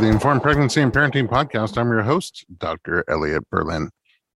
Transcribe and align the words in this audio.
The 0.00 0.08
Informed 0.08 0.42
Pregnancy 0.42 0.80
and 0.80 0.90
Parenting 0.90 1.28
Podcast. 1.28 1.76
I'm 1.76 1.90
your 1.90 2.00
host, 2.00 2.46
Dr. 2.56 3.04
Elliot 3.06 3.42
Berlin. 3.50 3.90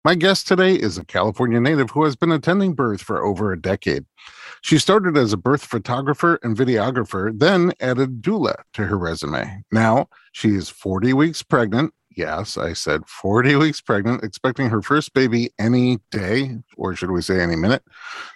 My 0.03 0.13
guest 0.13 0.45
today 0.45 0.75
is 0.75 0.97
a 0.97 1.05
California 1.05 1.57
native 1.61 1.91
who 1.91 2.03
has 2.03 2.17
been 2.17 2.33
attending 2.33 2.73
birth 2.73 3.01
for 3.01 3.23
over 3.23 3.53
a 3.53 3.61
decade. 3.61 4.03
She 4.61 4.77
started 4.77 5.15
as 5.15 5.31
a 5.31 5.37
birth 5.37 5.63
photographer 5.63 6.37
and 6.43 6.57
videographer, 6.57 7.31
then 7.39 7.71
added 7.79 8.21
doula 8.21 8.55
to 8.73 8.87
her 8.87 8.97
resume. 8.97 9.63
Now 9.71 10.07
she 10.33 10.49
is 10.49 10.67
40 10.67 11.13
weeks 11.13 11.41
pregnant 11.41 11.93
Yes, 12.15 12.57
I 12.57 12.73
said 12.73 13.07
40 13.07 13.55
weeks 13.55 13.81
pregnant, 13.81 14.23
expecting 14.23 14.69
her 14.69 14.81
first 14.81 15.13
baby 15.13 15.51
any 15.59 15.99
day, 16.11 16.57
or 16.77 16.95
should 16.95 17.11
we 17.11 17.21
say 17.21 17.41
any 17.41 17.55
minute. 17.55 17.83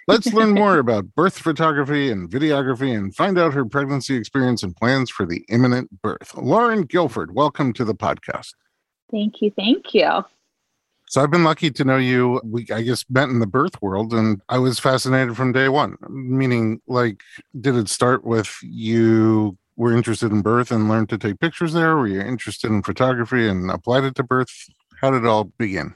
Let's 0.06 0.32
learn 0.32 0.54
more 0.54 0.78
about 0.78 1.14
birth 1.14 1.38
photography 1.38 2.10
and 2.10 2.28
videography 2.28 2.96
and 2.96 3.14
find 3.14 3.38
out 3.38 3.54
her 3.54 3.64
pregnancy 3.64 4.16
experience 4.16 4.62
and 4.62 4.74
plans 4.74 5.10
for 5.10 5.26
the 5.26 5.44
imminent 5.48 6.02
birth. 6.02 6.34
Lauren 6.34 6.82
Guilford, 6.82 7.34
welcome 7.34 7.72
to 7.74 7.84
the 7.84 7.94
podcast. 7.94 8.54
Thank 9.10 9.40
you. 9.40 9.50
Thank 9.50 9.94
you. 9.94 10.24
So 11.08 11.22
I've 11.22 11.30
been 11.30 11.44
lucky 11.44 11.70
to 11.70 11.84
know 11.84 11.96
you. 11.96 12.40
We, 12.44 12.66
I 12.70 12.82
guess, 12.82 13.04
met 13.08 13.30
in 13.30 13.38
the 13.38 13.46
birth 13.46 13.80
world, 13.80 14.12
and 14.12 14.42
I 14.50 14.58
was 14.58 14.78
fascinated 14.78 15.36
from 15.36 15.52
day 15.52 15.70
one. 15.70 15.96
Meaning, 16.08 16.82
like, 16.86 17.22
did 17.58 17.76
it 17.76 17.88
start 17.88 18.24
with 18.24 18.58
you 18.62 19.56
were 19.78 19.96
interested 19.96 20.32
in 20.32 20.42
birth 20.42 20.70
and 20.70 20.88
learned 20.88 21.08
to 21.08 21.16
take 21.16 21.38
pictures 21.38 21.72
there? 21.72 21.96
Were 21.96 22.08
you 22.08 22.20
interested 22.20 22.70
in 22.70 22.82
photography 22.82 23.48
and 23.48 23.70
applied 23.70 24.04
it 24.04 24.16
to 24.16 24.24
birth? 24.24 24.68
How 25.00 25.10
did 25.10 25.22
it 25.24 25.28
all 25.28 25.44
begin? 25.44 25.94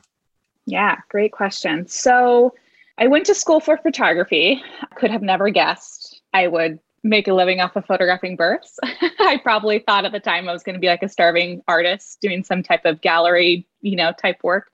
Yeah, 0.64 0.96
great 1.08 1.32
question. 1.32 1.88
So 1.88 2.54
I 2.96 3.08
went 3.08 3.26
to 3.26 3.34
school 3.34 3.58
for 3.58 3.76
photography. 3.76 4.62
Could 4.94 5.10
have 5.10 5.22
never 5.22 5.50
guessed 5.50 6.22
I 6.32 6.46
would 6.46 6.78
make 7.02 7.26
a 7.26 7.34
living 7.34 7.60
off 7.60 7.74
of 7.74 7.84
photographing 7.84 8.36
births. 8.36 8.78
I 8.84 9.40
probably 9.42 9.80
thought 9.80 10.04
at 10.04 10.12
the 10.12 10.20
time 10.20 10.48
I 10.48 10.52
was 10.52 10.62
going 10.62 10.74
to 10.74 10.80
be 10.80 10.86
like 10.86 11.02
a 11.02 11.08
starving 11.08 11.60
artist 11.66 12.20
doing 12.20 12.44
some 12.44 12.62
type 12.62 12.84
of 12.84 13.00
gallery, 13.00 13.66
you 13.80 13.96
know, 13.96 14.12
type 14.12 14.38
work. 14.44 14.70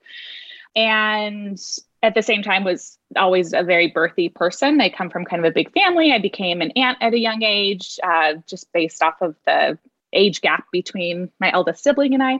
And 0.75 1.59
at 2.01 2.15
the 2.15 2.21
same 2.21 2.43
time 2.43 2.63
was 2.63 2.97
always 3.15 3.53
a 3.53 3.63
very 3.63 3.91
birthy 3.91 4.33
person. 4.33 4.79
I 4.79 4.89
come 4.89 5.09
from 5.09 5.25
kind 5.25 5.43
of 5.45 5.49
a 5.49 5.53
big 5.53 5.71
family. 5.73 6.11
I 6.11 6.19
became 6.19 6.61
an 6.61 6.71
aunt 6.71 6.97
at 7.01 7.13
a 7.13 7.19
young 7.19 7.43
age, 7.43 7.99
uh, 8.03 8.35
just 8.47 8.71
based 8.73 9.01
off 9.03 9.21
of 9.21 9.35
the 9.45 9.77
age 10.13 10.41
gap 10.41 10.65
between 10.71 11.29
my 11.39 11.51
eldest 11.51 11.83
sibling 11.83 12.13
and 12.13 12.23
I. 12.23 12.39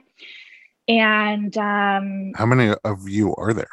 And 0.88 1.56
um, 1.58 2.32
how 2.36 2.46
many 2.46 2.74
of 2.84 3.08
you 3.08 3.36
are 3.36 3.54
there? 3.54 3.70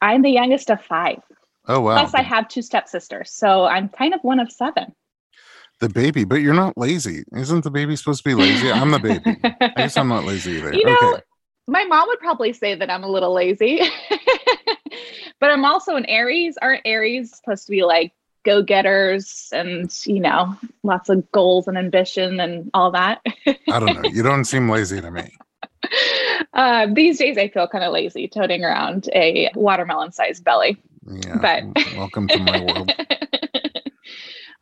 I'm 0.00 0.22
the 0.22 0.30
youngest 0.30 0.70
of 0.70 0.82
five. 0.82 1.20
Oh 1.66 1.80
wow! 1.80 1.98
Plus, 1.98 2.14
I 2.14 2.22
have 2.22 2.48
two 2.48 2.62
stepsisters, 2.62 3.30
so 3.30 3.64
I'm 3.64 3.88
kind 3.88 4.14
of 4.14 4.20
one 4.22 4.40
of 4.40 4.50
seven. 4.50 4.94
The 5.80 5.88
baby, 5.88 6.24
but 6.24 6.36
you're 6.36 6.54
not 6.54 6.76
lazy. 6.76 7.24
Isn't 7.32 7.62
the 7.62 7.70
baby 7.70 7.94
supposed 7.94 8.24
to 8.24 8.28
be 8.28 8.34
lazy? 8.34 8.70
I'm 8.70 8.90
the 8.90 8.98
baby. 8.98 9.38
I 9.60 9.72
guess 9.76 9.96
I'm 9.96 10.08
not 10.08 10.24
lazy 10.24 10.52
either. 10.52 10.72
You 10.74 10.84
know, 10.84 10.96
okay. 11.14 11.22
my 11.68 11.84
mom 11.84 12.08
would 12.08 12.18
probably 12.18 12.52
say 12.52 12.74
that 12.74 12.90
I'm 12.90 13.04
a 13.04 13.08
little 13.08 13.32
lazy. 13.32 13.80
but 15.40 15.50
I'm 15.50 15.64
also 15.64 15.96
an 15.96 16.06
Aries. 16.06 16.58
Aren't 16.60 16.82
Aries 16.84 17.36
supposed 17.36 17.66
to 17.66 17.70
be 17.70 17.84
like 17.84 18.12
go 18.44 18.62
getters 18.62 19.48
and, 19.52 19.94
you 20.06 20.20
know, 20.20 20.56
lots 20.82 21.08
of 21.08 21.30
goals 21.32 21.68
and 21.68 21.76
ambition 21.76 22.40
and 22.40 22.70
all 22.74 22.90
that? 22.92 23.20
I 23.46 23.80
don't 23.80 24.02
know. 24.02 24.08
You 24.08 24.22
don't 24.22 24.44
seem 24.44 24.68
lazy 24.68 25.00
to 25.00 25.10
me. 25.10 25.36
Uh, 26.54 26.88
these 26.92 27.18
days, 27.18 27.38
I 27.38 27.48
feel 27.48 27.68
kind 27.68 27.84
of 27.84 27.92
lazy 27.92 28.26
toting 28.26 28.64
around 28.64 29.08
a 29.14 29.48
watermelon 29.54 30.10
sized 30.10 30.42
belly. 30.42 30.76
Yeah. 31.06 31.36
But 31.40 31.64
welcome 31.96 32.26
to 32.26 32.38
my 32.38 32.60
world. 32.60 32.92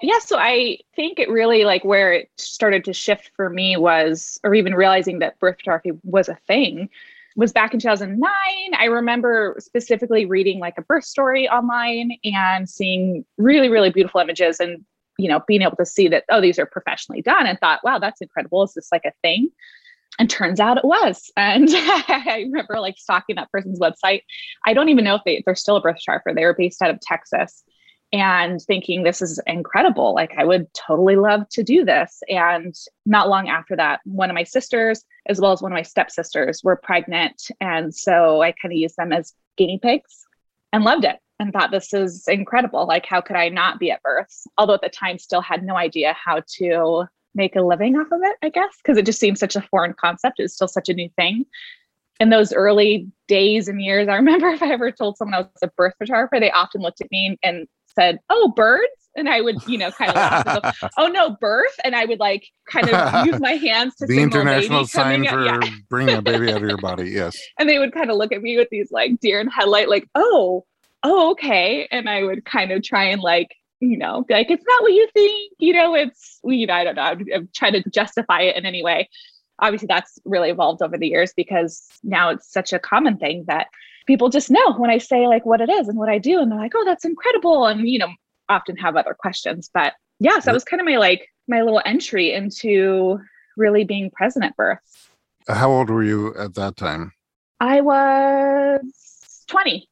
yeah 0.02 0.18
so 0.18 0.36
i 0.38 0.78
think 0.94 1.18
it 1.18 1.28
really 1.28 1.64
like 1.64 1.84
where 1.84 2.12
it 2.12 2.30
started 2.36 2.84
to 2.84 2.92
shift 2.92 3.30
for 3.34 3.48
me 3.48 3.76
was 3.76 4.38
or 4.44 4.54
even 4.54 4.74
realizing 4.74 5.20
that 5.20 5.38
birth 5.38 5.56
photography 5.56 5.92
was 6.04 6.28
a 6.28 6.36
thing 6.46 6.88
was 7.36 7.52
back 7.52 7.74
in 7.74 7.80
2009. 7.80 8.30
I 8.78 8.84
remember 8.86 9.56
specifically 9.58 10.24
reading 10.24 10.58
like 10.58 10.74
a 10.78 10.82
birth 10.82 11.04
story 11.04 11.48
online 11.48 12.12
and 12.24 12.68
seeing 12.68 13.24
really, 13.36 13.68
really 13.68 13.90
beautiful 13.90 14.20
images 14.20 14.58
and, 14.58 14.84
you 15.18 15.28
know, 15.28 15.42
being 15.46 15.62
able 15.62 15.76
to 15.76 15.86
see 15.86 16.08
that, 16.08 16.24
oh, 16.30 16.40
these 16.40 16.58
are 16.58 16.66
professionally 16.66 17.20
done 17.20 17.46
and 17.46 17.58
thought, 17.60 17.80
wow, 17.84 17.98
that's 17.98 18.22
incredible. 18.22 18.62
Is 18.62 18.72
this 18.74 18.88
like 18.90 19.04
a 19.04 19.12
thing? 19.22 19.50
And 20.18 20.30
turns 20.30 20.60
out 20.60 20.78
it 20.78 20.84
was. 20.84 21.30
And 21.36 21.68
I 21.70 22.46
remember 22.46 22.80
like 22.80 22.96
stalking 22.96 23.36
that 23.36 23.52
person's 23.52 23.78
website. 23.78 24.22
I 24.64 24.72
don't 24.72 24.88
even 24.88 25.04
know 25.04 25.16
if 25.16 25.22
they, 25.26 25.42
they're 25.44 25.54
still 25.54 25.76
a 25.76 25.80
birth 25.82 25.98
photographer. 26.02 26.34
They 26.34 26.44
were 26.44 26.54
based 26.54 26.80
out 26.80 26.90
of 26.90 27.00
Texas 27.00 27.62
and 28.16 28.62
thinking 28.62 29.02
this 29.02 29.20
is 29.20 29.38
incredible. 29.46 30.14
Like 30.14 30.32
I 30.38 30.44
would 30.44 30.72
totally 30.72 31.16
love 31.16 31.46
to 31.50 31.62
do 31.62 31.84
this. 31.84 32.22
And 32.30 32.74
not 33.04 33.28
long 33.28 33.48
after 33.48 33.76
that, 33.76 34.00
one 34.04 34.30
of 34.30 34.34
my 34.34 34.44
sisters, 34.44 35.04
as 35.26 35.38
well 35.38 35.52
as 35.52 35.60
one 35.60 35.70
of 35.70 35.76
my 35.76 35.82
stepsisters, 35.82 36.62
were 36.64 36.76
pregnant. 36.76 37.50
And 37.60 37.94
so 37.94 38.40
I 38.40 38.52
kind 38.52 38.72
of 38.72 38.78
used 38.78 38.96
them 38.96 39.12
as 39.12 39.34
guinea 39.58 39.78
pigs 39.82 40.24
and 40.72 40.82
loved 40.82 41.04
it 41.04 41.18
and 41.38 41.52
thought 41.52 41.70
this 41.70 41.92
is 41.92 42.26
incredible. 42.26 42.86
Like, 42.86 43.04
how 43.04 43.20
could 43.20 43.36
I 43.36 43.50
not 43.50 43.78
be 43.78 43.90
at 43.90 44.02
births? 44.02 44.46
Although 44.56 44.74
at 44.74 44.80
the 44.80 44.88
time, 44.88 45.18
still 45.18 45.42
had 45.42 45.62
no 45.62 45.76
idea 45.76 46.14
how 46.14 46.40
to 46.56 47.04
make 47.34 47.54
a 47.54 47.60
living 47.60 47.96
off 47.96 48.10
of 48.10 48.20
it, 48.22 48.36
I 48.42 48.48
guess, 48.48 48.78
because 48.82 48.96
it 48.96 49.04
just 49.04 49.20
seemed 49.20 49.38
such 49.38 49.56
a 49.56 49.60
foreign 49.60 49.92
concept. 49.92 50.40
It 50.40 50.44
was 50.44 50.54
still 50.54 50.68
such 50.68 50.88
a 50.88 50.94
new 50.94 51.10
thing. 51.16 51.44
In 52.18 52.30
those 52.30 52.54
early 52.54 53.08
days 53.28 53.68
and 53.68 53.82
years, 53.82 54.08
I 54.08 54.14
remember 54.16 54.48
if 54.48 54.62
I 54.62 54.70
ever 54.72 54.90
told 54.90 55.18
someone 55.18 55.34
I 55.34 55.40
was 55.40 55.62
a 55.62 55.70
birth 55.76 55.92
photographer, 55.98 56.40
they 56.40 56.50
often 56.50 56.80
looked 56.80 57.02
at 57.02 57.10
me 57.10 57.38
and 57.42 57.68
said, 57.98 58.18
"Oh, 58.30 58.52
birds," 58.54 58.92
and 59.16 59.28
I 59.28 59.40
would, 59.40 59.56
you 59.66 59.78
know, 59.78 59.90
kind 59.90 60.10
of 60.10 60.16
laugh. 60.16 60.80
Go, 60.80 60.88
"Oh 60.98 61.08
no, 61.08 61.36
birth," 61.40 61.74
and 61.84 61.96
I 61.96 62.04
would 62.04 62.20
like 62.20 62.46
kind 62.70 62.88
of 62.88 63.26
use 63.26 63.40
my 63.40 63.52
hands 63.52 63.96
to 63.96 64.06
the 64.06 64.20
international 64.20 64.86
sign 64.86 65.26
for 65.26 65.44
yeah. 65.44 65.60
bringing 65.88 66.16
a 66.16 66.22
baby 66.22 66.50
out 66.50 66.62
of 66.62 66.68
your 66.68 66.78
body. 66.78 67.10
Yes, 67.16 67.38
and 67.58 67.68
they 67.68 67.78
would 67.78 67.92
kind 67.92 68.10
of 68.10 68.16
look 68.16 68.32
at 68.32 68.42
me 68.42 68.56
with 68.58 68.68
these 68.70 68.90
like 68.90 69.18
deer 69.20 69.40
in 69.40 69.48
headlight, 69.48 69.88
like, 69.88 70.08
"Oh, 70.14 70.64
oh, 71.02 71.30
okay," 71.32 71.88
and 71.90 72.08
I 72.08 72.24
would 72.24 72.44
kind 72.44 72.72
of 72.72 72.82
try 72.82 73.04
and 73.04 73.22
like 73.22 73.48
you 73.80 73.98
know, 73.98 74.24
be 74.26 74.34
like, 74.34 74.50
it's 74.50 74.64
not 74.66 74.82
what 74.82 74.92
you 74.92 75.06
think, 75.12 75.52
you 75.58 75.72
know, 75.72 75.94
it's, 75.94 76.40
you 76.44 76.66
know, 76.66 76.74
I 76.74 76.84
don't 76.84 76.94
know, 76.94 77.02
I'm, 77.02 77.26
I'm 77.34 77.48
trying 77.54 77.74
to 77.74 77.90
justify 77.90 78.40
it 78.40 78.56
in 78.56 78.64
any 78.64 78.82
way. 78.82 79.08
Obviously, 79.58 79.86
that's 79.86 80.18
really 80.24 80.50
evolved 80.50 80.82
over 80.82 80.96
the 80.98 81.08
years 81.08 81.32
because 81.36 81.86
now 82.02 82.30
it's 82.30 82.50
such 82.50 82.72
a 82.72 82.78
common 82.78 83.18
thing 83.18 83.44
that 83.48 83.68
people 84.06 84.28
just 84.28 84.50
know 84.50 84.74
when 84.74 84.90
I 84.90 84.98
say 84.98 85.26
like 85.26 85.44
what 85.44 85.60
it 85.60 85.68
is 85.68 85.88
and 85.88 85.98
what 85.98 86.08
I 86.08 86.18
do, 86.18 86.40
and 86.40 86.50
they're 86.50 86.58
like, 86.58 86.72
"Oh, 86.74 86.84
that's 86.84 87.04
incredible," 87.04 87.66
and 87.66 87.88
you 87.88 87.98
know, 87.98 88.08
often 88.48 88.76
have 88.76 88.96
other 88.96 89.14
questions. 89.18 89.70
But 89.72 89.94
yeah, 90.20 90.38
so 90.38 90.46
that 90.46 90.54
was 90.54 90.64
kind 90.64 90.80
of 90.80 90.86
my 90.86 90.96
like 90.96 91.28
my 91.48 91.62
little 91.62 91.82
entry 91.84 92.32
into 92.32 93.18
really 93.56 93.84
being 93.84 94.10
present 94.10 94.44
at 94.44 94.56
birth. 94.56 94.78
How 95.48 95.70
old 95.70 95.90
were 95.90 96.02
you 96.02 96.34
at 96.36 96.54
that 96.54 96.76
time? 96.76 97.12
I 97.60 97.80
was 97.80 99.44
20. 99.48 99.88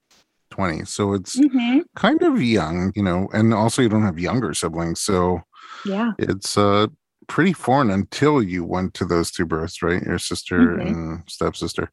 20. 0.51 0.85
So 0.85 1.15
it's 1.15 1.39
mm-hmm. 1.39 1.81
kind 1.97 2.23
of 2.23 2.43
young, 2.43 2.93
you 2.95 3.03
know, 3.03 3.29
and 3.33 3.55
also 3.55 3.83
you 3.83 3.89
don't 3.89 4.03
have 4.03 4.19
younger 4.19 4.53
siblings. 4.55 5.01
So 5.01 5.43
yeah, 5.85 6.13
it's 6.19 6.59
uh 6.59 6.89
pretty 7.29 7.53
foreign 7.53 7.91
until 7.91 8.43
you 8.43 8.65
went 8.65 8.95
to 8.95 9.05
those 9.05 9.31
two 9.31 9.47
births, 9.47 9.83
right? 9.83 10.03
Your 10.03 10.19
sister 10.19 10.59
mm-hmm. 10.59 10.87
and 10.87 11.23
stepsister. 11.29 11.91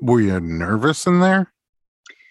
Were 0.00 0.20
you 0.20 0.40
nervous 0.40 1.06
in 1.06 1.20
there? 1.20 1.52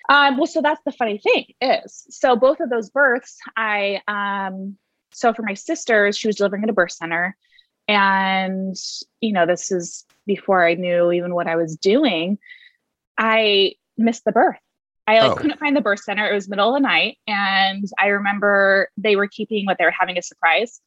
Um, 0.10 0.38
well, 0.38 0.48
so 0.48 0.62
that's 0.62 0.82
the 0.86 0.92
funny 0.92 1.20
thing 1.20 1.46
is, 1.62 2.06
so 2.10 2.36
both 2.36 2.60
of 2.60 2.70
those 2.70 2.90
births, 2.90 3.38
I, 3.56 4.02
um, 4.08 4.78
so 5.14 5.34
for 5.34 5.44
my 5.44 5.54
sisters, 5.54 6.18
she 6.18 6.28
was 6.28 6.36
delivering 6.36 6.64
at 6.64 6.70
a 6.70 6.74
birth 6.74 6.92
center. 6.92 7.38
And, 7.88 8.76
you 9.22 9.34
know, 9.34 9.46
this 9.46 9.72
is 9.72 10.06
before 10.26 10.66
I 10.66 10.74
knew 10.74 11.12
even 11.12 11.34
what 11.34 11.48
I 11.48 11.56
was 11.56 11.78
doing. 11.78 12.38
I 13.18 13.74
missed 13.98 14.26
the 14.26 14.32
birth. 14.32 14.60
I 15.08 15.20
like 15.20 15.32
oh. 15.32 15.36
couldn't 15.36 15.60
find 15.60 15.76
the 15.76 15.82
birth 15.82 16.02
center. 16.02 16.30
It 16.30 16.34
was 16.34 16.48
middle 16.48 16.70
of 16.70 16.82
the 16.82 16.88
night. 16.88 17.18
And 17.28 17.86
I 18.00 18.08
remember 18.08 18.90
they 18.98 19.16
were 19.16 19.28
keeping 19.28 19.66
what 19.66 19.78
they 19.78 19.86
were 19.86 19.94
having 19.98 20.18
a 20.18 20.22
surprise. 20.22 20.80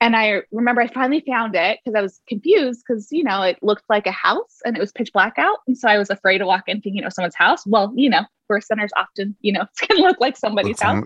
And 0.00 0.14
I 0.14 0.42
remember 0.52 0.80
I 0.80 0.88
finally 0.88 1.22
found 1.26 1.56
it 1.56 1.80
because 1.84 1.96
I 1.96 2.02
was 2.02 2.20
confused 2.28 2.84
because, 2.86 3.08
you 3.10 3.24
know, 3.24 3.42
it 3.42 3.58
looked 3.62 3.84
like 3.88 4.06
a 4.06 4.12
house 4.12 4.58
and 4.64 4.76
it 4.76 4.80
was 4.80 4.92
pitch 4.92 5.12
black 5.12 5.34
out. 5.38 5.58
And 5.66 5.76
so 5.76 5.88
I 5.88 5.98
was 5.98 6.08
afraid 6.08 6.38
to 6.38 6.46
walk 6.46 6.64
in 6.68 6.76
thinking, 6.76 6.96
you 6.96 7.02
know, 7.02 7.08
someone's 7.08 7.34
house. 7.34 7.66
Well, 7.66 7.92
you 7.96 8.08
know, 8.08 8.22
birth 8.48 8.64
centers 8.64 8.92
often, 8.96 9.36
you 9.40 9.52
know, 9.52 9.62
it's 9.70 9.80
going 9.80 10.00
to 10.00 10.06
look 10.06 10.20
like 10.20 10.36
somebody's 10.36 10.80
house. 10.80 11.04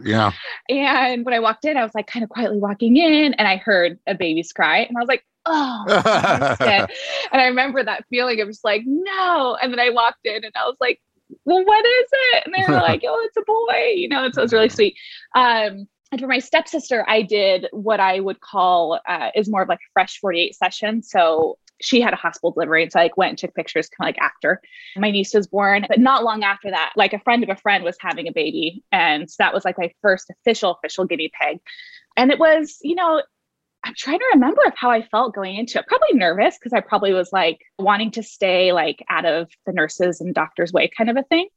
Yeah. 0.68 1.08
And 1.08 1.24
when 1.24 1.34
I 1.34 1.40
walked 1.40 1.64
in, 1.64 1.76
I 1.76 1.82
was 1.82 1.94
like 1.94 2.06
kind 2.06 2.22
of 2.22 2.28
quietly 2.28 2.58
walking 2.58 2.96
in 2.96 3.34
and 3.34 3.48
I 3.48 3.56
heard 3.56 3.98
a 4.06 4.14
baby's 4.14 4.52
cry. 4.52 4.78
And 4.80 4.96
I 4.96 5.00
was 5.00 5.08
like, 5.08 5.24
oh, 5.46 5.84
I 5.88 6.86
and 7.32 7.40
I 7.40 7.46
remember 7.46 7.82
that 7.82 8.04
feeling 8.10 8.40
of 8.40 8.48
just 8.48 8.64
like, 8.64 8.82
no. 8.84 9.56
And 9.60 9.72
then 9.72 9.80
I 9.80 9.88
walked 9.88 10.24
in 10.24 10.44
and 10.44 10.52
I 10.54 10.66
was 10.66 10.76
like, 10.80 11.00
well, 11.46 11.64
what 11.64 11.84
is 11.84 12.08
it? 12.12 12.42
And 12.44 12.54
they 12.54 12.70
were 12.70 12.80
like, 12.80 13.02
oh, 13.06 13.22
it's 13.24 13.36
a 13.38 13.42
boy, 13.42 13.94
you 13.96 14.08
know, 14.08 14.30
so 14.32 14.40
it 14.40 14.44
was 14.44 14.52
really 14.52 14.68
sweet. 14.68 14.96
Um, 15.34 15.88
and 16.12 16.20
for 16.20 16.26
my 16.26 16.38
stepsister, 16.38 17.04
I 17.08 17.22
did 17.22 17.68
what 17.72 17.98
I 17.98 18.20
would 18.20 18.40
call 18.40 19.00
uh, 19.08 19.30
is 19.34 19.48
more 19.48 19.62
of 19.62 19.68
like 19.68 19.78
a 19.78 19.92
fresh 19.94 20.20
48 20.20 20.54
session. 20.54 21.02
So 21.02 21.58
she 21.80 22.02
had 22.02 22.12
a 22.12 22.16
hospital 22.16 22.52
delivery. 22.52 22.82
And 22.82 22.92
so 22.92 23.00
I 23.00 23.04
like, 23.04 23.16
went 23.16 23.30
and 23.30 23.38
took 23.38 23.54
pictures 23.54 23.88
kind 23.88 24.08
of 24.10 24.14
like 24.14 24.22
after 24.22 24.60
my 24.96 25.10
niece 25.10 25.32
was 25.32 25.46
born. 25.46 25.86
But 25.88 26.00
not 26.00 26.22
long 26.22 26.44
after 26.44 26.70
that, 26.70 26.92
like 26.96 27.14
a 27.14 27.18
friend 27.20 27.42
of 27.42 27.48
a 27.48 27.56
friend 27.56 27.82
was 27.82 27.96
having 27.98 28.28
a 28.28 28.32
baby. 28.32 28.84
And 28.92 29.28
so 29.28 29.36
that 29.38 29.54
was 29.54 29.64
like 29.64 29.78
my 29.78 29.90
first 30.02 30.30
official, 30.30 30.72
official 30.72 31.06
guinea 31.06 31.32
pig. 31.40 31.60
And 32.14 32.30
it 32.30 32.38
was, 32.38 32.78
you 32.82 32.94
know, 32.94 33.22
I'm 33.82 33.94
trying 33.96 34.18
to 34.18 34.30
remember 34.34 34.60
of 34.66 34.74
how 34.76 34.90
I 34.90 35.02
felt 35.02 35.34
going 35.34 35.56
into 35.56 35.78
it. 35.78 35.86
Probably 35.86 36.12
nervous 36.12 36.58
because 36.58 36.74
I 36.74 36.80
probably 36.80 37.14
was 37.14 37.32
like 37.32 37.58
wanting 37.78 38.10
to 38.12 38.22
stay 38.22 38.72
like 38.72 39.02
out 39.08 39.24
of 39.24 39.50
the 39.64 39.72
nurses 39.72 40.20
and 40.20 40.34
doctors' 40.34 40.74
way 40.74 40.90
kind 40.96 41.08
of 41.08 41.16
a 41.16 41.24
thing. 41.24 41.48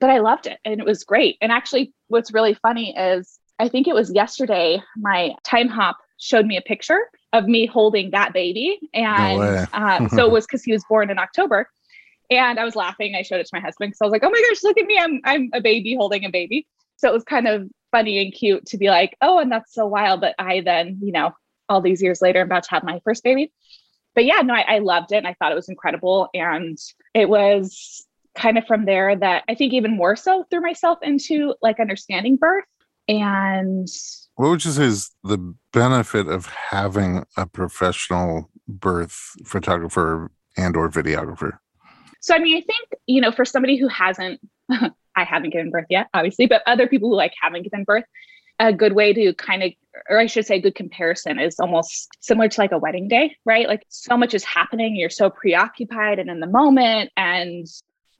But 0.00 0.10
I 0.10 0.18
loved 0.18 0.48
it 0.48 0.58
and 0.64 0.80
it 0.80 0.86
was 0.86 1.04
great. 1.04 1.38
And 1.40 1.52
actually, 1.52 1.94
what's 2.08 2.32
really 2.32 2.54
funny 2.54 2.94
is 2.96 3.38
I 3.62 3.68
think 3.68 3.86
it 3.86 3.94
was 3.94 4.12
yesterday, 4.12 4.82
my 4.96 5.36
Timehop 5.46 5.94
showed 6.18 6.46
me 6.46 6.56
a 6.56 6.62
picture 6.62 6.98
of 7.32 7.46
me 7.46 7.64
holding 7.64 8.10
that 8.10 8.32
baby. 8.32 8.80
And 8.92 9.38
no 9.38 9.66
uh, 9.72 10.08
so 10.16 10.26
it 10.26 10.32
was 10.32 10.46
because 10.46 10.64
he 10.64 10.72
was 10.72 10.84
born 10.88 11.10
in 11.10 11.18
October. 11.18 11.70
And 12.28 12.58
I 12.58 12.64
was 12.64 12.74
laughing. 12.74 13.14
I 13.14 13.22
showed 13.22 13.38
it 13.38 13.46
to 13.46 13.54
my 13.54 13.60
husband 13.60 13.90
because 13.90 14.00
I 14.00 14.04
was 14.06 14.10
like, 14.10 14.24
oh 14.24 14.30
my 14.30 14.44
gosh, 14.48 14.64
look 14.64 14.78
at 14.78 14.86
me. 14.86 14.98
I'm, 14.98 15.20
I'm 15.24 15.50
a 15.54 15.60
baby 15.60 15.94
holding 15.94 16.24
a 16.24 16.30
baby. 16.30 16.66
So 16.96 17.08
it 17.08 17.14
was 17.14 17.22
kind 17.22 17.46
of 17.46 17.68
funny 17.92 18.20
and 18.20 18.34
cute 18.34 18.66
to 18.66 18.78
be 18.78 18.88
like, 18.88 19.16
oh, 19.20 19.38
and 19.38 19.52
that's 19.52 19.72
so 19.72 19.86
wild. 19.86 20.22
But 20.22 20.34
I 20.40 20.60
then, 20.60 20.98
you 21.00 21.12
know, 21.12 21.32
all 21.68 21.80
these 21.80 22.02
years 22.02 22.20
later, 22.20 22.40
I'm 22.40 22.46
about 22.46 22.64
to 22.64 22.70
have 22.70 22.82
my 22.82 23.00
first 23.04 23.22
baby. 23.22 23.52
But 24.16 24.24
yeah, 24.24 24.40
no, 24.40 24.54
I, 24.54 24.64
I 24.76 24.78
loved 24.80 25.12
it. 25.12 25.18
And 25.18 25.28
I 25.28 25.34
thought 25.34 25.52
it 25.52 25.56
was 25.56 25.68
incredible. 25.68 26.30
And 26.34 26.78
it 27.14 27.28
was 27.28 28.04
kind 28.34 28.58
of 28.58 28.66
from 28.66 28.86
there 28.86 29.14
that 29.14 29.44
I 29.48 29.54
think 29.54 29.72
even 29.72 29.96
more 29.96 30.16
so 30.16 30.46
threw 30.50 30.60
myself 30.60 30.98
into 31.02 31.54
like 31.62 31.78
understanding 31.78 32.36
birth 32.36 32.64
and 33.20 33.88
what 34.36 34.48
would 34.48 34.64
you 34.64 34.70
say 34.70 34.84
is 34.84 35.10
the 35.22 35.54
benefit 35.72 36.26
of 36.26 36.46
having 36.46 37.24
a 37.36 37.46
professional 37.46 38.50
birth 38.66 39.36
photographer 39.44 40.30
and 40.56 40.76
or 40.76 40.88
videographer? 40.88 41.58
So 42.20 42.34
I 42.34 42.38
mean, 42.38 42.56
I 42.56 42.60
think, 42.60 42.88
you 43.06 43.20
know, 43.20 43.32
for 43.32 43.44
somebody 43.44 43.76
who 43.76 43.88
hasn't 43.88 44.40
I 45.14 45.24
haven't 45.24 45.50
given 45.50 45.70
birth 45.70 45.86
yet, 45.90 46.08
obviously, 46.14 46.46
but 46.46 46.62
other 46.66 46.86
people 46.86 47.10
who 47.10 47.16
like 47.16 47.34
haven't 47.40 47.64
given 47.64 47.84
birth, 47.84 48.04
a 48.58 48.72
good 48.72 48.94
way 48.94 49.12
to 49.12 49.34
kind 49.34 49.62
of 49.62 49.72
or 50.08 50.18
I 50.18 50.26
should 50.26 50.46
say 50.46 50.60
good 50.60 50.74
comparison 50.74 51.38
is 51.38 51.60
almost 51.60 52.08
similar 52.20 52.48
to 52.48 52.60
like 52.60 52.72
a 52.72 52.78
wedding 52.78 53.08
day, 53.08 53.36
right? 53.44 53.68
Like 53.68 53.84
so 53.88 54.16
much 54.16 54.32
is 54.32 54.44
happening, 54.44 54.96
you're 54.96 55.10
so 55.10 55.28
preoccupied 55.28 56.18
and 56.18 56.30
in 56.30 56.40
the 56.40 56.46
moment 56.46 57.10
and 57.16 57.66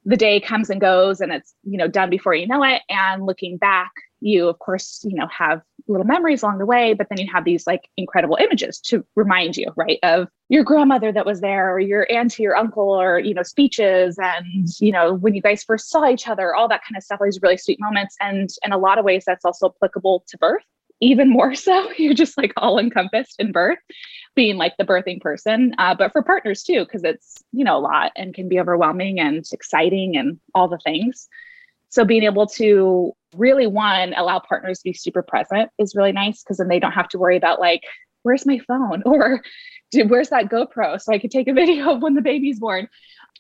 the 0.05 0.17
day 0.17 0.41
comes 0.41 0.69
and 0.69 0.81
goes 0.81 1.21
and 1.21 1.33
it's, 1.33 1.55
you 1.63 1.79
know, 1.79 1.89
done 1.89 2.11
before 2.11 2.35
you 2.35 2.47
know 2.47 2.63
it 2.65 2.83
and 2.91 3.25
looking 3.25 3.57
back 3.57 3.93
you 4.23 4.49
of 4.49 4.59
course 4.59 5.01
you 5.05 5.17
know 5.17 5.27
have 5.27 5.63
little 5.89 6.07
memories 6.07 6.43
along 6.43 6.59
the 6.59 6.67
way 6.67 6.95
but 6.95 7.09
then 7.09 7.19
you 7.19 7.31
have 7.33 7.45
these 7.45 7.67
like 7.67 7.89
incredible 7.97 8.37
images 8.41 8.79
to 8.79 9.05
remind 9.17 9.57
you 9.57 9.67
right 9.77 9.99
of 10.05 10.29
your 10.49 10.63
grandmother 10.63 11.11
that 11.11 11.27
was 11.27 11.41
there 11.41 11.73
or 11.75 11.81
your 11.81 12.07
auntie 12.11 12.47
or 12.47 12.55
uncle 12.55 12.89
or 12.89 13.19
you 13.19 13.35
know 13.35 13.43
speeches 13.43 14.17
and 14.23 14.69
you 14.79 14.93
know 14.93 15.15
when 15.15 15.35
you 15.35 15.43
guys 15.43 15.65
first 15.65 15.91
saw 15.91 16.09
each 16.09 16.29
other 16.29 16.55
all 16.55 16.69
that 16.69 16.83
kind 16.87 16.97
of 16.97 17.03
stuff 17.03 17.19
these 17.33 17.43
really 17.43 17.57
sweet 17.57 17.81
moments. 17.81 18.17
And 18.21 18.51
in 18.65 18.73
a 18.73 18.79
lot 18.79 18.99
of 18.99 19.05
ways 19.05 19.25
that's 19.27 19.45
also 19.45 19.69
applicable 19.75 20.25
to 20.29 20.39
birth 20.39 20.63
even 21.01 21.29
more 21.29 21.55
so. 21.55 21.91
You're 21.99 22.15
just 22.15 22.39
like 22.39 22.53
all 22.57 22.79
encompassed 22.79 23.37
in 23.39 23.53
birth 23.53 23.79
being 24.35 24.57
like 24.57 24.75
the 24.79 24.85
birthing 24.85 25.21
person 25.21 25.75
uh, 25.79 25.95
but 25.95 26.13
for 26.13 26.23
partners 26.23 26.63
too 26.63 26.85
because 26.85 27.05
it's 27.05 27.43
you 27.53 27.65
know 27.65 27.77
a 27.77 27.81
lot 27.81 28.13
and 28.17 28.35
can 28.35 28.49
be 28.49 28.59
overwhelming 28.59 29.21
and 29.21 29.45
exciting 29.53 30.17
and 30.17 30.41
all 30.55 30.69
the 30.69 30.79
things. 30.79 31.29
So 31.89 32.05
being 32.05 32.23
able 32.23 32.47
to 32.47 33.13
really 33.35 33.67
one 33.67 34.15
allow 34.15 34.39
partners 34.39 34.79
to 34.79 34.85
be 34.85 34.93
super 34.93 35.23
present 35.23 35.71
is 35.79 35.95
really 35.95 36.13
nice 36.13 36.43
because 36.43 36.59
then 36.59 36.69
they 36.69 36.81
don't 36.81 36.93
have 36.93 37.09
to 37.09 37.19
worry 37.19 37.37
about 37.37 37.61
like 37.61 37.83
where's 38.23 38.47
my 38.47 38.59
phone? 38.67 39.03
Or 39.07 39.43
where's 40.07 40.31
that 40.31 40.49
GoPro? 40.49 41.01
So 41.01 41.13
I 41.13 41.19
could 41.19 41.31
take 41.31 41.49
a 41.49 41.53
video 41.55 41.95
of 41.95 42.03
when 42.03 42.15
the 42.15 42.23
baby's 42.23 42.61
born 42.61 42.89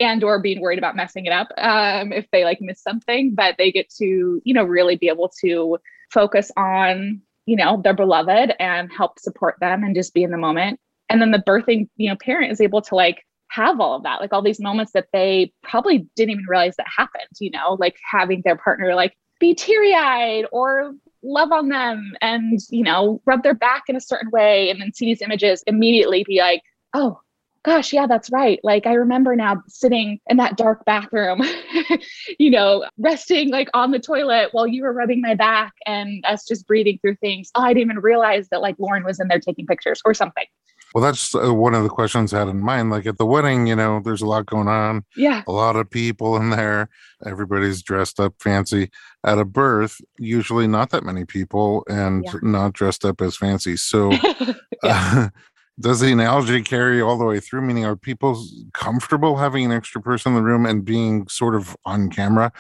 and 0.00 0.25
or 0.25 0.41
being 0.41 0.61
worried 0.61 0.79
about 0.79 0.97
messing 0.97 1.27
it 1.27 1.33
up 1.33 1.49
um, 1.59 2.12
if 2.12 2.27
they 2.33 2.44
like 2.44 2.61
miss 2.61 2.83
something 2.83 3.35
but 3.35 3.56
they 3.59 3.71
get 3.71 3.91
to 3.91 4.41
you 4.43 4.55
know 4.55 4.65
really 4.65 4.97
be 4.97 5.09
able 5.09 5.31
to 5.43 5.77
focus 6.11 6.50
on 6.56 7.21
you 7.47 7.56
know 7.56 7.81
their 7.83 7.95
beloved 7.95 8.55
and 8.59 8.91
help 8.93 9.19
support 9.19 9.56
them 9.61 9.83
and 9.83 9.95
just 9.95 10.15
be 10.15 10.23
in 10.23 10.31
the 10.31 10.38
moment. 10.38 10.79
And 11.09 11.21
then 11.21 11.31
the 11.31 11.38
birthing 11.47 11.88
you 11.97 12.09
know 12.09 12.17
parent 12.17 12.53
is 12.53 12.61
able 12.61 12.83
to 12.83 12.95
like 12.95 13.25
have 13.50 13.81
all 13.81 13.97
of 13.97 14.03
that 14.03 14.19
like 14.21 14.33
all 14.33 14.41
these 14.41 14.61
moments 14.61 14.93
that 14.93 15.09
they 15.12 15.53
probably 15.62 16.09
didn't 16.17 16.31
even 16.31 16.45
realize 16.49 16.75
that 16.77 16.87
happened 16.97 17.29
you 17.38 17.50
know 17.50 17.77
like 17.79 17.95
having 18.11 18.41
their 18.47 18.56
partner 18.56 18.95
like 18.95 19.15
be 19.43 19.55
teary 19.55 19.93
eyed 19.93 20.44
or 20.53 20.94
love 21.25 21.50
on 21.50 21.69
them 21.69 22.15
and, 22.21 22.61
you 22.71 22.85
know, 22.85 23.21
rub 23.27 23.43
their 23.43 23.55
back 23.55 23.83
in 23.89 23.97
a 23.97 24.00
certain 24.00 24.31
way 24.31 24.71
and 24.71 24.81
then 24.81 24.93
see 24.94 25.06
these 25.06 25.21
images, 25.21 25.65
immediately 25.67 26.25
be 26.25 26.39
like, 26.39 26.62
oh, 26.94 27.21
gosh, 27.65 27.93
yeah, 27.93 28.06
that's 28.06 28.31
right. 28.31 28.61
Like 28.62 28.87
I 28.87 28.94
remember 28.94 29.35
now 29.35 29.61
sitting 29.67 30.21
in 30.29 30.37
that 30.37 30.56
dark 30.56 30.85
bathroom, 30.85 31.43
you 32.39 32.50
know, 32.50 32.85
resting 32.99 33.50
like 33.50 33.69
on 33.75 33.91
the 33.91 33.99
toilet 33.99 34.50
while 34.53 34.67
you 34.67 34.83
were 34.83 34.93
rubbing 34.93 35.21
my 35.21 35.35
back 35.35 35.73
and 35.87 36.25
us 36.25 36.47
just 36.47 36.67
breathing 36.69 36.99
through 37.00 37.17
things. 37.17 37.50
Oh, 37.56 37.62
I 37.62 37.75
didn't 37.75 37.91
even 37.91 37.99
realize 37.99 38.49
that 38.50 38.61
like 38.61 38.77
Lauren 38.79 39.05
was 39.05 39.19
in 39.19 39.27
there 39.27 39.41
taking 39.41 39.67
pictures 39.67 40.00
or 40.05 40.15
something. 40.15 40.47
Well, 40.94 41.03
that's 41.03 41.35
uh, 41.35 41.55
one 41.55 41.75
of 41.75 41.83
the 41.83 41.89
questions 41.89 42.35
I 42.35 42.41
had 42.41 42.49
in 42.49 42.61
mind. 42.61 42.91
Like 42.91 43.06
at 43.06 43.19
the 43.19 43.27
wedding, 43.27 43.67
you 43.67 43.77
know, 43.77 44.00
there's 44.05 44.23
a 44.23 44.27
lot 44.27 44.47
going 44.47 44.69
on. 44.69 45.05
Yeah. 45.17 45.43
A 45.47 45.53
lot 45.53 45.77
of 45.77 45.91
people 45.91 46.37
in 46.37 46.50
there. 46.50 46.89
Everybody's 47.25 47.83
dressed 47.83 48.21
up 48.21 48.35
fancy. 48.41 48.91
At 49.25 49.39
a 49.39 49.44
birth, 49.44 50.00
usually 50.19 50.67
not 50.67 50.91
that 50.91 51.05
many 51.05 51.25
people 51.25 51.85
and 51.89 52.25
yeah. 52.25 52.33
not 52.43 52.73
dressed 52.75 53.05
up 53.05 53.21
as 53.21 53.37
fancy. 53.37 53.77
So, 53.77 54.12
uh, 54.83 55.29
does 55.81 56.00
the 56.00 56.12
analogy 56.12 56.62
carry 56.62 57.00
all 57.00 57.17
the 57.17 57.25
way 57.25 57.41
through? 57.41 57.62
Meaning, 57.62 57.87
are 57.87 57.97
people 57.97 58.45
comfortable 58.75 59.37
having 59.37 59.65
an 59.65 59.73
extra 59.73 60.03
person 60.03 60.33
in 60.33 60.37
the 60.37 60.43
room 60.43 60.67
and 60.67 60.85
being 60.85 61.27
sort 61.29 61.55
of 61.55 61.77
on 61.85 62.11
camera? 62.11 62.53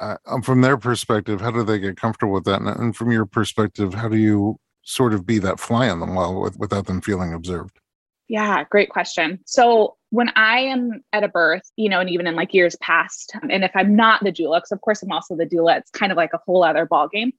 Uh, 0.00 0.16
um, 0.26 0.42
from 0.42 0.60
their 0.60 0.76
perspective, 0.76 1.40
how 1.40 1.50
do 1.50 1.64
they 1.64 1.78
get 1.78 1.96
comfortable 1.96 2.32
with 2.32 2.44
that? 2.44 2.60
And, 2.60 2.68
and 2.68 2.96
from 2.96 3.10
your 3.10 3.26
perspective, 3.26 3.94
how 3.94 4.08
do 4.08 4.16
you 4.16 4.58
sort 4.88 5.12
of 5.12 5.26
be 5.26 5.38
that 5.38 5.60
fly 5.60 5.90
on 5.90 6.00
the 6.00 6.06
wall 6.06 6.40
with, 6.40 6.58
without 6.58 6.86
them 6.86 7.02
feeling 7.02 7.34
observed? 7.34 7.78
Yeah, 8.26 8.64
great 8.64 8.88
question. 8.88 9.38
So 9.44 9.96
when 10.10 10.30
I 10.34 10.60
am 10.60 11.02
at 11.12 11.24
a 11.24 11.28
birth, 11.28 11.70
you 11.76 11.90
know, 11.90 12.00
and 12.00 12.08
even 12.08 12.26
in 12.26 12.34
like 12.34 12.54
years 12.54 12.74
past, 12.76 13.32
um, 13.42 13.50
and 13.50 13.64
if 13.64 13.70
I'm 13.74 13.96
not 13.96 14.24
the 14.24 14.32
doula, 14.32 14.58
because 14.58 14.72
of 14.72 14.80
course 14.80 15.02
I'm 15.02 15.12
also 15.12 15.36
the 15.36 15.46
doula, 15.46 15.78
it's 15.78 15.90
kind 15.90 16.10
of 16.10 16.16
like 16.16 16.32
a 16.32 16.40
whole 16.46 16.64
other 16.64 16.86
ball 16.86 17.08
game. 17.08 17.32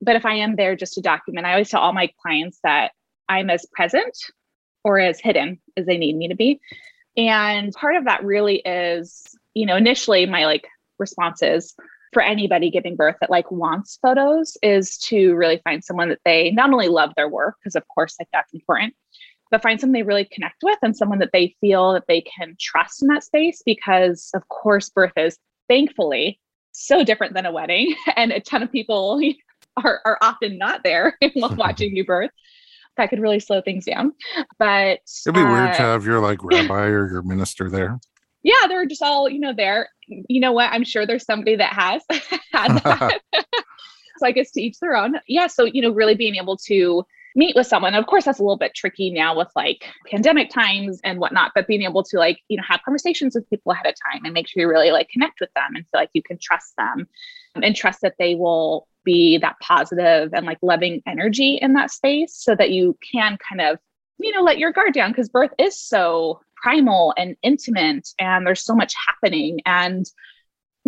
But 0.00 0.16
if 0.16 0.26
I 0.26 0.34
am 0.34 0.56
there 0.56 0.74
just 0.74 0.94
to 0.94 1.00
document, 1.00 1.46
I 1.46 1.52
always 1.52 1.70
tell 1.70 1.80
all 1.80 1.92
my 1.92 2.10
clients 2.20 2.58
that 2.64 2.92
I'm 3.28 3.48
as 3.48 3.64
present 3.72 4.16
or 4.82 4.98
as 4.98 5.20
hidden 5.20 5.60
as 5.76 5.86
they 5.86 5.98
need 5.98 6.16
me 6.16 6.28
to 6.28 6.36
be. 6.36 6.60
And 7.16 7.72
part 7.72 7.96
of 7.96 8.04
that 8.06 8.24
really 8.24 8.56
is, 8.56 9.24
you 9.54 9.66
know, 9.66 9.76
initially 9.76 10.26
my 10.26 10.46
like 10.46 10.66
responses 10.98 11.74
for 12.12 12.22
anybody 12.22 12.70
giving 12.70 12.96
birth 12.96 13.16
that 13.20 13.30
like 13.30 13.50
wants 13.50 13.98
photos 14.00 14.56
is 14.62 14.98
to 14.98 15.34
really 15.34 15.60
find 15.64 15.84
someone 15.84 16.08
that 16.08 16.20
they 16.24 16.50
not 16.50 16.72
only 16.72 16.88
love 16.88 17.12
their 17.16 17.28
work 17.28 17.56
because 17.62 17.74
of 17.74 17.86
course 17.88 18.16
like 18.18 18.28
that's 18.32 18.52
important 18.52 18.94
but 19.50 19.62
find 19.62 19.80
someone 19.80 19.94
they 19.94 20.02
really 20.02 20.28
connect 20.32 20.62
with 20.62 20.78
and 20.82 20.96
someone 20.96 21.18
that 21.18 21.30
they 21.32 21.54
feel 21.60 21.92
that 21.92 22.04
they 22.08 22.20
can 22.20 22.56
trust 22.60 23.02
in 23.02 23.08
that 23.08 23.24
space 23.24 23.62
because 23.64 24.30
of 24.34 24.46
course 24.48 24.90
birth 24.90 25.12
is 25.16 25.38
thankfully 25.68 26.40
so 26.72 27.04
different 27.04 27.34
than 27.34 27.46
a 27.46 27.52
wedding 27.52 27.94
and 28.16 28.32
a 28.32 28.40
ton 28.40 28.62
of 28.62 28.72
people 28.72 29.20
are, 29.84 30.00
are 30.04 30.18
often 30.22 30.58
not 30.58 30.82
there 30.82 31.16
while 31.34 31.54
watching 31.54 31.94
you 31.94 32.04
birth. 32.04 32.30
That 32.96 33.10
could 33.10 33.20
really 33.20 33.38
slow 33.38 33.60
things 33.60 33.84
down 33.84 34.12
but 34.58 34.98
it'd 35.24 35.34
be 35.34 35.40
uh, 35.40 35.52
weird 35.52 35.74
to 35.74 35.82
uh, 35.82 35.92
have 35.92 36.04
your 36.04 36.18
like 36.18 36.42
rabbi 36.42 36.86
or 36.86 37.08
your 37.08 37.22
minister 37.22 37.70
there 37.70 38.00
yeah, 38.48 38.66
they're 38.66 38.86
just 38.86 39.02
all, 39.02 39.28
you 39.28 39.40
know, 39.40 39.52
there. 39.52 39.90
You 40.06 40.40
know 40.40 40.52
what? 40.52 40.72
I'm 40.72 40.84
sure 40.84 41.06
there's 41.06 41.26
somebody 41.26 41.56
that 41.56 41.74
has 41.74 42.02
had 42.52 42.78
that. 42.78 43.18
so 44.16 44.26
I 44.26 44.32
guess 44.32 44.52
to 44.52 44.62
each 44.62 44.80
their 44.80 44.96
own. 44.96 45.16
Yeah. 45.28 45.48
So, 45.48 45.64
you 45.64 45.82
know, 45.82 45.90
really 45.90 46.14
being 46.14 46.36
able 46.36 46.56
to 46.66 47.04
meet 47.36 47.54
with 47.54 47.66
someone. 47.66 47.94
Of 47.94 48.06
course, 48.06 48.24
that's 48.24 48.38
a 48.38 48.42
little 48.42 48.56
bit 48.56 48.74
tricky 48.74 49.10
now 49.10 49.36
with 49.36 49.48
like 49.54 49.84
pandemic 50.10 50.48
times 50.48 50.98
and 51.04 51.20
whatnot, 51.20 51.52
but 51.54 51.66
being 51.66 51.82
able 51.82 52.02
to 52.04 52.16
like, 52.16 52.38
you 52.48 52.56
know, 52.56 52.62
have 52.66 52.80
conversations 52.82 53.34
with 53.34 53.48
people 53.50 53.70
ahead 53.70 53.84
of 53.84 53.94
time 54.10 54.24
and 54.24 54.32
make 54.32 54.48
sure 54.48 54.62
you 54.62 54.68
really 54.68 54.92
like 54.92 55.10
connect 55.10 55.40
with 55.40 55.52
them 55.52 55.74
and 55.74 55.84
feel 55.84 56.00
like 56.00 56.10
you 56.14 56.22
can 56.22 56.38
trust 56.40 56.74
them 56.78 57.06
and 57.62 57.76
trust 57.76 58.00
that 58.00 58.14
they 58.18 58.34
will 58.34 58.88
be 59.04 59.36
that 59.36 59.56
positive 59.60 60.32
and 60.32 60.46
like 60.46 60.58
loving 60.62 61.02
energy 61.06 61.58
in 61.60 61.74
that 61.74 61.90
space 61.90 62.34
so 62.34 62.54
that 62.54 62.70
you 62.70 62.96
can 63.12 63.36
kind 63.36 63.60
of, 63.60 63.78
you 64.18 64.32
know, 64.32 64.42
let 64.42 64.58
your 64.58 64.72
guard 64.72 64.94
down 64.94 65.10
because 65.10 65.28
birth 65.28 65.52
is 65.58 65.80
so 65.80 66.40
primal 66.62 67.14
and 67.16 67.36
intimate 67.42 68.08
and 68.18 68.46
there's 68.46 68.64
so 68.64 68.74
much 68.74 68.94
happening. 69.06 69.60
And 69.64 70.06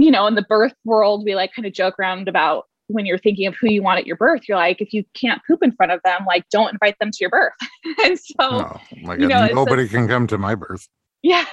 you 0.00 0.10
know 0.10 0.26
in 0.26 0.34
the 0.34 0.42
birth 0.42 0.74
world 0.84 1.24
we 1.24 1.34
like 1.34 1.52
kind 1.54 1.66
of 1.66 1.72
joke 1.72 1.98
around 1.98 2.28
about 2.28 2.66
when 2.88 3.06
you're 3.06 3.18
thinking 3.18 3.46
of 3.46 3.54
who 3.60 3.68
you 3.68 3.82
want 3.82 3.98
at 3.98 4.06
your 4.06 4.16
birth 4.16 4.42
you're 4.48 4.56
like 4.56 4.80
if 4.80 4.92
you 4.92 5.04
can't 5.14 5.40
poop 5.46 5.62
in 5.62 5.72
front 5.72 5.92
of 5.92 6.00
them 6.04 6.24
like 6.26 6.44
don't 6.50 6.72
invite 6.72 6.96
them 6.98 7.10
to 7.10 7.18
your 7.20 7.30
birth. 7.30 7.52
And 8.04 8.18
so 8.18 8.34
oh, 8.40 8.80
you 9.14 9.26
know, 9.26 9.46
nobody 9.46 9.88
can 9.88 10.06
come 10.06 10.26
to 10.28 10.38
my 10.38 10.54
birth. 10.54 10.88
Yeah. 11.22 11.44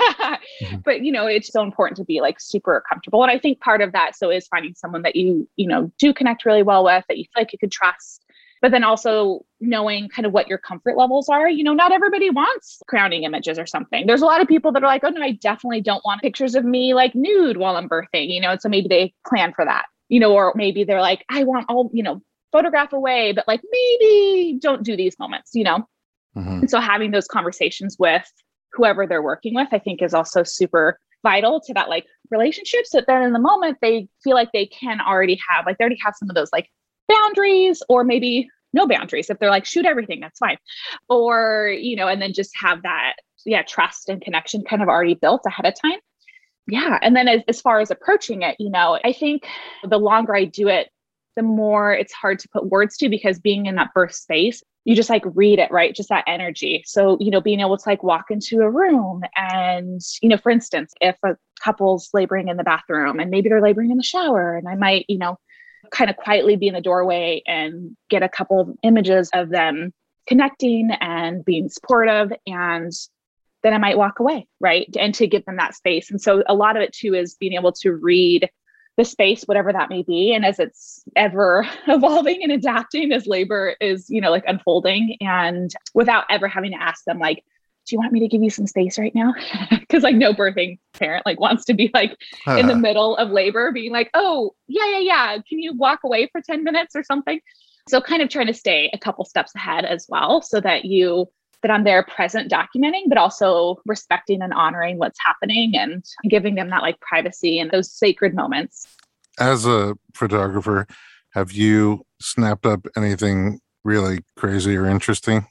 Mm-hmm. 0.62 0.78
but 0.84 1.04
you 1.04 1.12
know 1.12 1.28
it's 1.28 1.52
so 1.52 1.62
important 1.62 1.98
to 1.98 2.06
be 2.06 2.22
like 2.22 2.40
super 2.40 2.82
comfortable 2.90 3.22
and 3.22 3.30
i 3.30 3.38
think 3.38 3.60
part 3.60 3.82
of 3.82 3.92
that 3.92 4.16
so 4.16 4.32
is 4.32 4.48
finding 4.48 4.74
someone 4.74 5.04
that 5.04 5.16
you 5.16 5.48
you 5.56 5.68
know 5.68 5.92
do 6.00 6.14
connect 6.14 6.46
really 6.46 6.64
well 6.64 6.84
with 6.84 7.04
that 7.08 7.18
you 7.18 7.26
feel 7.26 7.42
like 7.42 7.54
you 7.54 7.60
could 7.60 7.72
trust 7.72 8.26
but 8.62 8.72
then 8.72 8.84
also 8.84 9.46
knowing 9.60 10.10
kind 10.10 10.26
of 10.26 10.34
what 10.34 10.48
your 10.48 10.58
comfort 10.58 10.98
levels 10.98 11.30
are. 11.30 11.50
You 11.50 11.64
know, 11.64 11.74
not 11.74 11.92
everybody 11.92 12.30
wants 12.30 12.82
crowning 12.88 13.24
images 13.24 13.60
or 13.60 13.66
something. 13.66 14.08
There's 14.08 14.22
a 14.22 14.26
lot 14.26 14.42
of 14.42 14.48
people 14.48 14.72
that 14.72 14.84
are 14.84 14.88
like, 14.88 15.04
oh 15.04 15.10
no, 15.10 15.22
I 15.22 15.32
definitely 15.32 15.82
don't 15.82 16.04
want 16.06 16.22
pictures 16.22 16.56
of 16.56 16.66
me 16.66 16.94
like 16.94 17.16
nude 17.16 17.58
while 17.58 17.76
I'm 17.76 17.90
birthing, 17.90 18.34
you 18.34 18.42
know, 18.42 18.52
and 18.52 18.62
so 18.62 18.70
maybe 18.70 18.88
they 18.88 19.14
plan 19.28 19.54
for 19.56 19.66
that, 19.66 19.86
you 20.10 20.20
know, 20.20 20.34
or 20.34 20.54
maybe 20.56 20.84
they're 20.84 21.02
like, 21.02 21.24
I 21.30 21.44
want 21.44 21.66
all, 21.70 21.90
you 21.94 22.04
know, 22.04 22.22
photograph 22.52 22.94
away, 22.94 23.34
but 23.34 23.48
like 23.48 23.62
maybe 23.72 24.58
don't 24.62 24.84
do 24.84 24.96
these 24.96 25.18
moments, 25.20 25.52
you 25.54 25.64
know. 25.64 25.88
Mm-hmm. 26.36 26.60
And 26.60 26.70
so 26.70 26.80
having 26.80 27.12
those 27.12 27.28
conversations 27.28 27.98
with 28.00 28.32
whoever 28.74 29.08
they're 29.08 29.24
working 29.24 29.56
with, 29.56 29.70
I 29.72 29.80
think 29.80 30.02
is 30.02 30.14
also 30.14 30.44
super 30.44 31.00
vital 31.24 31.60
to 31.62 31.74
that 31.74 31.90
like 31.90 32.06
relationship. 32.30 32.86
So 32.86 33.02
then 33.06 33.24
in 33.24 33.34
the 33.34 33.40
moment 33.40 33.78
they 33.82 34.08
feel 34.24 34.36
like 34.36 34.52
they 34.54 34.68
can 34.68 35.02
already 35.02 35.40
have, 35.50 35.66
like 35.66 35.78
they 35.78 35.84
already 35.84 36.00
have 36.04 36.14
some 36.16 36.30
of 36.30 36.36
those 36.36 36.50
like 36.54 36.70
boundaries 37.08 37.82
or 37.90 38.04
maybe 38.04 38.50
no 38.74 38.88
boundaries. 38.88 39.30
If 39.30 39.40
they're 39.40 39.50
like, 39.50 39.66
shoot 39.66 39.86
everything, 39.86 40.20
that's 40.20 40.40
fine. 40.40 40.58
Or, 41.10 41.74
you 41.78 41.96
know, 41.96 42.08
and 42.08 42.22
then 42.22 42.34
just 42.34 42.52
have 42.60 42.84
that, 42.84 43.14
yeah, 43.46 43.64
trust 43.64 44.10
and 44.10 44.22
connection 44.22 44.64
kind 44.64 44.82
of 44.82 44.90
already 44.90 45.16
built 45.16 45.42
ahead 45.46 45.66
of 45.66 45.74
time. 45.82 46.00
Yeah. 46.68 47.00
And 47.02 47.16
then 47.16 47.28
as, 47.28 47.42
as 47.48 47.62
far 47.62 47.80
as 47.80 47.92
approaching 47.92 48.42
it, 48.42 48.58
you 48.60 48.70
know, 48.70 49.00
I 49.04 49.14
think 49.14 49.48
the 49.88 49.98
longer 49.98 50.36
I 50.36 50.46
do 50.46 50.68
it, 50.68 50.90
the 51.38 51.44
more 51.44 51.94
it's 51.94 52.14
hard 52.14 52.40
to 52.40 52.50
put 52.50 52.70
words 52.70 52.98
to 52.98 53.10
because 53.10 53.40
being 53.40 53.68
in 53.68 53.76
that 53.76 53.94
birth 53.94 54.14
space, 54.14 54.62
you 54.84 54.96
just 54.96 55.10
like 55.10 55.24
read 55.36 55.60
it, 55.60 55.72
right? 55.72 55.94
Just 55.94 56.10
that 56.10 56.24
energy. 56.28 56.82
So, 56.86 57.18
you 57.20 57.30
know, 57.30 57.42
being 57.42 57.60
able 57.60 57.78
to 57.78 57.90
like 57.90 58.04
walk 58.04 58.26
into 58.30 58.62
a 58.62 58.70
room 58.70 59.22
and, 59.36 60.02
you 60.22 60.30
know, 60.30 60.38
for 60.38 60.50
instance, 60.50 60.94
if 61.00 61.16
a 61.24 61.36
couple's 61.64 62.10
laboring 62.14 62.48
in 62.48 62.58
the 62.58 62.64
bathroom 62.64 63.20
and 63.20 63.30
maybe 63.30 63.50
they're 63.50 63.62
laboring 63.62 63.92
in 63.92 63.98
the 63.98 64.04
shower, 64.04 64.56
and 64.56 64.68
I 64.68 64.76
might, 64.76 65.06
you 65.08 65.18
know, 65.18 65.38
kind 65.92 66.10
of 66.10 66.18
quietly 66.18 66.56
be 66.56 66.68
in 66.68 66.74
the 66.74 66.82
doorway 66.82 67.42
and 67.48 67.96
get 68.10 68.24
a 68.24 68.30
couple 68.30 68.76
images 68.84 69.30
of 69.34 69.50
them 69.50 69.94
connecting 70.28 70.90
and 71.00 71.46
being 71.46 71.70
supportive 71.70 72.32
and 72.46 72.92
then 73.64 73.74
I 73.74 73.78
might 73.80 73.98
walk 73.98 74.20
away, 74.20 74.48
right? 74.60 74.88
And 74.98 75.14
to 75.16 75.28
give 75.28 75.44
them 75.46 75.58
that 75.58 75.76
space. 75.76 76.12
And 76.12 76.22
so 76.22 76.44
a 76.48 76.54
lot 76.54 76.76
of 76.78 76.84
it 76.84 76.94
too 76.94 77.14
is 77.14 77.36
being 77.36 77.54
able 77.54 77.72
to 77.74 77.92
read 77.92 78.50
the 78.98 79.06
space, 79.06 79.44
whatever 79.44 79.74
that 79.74 79.90
may 79.90 80.04
be. 80.04 80.34
And 80.34 80.46
as 80.46 80.60
it's 80.60 81.04
ever 81.16 81.68
evolving 81.88 82.44
and 82.44 82.52
adapting 82.52 83.12
as 83.12 83.28
labor 83.28 83.76
is, 83.80 84.10
you 84.10 84.22
know, 84.22 84.32
like 84.32 84.44
unfolding 84.48 85.18
and 85.22 85.72
without 85.94 86.26
ever 86.30 86.48
having 86.48 86.72
to 86.72 86.82
ask 86.82 87.04
them, 87.06 87.20
like, 87.20 87.44
do 87.88 87.96
you 87.96 88.00
want 88.00 88.12
me 88.12 88.20
to 88.20 88.28
give 88.28 88.44
you 88.44 88.50
some 88.50 88.68
space 88.68 89.00
right 89.00 89.16
now? 89.16 89.34
Because 89.70 90.04
like 90.04 90.16
no 90.16 90.34
birthing 90.34 90.80
parent 90.94 91.26
like 91.26 91.40
wants 91.40 91.64
to 91.64 91.74
be 91.74 91.90
like 91.94 92.18
in 92.46 92.68
the 92.68 92.76
middle 92.76 93.16
of 93.16 93.30
labor, 93.30 93.72
being 93.72 93.94
like, 93.94 94.10
oh 94.14 94.54
yeah, 94.68 94.86
yeah, 94.92 95.00
yeah. 95.00 95.38
Can 95.48 95.60
you 95.60 95.74
walk 95.74 96.02
away 96.04 96.28
for 96.30 96.42
10 96.42 96.66
minutes 96.66 96.94
or 96.94 97.04
something? 97.04 97.40
So 97.88 98.02
kind 98.02 98.22
of 98.22 98.28
trying 98.28 98.48
to 98.48 98.54
stay 98.54 98.90
a 98.94 98.98
couple 98.98 99.24
steps 99.24 99.56
ahead 99.56 99.86
as 99.86 100.06
well 100.10 100.42
so 100.42 100.60
that 100.60 100.84
you 100.84 101.28
that 101.62 101.72
I'm 101.72 101.86
there 101.86 102.04
present 102.04 102.52
documenting, 102.52 103.04
but 103.08 103.18
also 103.18 103.78
respecting 103.86 104.42
and 104.42 104.54
honoring 104.54 104.98
what's 104.98 105.20
happening 105.26 105.76
and 105.76 106.04
giving 106.30 106.56
them 106.56 106.70
that 106.70 106.82
like 106.82 107.00
privacy 107.00 107.60
and 107.60 107.72
those 107.72 107.92
sacred 107.92 108.36
moments. 108.36 108.86
As 109.40 109.66
a 109.66 109.96
photographer, 110.14 110.86
have 111.32 111.54
you 111.54 112.06
snapped 112.20 112.66
up 112.66 112.86
anything 112.96 113.60
really 113.84 114.20
crazy 114.36 114.76
or 114.76 114.86
interesting? 114.86 115.48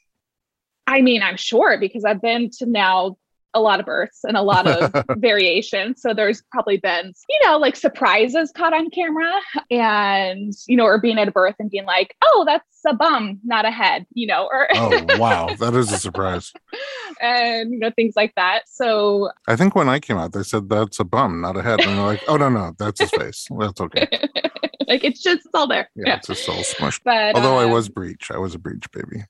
I 0.86 1.02
mean, 1.02 1.22
I'm 1.22 1.36
sure 1.36 1.78
because 1.78 2.04
I've 2.04 2.22
been 2.22 2.50
to 2.58 2.66
now 2.66 3.16
a 3.56 3.60
lot 3.60 3.80
of 3.80 3.86
births 3.86 4.22
and 4.22 4.36
a 4.36 4.42
lot 4.42 4.66
of 4.66 5.04
variations. 5.16 6.02
So 6.02 6.12
there's 6.12 6.42
probably 6.52 6.76
been, 6.76 7.14
you 7.28 7.40
know, 7.44 7.56
like 7.56 7.74
surprises 7.74 8.52
caught 8.54 8.74
on 8.74 8.90
camera 8.90 9.32
and, 9.70 10.52
you 10.68 10.76
know, 10.76 10.84
or 10.84 11.00
being 11.00 11.18
at 11.18 11.26
a 11.26 11.32
birth 11.32 11.56
and 11.58 11.70
being 11.70 11.86
like, 11.86 12.14
oh, 12.22 12.44
that's 12.46 12.64
a 12.86 12.92
bum, 12.92 13.40
not 13.44 13.64
a 13.64 13.70
head, 13.70 14.06
you 14.12 14.26
know, 14.26 14.46
or 14.52 14.68
oh 14.74 15.04
wow, 15.18 15.48
that 15.58 15.74
is 15.74 15.90
a 15.90 15.98
surprise. 15.98 16.52
and 17.22 17.72
you 17.72 17.78
know, 17.78 17.90
things 17.96 18.14
like 18.14 18.34
that. 18.36 18.68
So 18.68 19.30
I 19.48 19.56
think 19.56 19.74
when 19.74 19.88
I 19.88 20.00
came 20.00 20.18
out, 20.18 20.32
they 20.32 20.42
said 20.42 20.68
that's 20.68 21.00
a 21.00 21.04
bum, 21.04 21.40
not 21.40 21.56
a 21.56 21.62
head. 21.62 21.80
And 21.80 21.98
they're 21.98 22.04
like, 22.04 22.22
oh 22.28 22.36
no, 22.36 22.50
no, 22.50 22.74
that's 22.78 23.00
his 23.00 23.10
face. 23.10 23.48
That's 23.58 23.80
okay. 23.80 24.06
like 24.86 25.02
it's 25.02 25.22
just 25.22 25.46
it's 25.46 25.54
all 25.54 25.66
there. 25.66 25.88
Yeah, 25.96 26.04
yeah. 26.08 26.16
it's 26.16 26.26
just 26.26 26.48
all 26.48 26.56
smushed. 26.56 27.00
But 27.04 27.34
although 27.34 27.58
um, 27.58 27.68
I 27.68 27.72
was 27.72 27.88
breech, 27.88 28.30
I 28.30 28.36
was 28.36 28.54
a 28.54 28.58
breech 28.58 28.90
baby. 28.92 29.24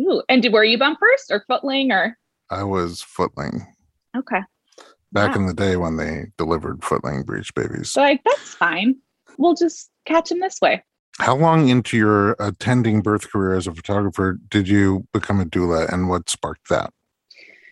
Ooh, 0.00 0.22
and 0.28 0.42
did, 0.42 0.52
were 0.52 0.64
you 0.64 0.78
bump 0.78 0.98
first 1.00 1.30
or 1.30 1.44
footling 1.46 1.92
or? 1.92 2.16
I 2.50 2.64
was 2.64 3.02
footling. 3.02 3.66
Okay. 4.16 4.40
Back 5.12 5.36
in 5.36 5.46
the 5.46 5.54
day 5.54 5.76
when 5.76 5.96
they 5.96 6.26
delivered 6.38 6.84
footling 6.84 7.24
breech 7.24 7.52
babies. 7.54 7.90
So 7.90 8.00
like 8.00 8.22
that's 8.24 8.54
fine. 8.54 8.96
We'll 9.38 9.54
just 9.54 9.90
catch 10.06 10.28
them 10.28 10.40
this 10.40 10.60
way. 10.60 10.84
How 11.18 11.36
long 11.36 11.68
into 11.68 11.96
your 11.96 12.36
attending 12.38 13.02
birth 13.02 13.30
career 13.30 13.54
as 13.54 13.66
a 13.66 13.74
photographer 13.74 14.38
did 14.48 14.68
you 14.68 15.06
become 15.12 15.40
a 15.40 15.44
doula 15.44 15.92
and 15.92 16.08
what 16.08 16.30
sparked 16.30 16.68
that? 16.68 16.92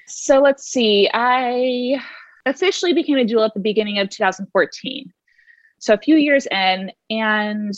So 0.06 0.40
let's 0.40 0.64
see. 0.64 1.08
I 1.14 2.00
officially 2.46 2.92
became 2.92 3.18
a 3.18 3.24
doula 3.24 3.46
at 3.46 3.54
the 3.54 3.60
beginning 3.60 3.98
of 3.98 4.10
2014. 4.10 5.12
So 5.80 5.94
a 5.94 5.98
few 5.98 6.16
years 6.16 6.46
in, 6.50 6.90
and 7.08 7.72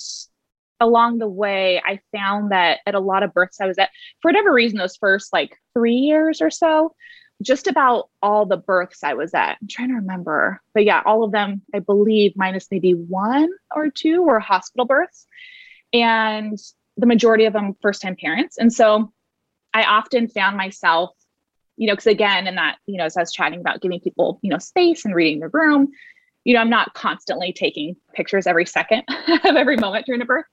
along 0.80 1.18
the 1.18 1.28
way, 1.28 1.80
I 1.84 2.00
found 2.12 2.52
that 2.52 2.80
at 2.86 2.94
a 2.94 3.00
lot 3.00 3.22
of 3.22 3.34
births 3.34 3.60
I 3.60 3.66
was 3.66 3.78
at, 3.78 3.90
for 4.20 4.30
whatever 4.30 4.52
reason, 4.52 4.78
those 4.78 4.96
first 4.96 5.32
like 5.32 5.56
three 5.74 5.96
years 5.96 6.40
or 6.40 6.50
so, 6.50 6.94
just 7.42 7.66
about 7.66 8.08
all 8.22 8.46
the 8.46 8.56
births 8.56 9.02
I 9.02 9.14
was 9.14 9.32
at. 9.34 9.58
I'm 9.60 9.68
trying 9.68 9.88
to 9.88 9.94
remember, 9.94 10.60
but 10.74 10.84
yeah, 10.84 11.02
all 11.04 11.24
of 11.24 11.32
them, 11.32 11.62
I 11.74 11.78
believe, 11.78 12.32
minus 12.36 12.68
maybe 12.70 12.92
one 12.92 13.50
or 13.74 13.90
two 13.90 14.22
were 14.22 14.40
hospital 14.40 14.86
births, 14.86 15.26
and 15.92 16.58
the 16.96 17.06
majority 17.06 17.46
of 17.46 17.52
them 17.52 17.76
first 17.80 18.02
time 18.02 18.16
parents. 18.16 18.58
And 18.58 18.72
so 18.72 19.12
I 19.72 19.84
often 19.84 20.28
found 20.28 20.56
myself, 20.56 21.10
you 21.76 21.86
know, 21.86 21.94
because 21.94 22.06
again, 22.06 22.46
in 22.46 22.56
that, 22.56 22.76
you 22.86 22.98
know, 22.98 23.04
as 23.04 23.16
I 23.16 23.20
was 23.20 23.32
chatting 23.32 23.60
about 23.60 23.80
giving 23.80 24.00
people, 24.00 24.38
you 24.42 24.50
know, 24.50 24.58
space 24.58 25.04
and 25.04 25.14
reading 25.14 25.40
the 25.40 25.48
room, 25.48 25.88
you 26.44 26.54
know, 26.54 26.60
I'm 26.60 26.70
not 26.70 26.94
constantly 26.94 27.52
taking 27.52 27.96
pictures 28.14 28.46
every 28.46 28.66
second 28.66 29.02
of 29.44 29.56
every 29.56 29.76
moment 29.76 30.06
during 30.06 30.22
a 30.22 30.24
birth. 30.24 30.46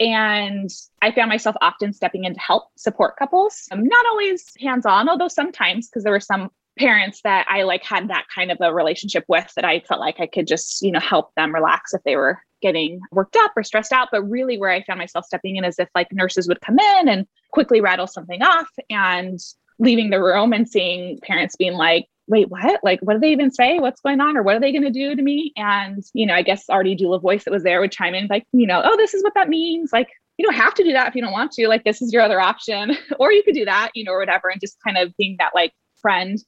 And 0.00 0.70
I 1.02 1.10
found 1.12 1.28
myself 1.28 1.56
often 1.60 1.92
stepping 1.92 2.24
in 2.24 2.34
to 2.34 2.40
help 2.40 2.64
support 2.76 3.16
couples. 3.18 3.68
I'm 3.70 3.84
not 3.84 4.06
always 4.06 4.44
hands 4.58 4.86
on, 4.86 5.08
although 5.08 5.28
sometimes, 5.28 5.88
because 5.88 6.04
there 6.04 6.12
were 6.12 6.20
some 6.20 6.50
parents 6.78 7.20
that 7.24 7.46
I 7.48 7.62
like 7.62 7.82
had 7.82 8.08
that 8.08 8.26
kind 8.34 8.50
of 8.50 8.58
a 8.60 8.72
relationship 8.72 9.24
with 9.28 9.50
that 9.56 9.64
I 9.64 9.80
felt 9.80 10.00
like 10.00 10.20
I 10.20 10.26
could 10.26 10.46
just, 10.46 10.82
you 10.82 10.92
know, 10.92 11.00
help 11.00 11.34
them 11.34 11.54
relax 11.54 11.94
if 11.94 12.02
they 12.04 12.16
were 12.16 12.38
getting 12.62 13.00
worked 13.12 13.36
up 13.36 13.52
or 13.56 13.62
stressed 13.62 13.92
out. 13.92 14.08
But 14.10 14.22
really, 14.24 14.58
where 14.58 14.70
I 14.70 14.82
found 14.84 14.98
myself 14.98 15.26
stepping 15.26 15.56
in 15.56 15.64
is 15.64 15.78
if 15.78 15.88
like 15.94 16.12
nurses 16.12 16.48
would 16.48 16.60
come 16.60 16.78
in 16.78 17.08
and 17.08 17.26
quickly 17.52 17.80
rattle 17.80 18.06
something 18.06 18.42
off 18.42 18.68
and 18.90 19.38
leaving 19.78 20.10
the 20.10 20.22
room 20.22 20.52
and 20.52 20.68
seeing 20.68 21.18
parents 21.20 21.56
being 21.56 21.74
like, 21.74 22.06
wait, 22.28 22.48
what? 22.48 22.80
Like, 22.82 23.00
what 23.00 23.14
do 23.14 23.20
they 23.20 23.32
even 23.32 23.52
say? 23.52 23.78
What's 23.78 24.00
going 24.00 24.20
on? 24.20 24.36
Or 24.36 24.42
what 24.42 24.56
are 24.56 24.60
they 24.60 24.72
going 24.72 24.82
to 24.82 24.90
do 24.90 25.14
to 25.14 25.22
me? 25.22 25.52
And, 25.56 26.02
you 26.12 26.26
know, 26.26 26.34
I 26.34 26.42
guess 26.42 26.68
already 26.68 26.96
doula 26.96 27.20
voice 27.20 27.44
that 27.44 27.52
was 27.52 27.62
there 27.62 27.80
would 27.80 27.92
chime 27.92 28.14
in, 28.14 28.26
like, 28.28 28.46
you 28.52 28.66
know, 28.66 28.82
oh, 28.84 28.96
this 28.96 29.14
is 29.14 29.22
what 29.22 29.34
that 29.34 29.48
means. 29.48 29.92
Like, 29.92 30.08
you 30.36 30.44
don't 30.44 30.54
have 30.54 30.74
to 30.74 30.84
do 30.84 30.92
that 30.92 31.08
if 31.08 31.14
you 31.14 31.22
don't 31.22 31.32
want 31.32 31.52
to. 31.52 31.68
Like, 31.68 31.84
this 31.84 32.02
is 32.02 32.12
your 32.12 32.22
other 32.22 32.40
option. 32.40 32.96
or 33.18 33.32
you 33.32 33.42
could 33.42 33.54
do 33.54 33.64
that, 33.64 33.90
you 33.94 34.04
know, 34.04 34.12
or 34.12 34.18
whatever. 34.18 34.48
And 34.48 34.60
just 34.60 34.76
kind 34.84 34.98
of 34.98 35.16
being 35.16 35.36
that 35.38 35.54
like 35.54 35.72
friend 36.00 36.38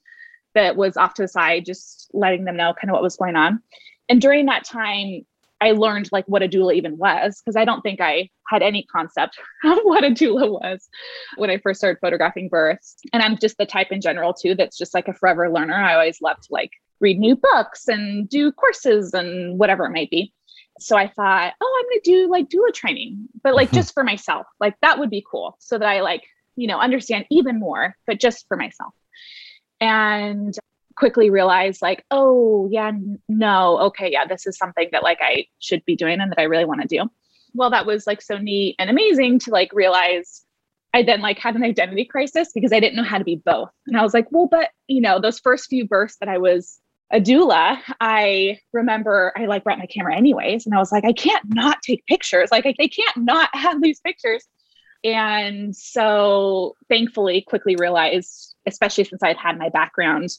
that 0.54 0.76
was 0.76 0.96
off 0.96 1.14
to 1.14 1.22
the 1.22 1.28
side, 1.28 1.64
just 1.64 2.10
letting 2.12 2.44
them 2.44 2.56
know 2.56 2.74
kind 2.74 2.90
of 2.90 2.94
what 2.94 3.02
was 3.02 3.16
going 3.16 3.36
on. 3.36 3.60
And 4.08 4.20
during 4.20 4.46
that 4.46 4.64
time, 4.64 5.22
I 5.60 5.72
learned 5.72 6.08
like 6.12 6.26
what 6.26 6.42
a 6.42 6.48
doula 6.48 6.74
even 6.74 6.96
was 6.96 7.40
because 7.40 7.56
I 7.56 7.64
don't 7.64 7.82
think 7.82 8.00
I 8.00 8.30
had 8.46 8.62
any 8.62 8.84
concept 8.84 9.38
of 9.64 9.78
what 9.82 10.04
a 10.04 10.10
doula 10.10 10.50
was 10.50 10.88
when 11.36 11.50
I 11.50 11.58
first 11.58 11.80
started 11.80 12.00
photographing 12.00 12.48
births. 12.48 12.96
And 13.12 13.22
I'm 13.22 13.36
just 13.38 13.58
the 13.58 13.66
type 13.66 13.90
in 13.90 14.00
general 14.00 14.32
too 14.32 14.54
that's 14.54 14.78
just 14.78 14.94
like 14.94 15.08
a 15.08 15.14
forever 15.14 15.50
learner. 15.50 15.74
I 15.74 15.94
always 15.94 16.20
love 16.20 16.40
to 16.40 16.48
like 16.50 16.72
read 17.00 17.18
new 17.18 17.36
books 17.36 17.88
and 17.88 18.28
do 18.28 18.52
courses 18.52 19.14
and 19.14 19.58
whatever 19.58 19.84
it 19.86 19.92
might 19.92 20.10
be. 20.10 20.32
So 20.80 20.96
I 20.96 21.08
thought, 21.08 21.54
oh, 21.60 21.80
I'm 21.80 21.90
going 21.90 22.00
to 22.04 22.10
do 22.10 22.30
like 22.30 22.48
doula 22.48 22.72
training, 22.72 23.28
but 23.42 23.54
like 23.54 23.68
mm-hmm. 23.68 23.76
just 23.76 23.94
for 23.94 24.04
myself. 24.04 24.46
Like 24.60 24.76
that 24.82 24.98
would 24.98 25.10
be 25.10 25.24
cool 25.28 25.56
so 25.58 25.76
that 25.78 25.88
I 25.88 26.02
like, 26.02 26.22
you 26.54 26.68
know, 26.68 26.78
understand 26.78 27.26
even 27.30 27.58
more, 27.58 27.96
but 28.06 28.20
just 28.20 28.46
for 28.46 28.56
myself. 28.56 28.94
And 29.80 30.56
quickly 30.98 31.30
realized 31.30 31.80
like 31.80 32.04
oh 32.10 32.68
yeah 32.72 32.90
no 33.28 33.78
okay 33.78 34.10
yeah 34.10 34.26
this 34.26 34.48
is 34.48 34.58
something 34.58 34.88
that 34.90 35.04
like 35.04 35.18
i 35.22 35.46
should 35.60 35.84
be 35.84 35.94
doing 35.94 36.20
and 36.20 36.32
that 36.32 36.40
i 36.40 36.42
really 36.42 36.64
want 36.64 36.82
to 36.82 36.88
do. 36.88 37.08
Well 37.54 37.70
that 37.70 37.86
was 37.86 38.06
like 38.06 38.20
so 38.20 38.36
neat 38.36 38.74
and 38.80 38.90
amazing 38.90 39.38
to 39.40 39.50
like 39.52 39.72
realize 39.72 40.44
i 40.92 41.04
then 41.04 41.20
like 41.20 41.38
had 41.38 41.54
an 41.54 41.62
identity 41.62 42.04
crisis 42.04 42.50
because 42.52 42.72
i 42.72 42.80
didn't 42.80 42.96
know 42.96 43.04
how 43.04 43.18
to 43.18 43.24
be 43.24 43.36
both. 43.36 43.70
And 43.86 43.96
i 43.96 44.02
was 44.02 44.12
like 44.12 44.26
well 44.32 44.48
but 44.50 44.70
you 44.88 45.00
know 45.00 45.20
those 45.20 45.38
first 45.38 45.68
few 45.70 45.86
bursts 45.86 46.18
that 46.18 46.28
i 46.28 46.38
was 46.38 46.80
a 47.12 47.20
doula 47.20 47.78
i 48.00 48.58
remember 48.72 49.32
i 49.36 49.46
like 49.46 49.62
brought 49.62 49.78
my 49.78 49.86
camera 49.86 50.16
anyways 50.16 50.66
and 50.66 50.74
i 50.74 50.78
was 50.78 50.90
like 50.90 51.04
i 51.04 51.12
can't 51.12 51.44
not 51.46 51.80
take 51.80 52.04
pictures. 52.06 52.50
Like 52.50 52.66
I, 52.66 52.74
they 52.76 52.88
can't 52.88 53.18
not 53.18 53.50
have 53.54 53.80
these 53.80 54.00
pictures. 54.00 54.44
And 55.04 55.76
so 55.76 56.74
thankfully 56.88 57.42
quickly 57.46 57.76
realized 57.76 58.56
especially 58.66 59.04
since 59.04 59.22
i'd 59.22 59.36
had 59.36 59.56
my 59.56 59.68
background 59.68 60.30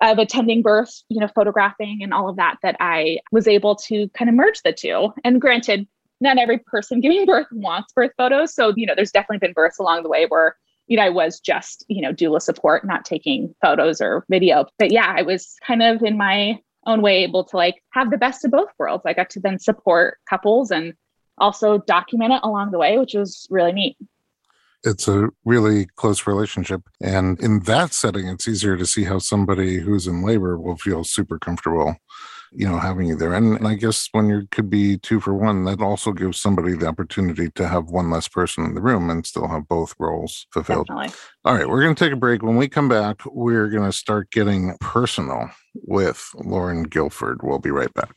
of 0.00 0.18
attending 0.18 0.62
birth, 0.62 1.02
you 1.08 1.20
know, 1.20 1.28
photographing 1.28 2.00
and 2.02 2.12
all 2.12 2.28
of 2.28 2.36
that, 2.36 2.56
that 2.62 2.76
I 2.80 3.18
was 3.30 3.46
able 3.46 3.76
to 3.76 4.08
kind 4.10 4.28
of 4.28 4.34
merge 4.34 4.60
the 4.62 4.72
two. 4.72 5.12
And 5.24 5.40
granted, 5.40 5.86
not 6.20 6.38
every 6.38 6.58
person 6.58 7.00
giving 7.02 7.26
birth 7.26 7.46
wants 7.52 7.92
birth 7.92 8.12
photos. 8.16 8.54
So, 8.54 8.72
you 8.76 8.86
know, 8.86 8.94
there's 8.94 9.12
definitely 9.12 9.46
been 9.46 9.52
births 9.52 9.78
along 9.78 10.02
the 10.02 10.08
way 10.08 10.26
where, 10.26 10.56
you 10.86 10.96
know, 10.96 11.04
I 11.04 11.10
was 11.10 11.40
just, 11.40 11.84
you 11.88 12.02
know, 12.02 12.12
doula 12.12 12.40
support, 12.40 12.84
not 12.84 13.04
taking 13.04 13.54
photos 13.62 14.00
or 14.00 14.24
video. 14.28 14.66
But 14.78 14.90
yeah, 14.90 15.12
I 15.16 15.22
was 15.22 15.56
kind 15.66 15.82
of 15.82 16.02
in 16.02 16.16
my 16.16 16.58
own 16.86 17.02
way 17.02 17.22
able 17.22 17.44
to 17.44 17.56
like 17.56 17.82
have 17.90 18.10
the 18.10 18.18
best 18.18 18.44
of 18.44 18.50
both 18.50 18.70
worlds. 18.78 19.04
I 19.06 19.12
got 19.12 19.30
to 19.30 19.40
then 19.40 19.58
support 19.58 20.18
couples 20.28 20.70
and 20.70 20.94
also 21.38 21.78
document 21.78 22.32
it 22.32 22.40
along 22.42 22.72
the 22.72 22.78
way, 22.78 22.98
which 22.98 23.14
was 23.14 23.46
really 23.50 23.72
neat. 23.72 23.96
It's 24.84 25.08
a 25.08 25.28
really 25.44 25.86
close 25.96 26.26
relationship. 26.26 26.82
And 27.00 27.40
in 27.40 27.60
that 27.60 27.92
setting, 27.92 28.28
it's 28.28 28.48
easier 28.48 28.76
to 28.76 28.86
see 28.86 29.04
how 29.04 29.18
somebody 29.18 29.78
who's 29.78 30.06
in 30.06 30.22
labor 30.22 30.58
will 30.58 30.76
feel 30.76 31.04
super 31.04 31.38
comfortable, 31.38 31.96
you 32.52 32.68
know, 32.68 32.78
having 32.78 33.06
you 33.06 33.16
there. 33.16 33.34
And, 33.34 33.56
and 33.56 33.68
I 33.68 33.74
guess 33.74 34.08
when 34.12 34.28
you 34.28 34.46
could 34.50 34.68
be 34.68 34.98
two 34.98 35.20
for 35.20 35.34
one, 35.34 35.64
that 35.64 35.80
also 35.80 36.12
gives 36.12 36.40
somebody 36.40 36.74
the 36.74 36.86
opportunity 36.86 37.50
to 37.50 37.68
have 37.68 37.90
one 37.90 38.10
less 38.10 38.28
person 38.28 38.64
in 38.64 38.74
the 38.74 38.82
room 38.82 39.08
and 39.10 39.26
still 39.26 39.48
have 39.48 39.68
both 39.68 39.94
roles 39.98 40.46
fulfilled. 40.52 40.88
Definitely. 40.88 41.14
All 41.44 41.54
right, 41.54 41.68
we're 41.68 41.82
going 41.82 41.94
to 41.94 42.04
take 42.04 42.12
a 42.12 42.16
break. 42.16 42.42
When 42.42 42.56
we 42.56 42.68
come 42.68 42.88
back, 42.88 43.22
we're 43.26 43.68
going 43.68 43.88
to 43.88 43.96
start 43.96 44.30
getting 44.30 44.76
personal 44.80 45.50
with 45.74 46.28
Lauren 46.34 46.82
Guilford. 46.84 47.40
We'll 47.42 47.58
be 47.58 47.70
right 47.70 47.92
back. 47.94 48.16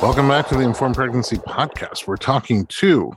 Welcome 0.00 0.28
back 0.28 0.46
to 0.48 0.54
the 0.54 0.60
Informed 0.60 0.94
Pregnancy 0.94 1.38
Podcast. 1.38 2.06
We're 2.06 2.16
talking 2.16 2.66
to 2.66 3.12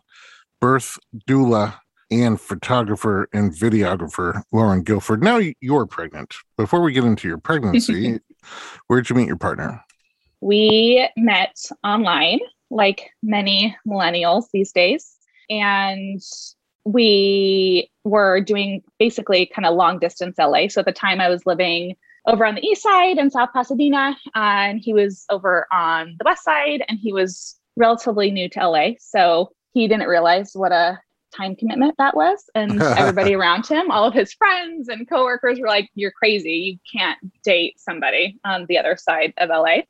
birth 0.60 0.98
doula 1.30 1.76
and 2.10 2.42
photographer 2.42 3.30
and 3.34 3.54
videographer 3.54 4.42
Lauren 4.52 4.82
Guilford. 4.82 5.22
Now 5.22 5.40
you're 5.62 5.86
pregnant. 5.86 6.34
Before 6.58 6.82
we 6.82 6.92
get 6.92 7.04
into 7.04 7.28
your 7.28 7.38
pregnancy, 7.38 8.20
where'd 8.88 9.08
you 9.12 9.16
meet 9.16 9.28
your 9.28 9.38
partner? 9.38 9.80
We 10.42 11.08
met 11.16 11.56
online, 11.84 12.40
like 12.72 13.12
many 13.22 13.78
millennials 13.88 14.46
these 14.52 14.72
days. 14.72 15.18
And 15.52 16.20
we 16.84 17.92
were 18.04 18.42
doing 18.42 18.82
basically 18.98 19.46
kind 19.46 19.68
of 19.68 19.76
long 19.76 20.00
distance 20.00 20.40
LA. 20.40 20.68
So 20.68 20.80
at 20.80 20.88
the 20.88 20.92
time 20.92 21.22
I 21.22 21.30
was 21.30 21.46
living 21.46 21.96
over 22.28 22.46
on 22.46 22.56
the 22.56 22.66
east 22.66 22.84
side 22.84 23.18
in 23.18 23.32
South 23.32 23.50
Pasadena, 23.54 24.18
uh, 24.28 24.40
and 24.40 24.80
he 24.80 24.94
was 24.94 25.26
over 25.30 25.68
on 25.72 26.16
the 26.20 26.26
west 26.26 26.44
side, 26.44 26.84
and 26.88 27.00
he 27.00 27.14
was 27.14 27.56
relatively 27.76 28.32
new 28.32 28.50
to 28.50 28.68
LA. 28.68 28.92
So 29.00 29.52
he 29.74 29.88
didn't 29.88 30.08
realize 30.08 30.52
what 30.54 30.72
a 30.72 31.00
time 31.36 31.56
commitment 31.56 31.96
that 31.98 32.16
was. 32.16 32.50
And 32.56 32.82
everybody 32.82 33.34
around 33.34 33.68
him, 33.68 33.90
all 33.90 34.06
of 34.06 34.14
his 34.14 34.34
friends 34.34 34.90
and 34.90 35.10
coworkers 35.10 35.60
were 35.60 35.68
like, 35.68 35.90
You're 35.96 36.12
crazy. 36.12 36.54
You 36.54 37.00
can't 37.00 37.18
date 37.44 37.80
somebody 37.80 38.40
on 38.44 38.66
the 38.68 38.78
other 38.78 38.98
side 38.98 39.34
of 39.38 39.50
LA. 39.50 39.84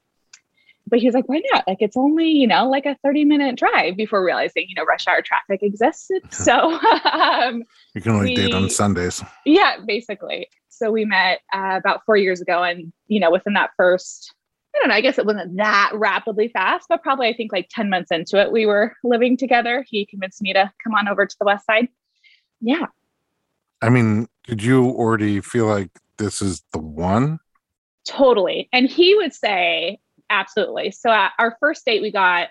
But 0.88 1.00
he 1.00 1.06
was 1.06 1.16
like, 1.16 1.28
Why 1.28 1.42
not? 1.52 1.68
Like, 1.68 1.82
it's 1.82 1.98
only, 1.98 2.30
you 2.30 2.48
know, 2.48 2.70
like 2.70 2.86
a 2.86 2.98
30 3.04 3.26
minute 3.26 3.58
drive 3.58 3.98
before 3.98 4.24
realizing, 4.24 4.66
you 4.68 4.76
know, 4.76 4.84
rush 4.84 5.08
hour 5.08 5.22
traffic 5.22 5.64
existed. 5.64 6.22
So 6.32 6.54
um, 7.12 7.64
you 7.94 8.02
can 8.02 8.14
only 8.14 8.30
we, 8.30 8.36
date 8.36 8.54
on 8.54 8.70
Sundays. 8.70 9.24
Yeah, 9.46 9.78
basically. 9.86 10.48
So 10.82 10.92
we 10.92 11.06
met 11.06 11.42
uh, 11.54 11.78
about 11.78 12.04
four 12.06 12.18
years 12.18 12.42
ago. 12.42 12.64
And, 12.64 12.92
you 13.08 13.20
know, 13.20 13.30
within 13.30 13.54
that 13.54 13.70
first, 13.78 14.34
I 14.74 14.80
don't 14.80 14.90
know, 14.90 14.96
I 14.96 15.02
guess 15.02 15.20
it 15.20 15.28
wasn't 15.28 15.58
that 15.58 15.92
rapidly 15.94 16.48
fast, 16.48 16.88
but 16.90 17.04
probably 17.04 17.28
I 17.28 17.34
think 17.34 17.52
like 17.52 17.70
10 17.70 17.90
months 17.90 18.10
into 18.10 18.42
it, 18.42 18.52
we 18.52 18.66
were 18.66 18.96
living 19.04 19.38
together. 19.38 19.86
He 19.88 20.08
convinced 20.08 20.42
me 20.42 20.54
to 20.54 20.72
come 20.84 20.96
on 20.96 21.08
over 21.08 21.26
to 21.26 21.36
the 21.40 21.46
West 21.46 21.68
Side. 21.68 21.90
Yeah. 22.62 22.88
I 23.84 23.90
mean, 23.90 24.28
did 24.48 24.64
you 24.64 24.86
already 24.86 25.40
feel 25.40 25.68
like 25.68 25.92
this 26.18 26.42
is 26.42 26.64
the 26.74 26.80
one? 26.80 27.40
Totally. 28.04 28.68
And 28.74 28.90
he 28.90 29.14
would 29.14 29.34
say, 29.34 30.00
absolutely. 30.32 30.90
So 30.90 31.12
at 31.12 31.34
our 31.38 31.58
first 31.60 31.86
date, 31.86 32.02
we 32.02 32.12
got 32.12 32.48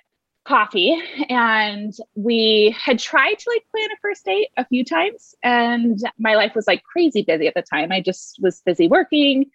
coffee 0.50 1.00
and 1.28 1.94
we 2.16 2.76
had 2.76 2.98
tried 2.98 3.34
to 3.38 3.50
like 3.50 3.62
plan 3.70 3.88
a 3.92 3.96
first 4.02 4.24
date 4.24 4.48
a 4.56 4.66
few 4.66 4.84
times 4.84 5.32
and 5.44 6.00
my 6.18 6.34
life 6.34 6.56
was 6.56 6.66
like 6.66 6.82
crazy 6.82 7.22
busy 7.22 7.46
at 7.46 7.54
the 7.54 7.62
time. 7.62 7.92
I 7.92 8.00
just 8.00 8.38
was 8.42 8.60
busy 8.66 8.88
working. 8.88 9.46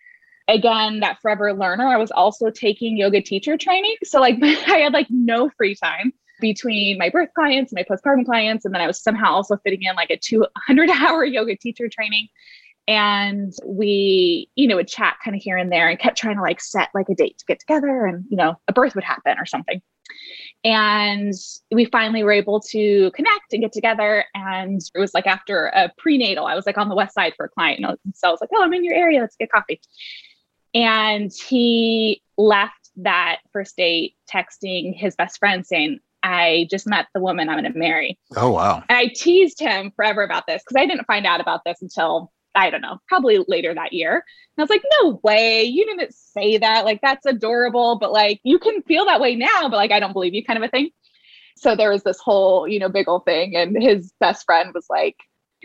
Again 0.48 1.02
that 1.02 1.20
forever 1.24 1.52
learner 1.54 1.88
i 1.88 1.98
was 1.98 2.12
also 2.12 2.52
taking 2.52 2.98
yoga 2.98 3.20
teacher 3.20 3.58
training 3.58 3.96
so 4.04 4.20
like 4.20 4.38
i 4.44 4.78
had 4.78 4.94
like 4.94 5.08
no 5.10 5.50
free 5.58 5.74
time 5.74 6.14
between 6.40 7.00
my 7.00 7.10
birth 7.10 7.30
clients 7.34 7.74
and 7.74 7.80
my 7.80 7.84
postpartum 7.84 8.24
clients 8.26 8.64
and 8.64 8.72
then 8.72 8.80
i 8.80 8.86
was 8.86 9.02
somehow 9.02 9.32
also 9.32 9.58
fitting 9.64 9.82
in 9.82 9.96
like 9.96 10.12
a 10.12 10.18
200 10.18 10.90
hour 11.02 11.26
yoga 11.26 11.58
teacher 11.58 11.90
training. 11.90 12.28
And 12.88 13.52
we 13.66 14.48
you 14.54 14.68
know 14.68 14.76
would 14.76 14.88
chat 14.88 15.16
kind 15.26 15.36
of 15.36 15.42
here 15.42 15.58
and 15.58 15.72
there 15.72 15.90
and 15.90 15.98
kept 15.98 16.20
trying 16.20 16.36
to 16.36 16.44
like 16.44 16.62
set 16.62 16.90
like 16.94 17.10
a 17.10 17.16
date 17.16 17.40
to 17.40 17.46
get 17.48 17.60
together 17.60 18.06
and 18.06 18.24
you 18.30 18.38
know 18.38 18.54
a 18.68 18.74
birth 18.74 18.94
would 18.94 19.04
happen 19.04 19.40
or 19.40 19.48
something 19.48 19.82
and 20.64 21.34
we 21.72 21.86
finally 21.86 22.24
were 22.24 22.32
able 22.32 22.60
to 22.60 23.12
connect 23.12 23.54
and 23.54 23.62
get 23.62 23.72
together. 23.72 24.26
And 24.34 24.82
it 24.94 25.00
was 25.00 25.14
like 25.14 25.28
after 25.28 25.68
a 25.68 25.92
prenatal, 25.98 26.48
I 26.48 26.56
was 26.56 26.66
like 26.66 26.78
on 26.78 26.90
the 26.90 26.96
west 26.96 27.14
side 27.14 27.34
for 27.38 27.46
a 27.46 27.50
client. 27.50 27.86
And 27.86 28.16
so 28.16 28.28
I 28.28 28.32
was 28.32 28.42
like, 28.42 28.50
oh, 28.54 28.64
I'm 28.64 28.74
in 28.74 28.84
your 28.84 28.96
area. 28.96 29.22
Let's 29.22 29.36
get 29.36 29.52
coffee. 29.52 29.80
And 30.74 31.32
he 31.32 32.22
left 32.38 32.90
that 32.98 33.40
first 33.54 33.78
date 33.78 34.16
texting 34.32 34.96
his 34.96 35.16
best 35.16 35.38
friend 35.38 35.66
saying, 35.66 36.00
I 36.24 36.68
just 36.72 36.88
met 36.88 37.06
the 37.14 37.22
woman 37.22 37.48
I'm 37.48 37.60
going 37.60 37.72
to 37.72 37.78
marry. 37.78 38.18
Oh, 38.36 38.50
wow. 38.52 38.84
And 38.90 38.98
I 38.98 39.08
teased 39.16 39.60
him 39.60 39.92
forever 39.96 40.24
about 40.24 40.48
this 40.48 40.64
because 40.64 40.82
I 40.82 40.88
didn't 40.88 41.06
find 41.06 41.28
out 41.28 41.40
about 41.40 41.62
this 41.64 41.84
until 41.84 42.32
I 42.56 42.70
don't 42.70 42.82
know, 42.82 43.00
probably 43.08 43.44
later 43.48 43.74
that 43.74 43.94
year. 43.94 44.14
And 44.14 44.24
I 44.58 44.64
was 44.64 44.70
like, 44.70 44.84
no 45.02 45.20
way, 45.24 45.64
you 45.64 45.86
didn't 45.86 46.14
say 46.14 46.58
that. 46.58 46.86
Like, 46.86 47.02
that's 47.02 47.26
adorable, 47.26 47.98
but 47.98 48.12
like, 48.12 48.40
you 48.44 48.60
can 48.60 48.82
feel 48.84 49.06
that 49.06 49.20
way 49.20 49.36
now, 49.36 49.64
but 49.64 49.74
like, 49.74 49.92
I 49.92 50.00
don't 50.00 50.14
believe 50.14 50.34
you 50.34 50.44
kind 50.44 50.58
of 50.58 50.64
a 50.64 50.70
thing. 50.70 50.92
So 51.58 51.76
there 51.76 51.92
was 51.92 52.04
this 52.04 52.20
whole, 52.20 52.68
you 52.68 52.80
know, 52.80 52.90
big 52.90 53.08
old 53.08 53.26
thing. 53.26 53.56
And 53.56 53.82
his 53.82 54.14
best 54.20 54.46
friend 54.46 54.72
was 54.74 54.86
like, 54.90 55.16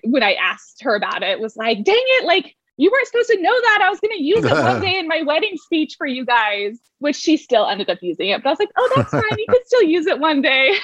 when 0.05 0.23
I 0.23 0.35
asked 0.35 0.83
her 0.83 0.95
about 0.95 1.23
it, 1.23 1.41
was 1.41 1.57
like, 1.57 1.85
dang 1.85 1.95
it, 1.97 2.25
like, 2.25 2.55
you 2.77 2.91
weren't 2.91 3.07
supposed 3.07 3.29
to 3.29 3.43
know 3.43 3.61
that. 3.61 3.81
I 3.83 3.91
was 3.91 4.01
going 4.01 4.17
to 4.17 4.23
use 4.23 4.43
it 4.43 4.53
one 4.53 4.81
day 4.83 4.99
in 4.99 5.07
my 5.07 5.23
wedding 5.23 5.57
speech 5.57 5.97
for 5.99 6.07
you 6.07 6.25
guys, 6.25 6.79
which 6.99 7.17
she 7.17 7.37
still 7.37 7.67
ended 7.67 7.91
up 7.91 7.99
using 8.01 8.31
it. 8.31 8.43
But 8.43 8.49
I 8.49 8.53
was 8.53 8.59
like, 8.59 8.71
oh, 8.77 8.93
that's 8.97 9.11
fine. 9.11 9.23
You 9.37 9.47
could 9.49 9.67
still 9.67 9.83
use 9.83 10.07
it 10.07 10.19
one 10.19 10.41
day. 10.41 10.75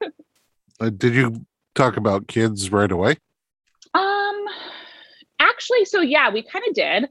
uh, 0.80 0.90
did 0.90 1.14
you 1.14 1.44
talk 1.74 1.98
about 1.98 2.28
kids 2.28 2.72
right 2.72 2.90
away? 2.90 3.18
Um, 3.92 4.44
actually, 5.48 5.84
so 5.84 6.00
yeah, 6.00 6.30
we 6.30 6.42
kind 6.42 6.64
of 6.68 6.74
did. 6.74 7.08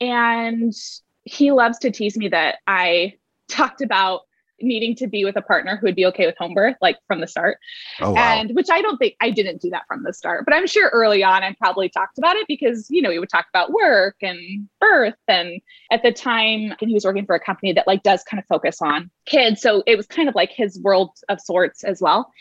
And 0.00 0.72
he 1.24 1.52
loves 1.52 1.78
to 1.80 1.90
tease 1.90 2.16
me 2.16 2.28
that 2.28 2.56
I 2.66 3.14
talked 3.48 3.82
about 3.82 4.22
needing 4.60 4.94
to 4.96 5.06
be 5.06 5.24
with 5.24 5.36
a 5.36 5.42
partner 5.42 5.76
who 5.76 5.86
would 5.86 5.94
be 5.94 6.06
okay 6.06 6.26
with 6.26 6.36
home 6.38 6.54
birth, 6.54 6.76
like 6.80 6.96
from 7.06 7.20
the 7.20 7.26
start. 7.26 7.58
Oh, 8.00 8.12
wow. 8.12 8.38
And 8.38 8.54
which 8.54 8.68
I 8.70 8.80
don't 8.80 8.96
think 8.96 9.14
I 9.20 9.30
didn't 9.30 9.60
do 9.60 9.70
that 9.70 9.82
from 9.86 10.02
the 10.02 10.12
start, 10.12 10.44
but 10.44 10.54
I'm 10.54 10.66
sure 10.66 10.88
early 10.92 11.22
on 11.22 11.42
I 11.42 11.54
probably 11.58 11.88
talked 11.88 12.18
about 12.18 12.36
it 12.36 12.46
because, 12.48 12.86
you 12.88 13.02
know, 13.02 13.10
we 13.10 13.18
would 13.18 13.28
talk 13.28 13.46
about 13.50 13.72
work 13.72 14.16
and 14.22 14.68
birth. 14.80 15.14
And 15.28 15.60
at 15.90 16.02
the 16.02 16.12
time, 16.12 16.74
he 16.80 16.94
was 16.94 17.04
working 17.04 17.26
for 17.26 17.34
a 17.34 17.40
company 17.40 17.72
that 17.74 17.86
like 17.86 18.02
does 18.02 18.22
kind 18.22 18.40
of 18.40 18.46
focus 18.46 18.80
on 18.80 19.10
kids. 19.26 19.60
So 19.60 19.82
it 19.86 19.96
was 19.96 20.06
kind 20.06 20.28
of 20.28 20.34
like 20.34 20.50
his 20.50 20.80
world 20.80 21.10
of 21.28 21.40
sorts 21.40 21.84
as 21.84 22.00
well. 22.00 22.32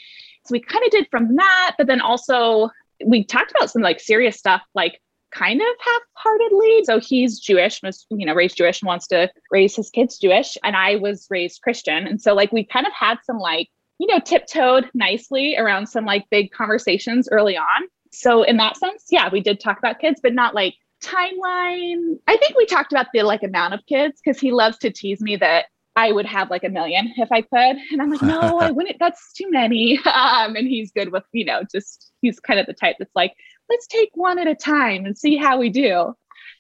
So 0.46 0.54
we 0.54 0.60
kind 0.60 0.86
of 0.86 0.92
did 0.92 1.08
from 1.10 1.36
that, 1.36 1.76
but 1.78 1.88
then 1.88 2.02
also 2.02 2.70
we 3.06 3.26
talked 3.26 3.52
about 3.52 3.70
some 3.70 3.82
like 3.82 4.00
serious 4.00 4.38
stuff 4.38 4.62
like 4.74 5.02
kind 5.36 5.62
of 5.62 5.68
half-heartedly. 5.80 6.84
So 6.86 7.00
he's 7.00 7.40
Jewish, 7.40 7.82
was 7.84 8.06
you 8.10 8.26
know 8.26 8.34
raised 8.34 8.58
Jewish 8.58 8.82
and 8.82 8.88
wants 8.88 9.08
to 9.08 9.30
raise 9.52 9.76
his 9.76 9.90
kids 9.90 10.18
Jewish, 10.18 10.58
and 10.64 10.76
I 10.76 10.96
was 10.96 11.28
raised 11.30 11.62
Christian, 11.62 12.08
and 12.08 12.22
so 12.22 12.34
like 12.34 12.52
we 12.52 12.64
kind 12.64 12.88
of 12.88 12.94
had 12.94 13.18
some 13.24 13.38
like 13.38 13.70
you 14.00 14.08
know 14.08 14.20
tiptoed 14.20 14.90
nicely 14.94 15.56
around 15.58 15.88
some 15.88 16.06
like 16.06 16.26
big 16.30 16.52
conversations 16.52 17.28
early 17.32 17.58
on. 17.58 17.88
So 18.12 18.44
in 18.44 18.58
that 18.58 18.78
sense, 18.78 19.06
yeah, 19.10 19.30
we 19.32 19.42
did 19.42 19.60
talk 19.60 19.78
about 19.78 20.00
kids, 20.00 20.20
but 20.24 20.34
not 20.34 20.56
like 20.56 20.76
timeline. 21.04 22.18
I 22.28 22.38
think 22.38 22.56
we 22.58 22.66
talked 22.66 22.94
about 22.94 23.08
the 23.14 23.24
like 23.24 23.44
amount 23.44 23.74
of 23.74 23.82
kids 23.88 24.22
because 24.24 24.40
he 24.40 24.52
loves 24.52 24.78
to 24.80 24.92
tease 24.92 25.22
me 25.22 25.36
that 25.38 25.66
I 25.98 26.12
would 26.12 26.26
have 26.26 26.50
like 26.50 26.64
a 26.64 26.70
million 26.70 27.14
if 27.18 27.32
I 27.32 27.42
could. 27.42 27.78
And 27.92 28.02
I'm 28.02 28.12
like, 28.12 28.22
no, 28.22 28.60
I 28.60 28.72
wouldn't. 28.72 28.98
That's 29.00 29.34
too 29.34 29.50
many. 29.50 30.00
Um, 30.16 30.56
and 30.56 30.68
he's 30.68 30.92
good 30.92 31.12
with, 31.12 31.24
you 31.34 31.46
know, 31.46 31.62
just 31.72 32.12
he's 32.22 32.40
kind 32.40 32.60
of 32.60 32.66
the 32.66 32.74
type 32.74 32.96
that's 33.00 33.16
like, 33.16 33.34
let's 33.70 33.88
take 33.88 34.10
one 34.14 34.40
at 34.40 34.48
a 34.48 34.56
time 34.56 35.06
and 35.06 35.18
see 35.18 35.38
how 35.38 35.58
we 35.58 35.70
do, 35.70 36.14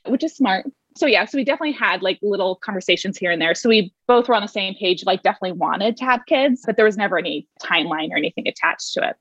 which 0.08 0.24
is 0.24 0.36
smart. 0.36 0.65
So 0.98 1.08
yeah, 1.08 1.26
so 1.26 1.38
we 1.38 1.44
definitely 1.44 1.74
had 1.74 2.02
like 2.02 2.20
little 2.22 2.56
conversations 2.56 3.18
here 3.18 3.32
and 3.32 3.41
there. 3.41 3.54
So 3.54 3.68
we 3.68 3.94
both 4.08 4.30
were 4.30 4.36
on 4.36 4.41
the 4.41 4.48
same 4.48 4.76
page, 4.76 5.04
like 5.06 5.24
definitely 5.24 5.52
wanted 5.52 5.98
to 5.98 6.06
have 6.06 6.22
kids, 6.26 6.63
but 6.65 6.78
there 6.78 6.86
was 6.86 6.96
never 6.96 7.18
any 7.18 7.48
timeline 7.62 8.12
or 8.12 8.18
anything 8.18 8.48
attached 8.48 8.94
to 8.94 9.10
it. 9.10 9.15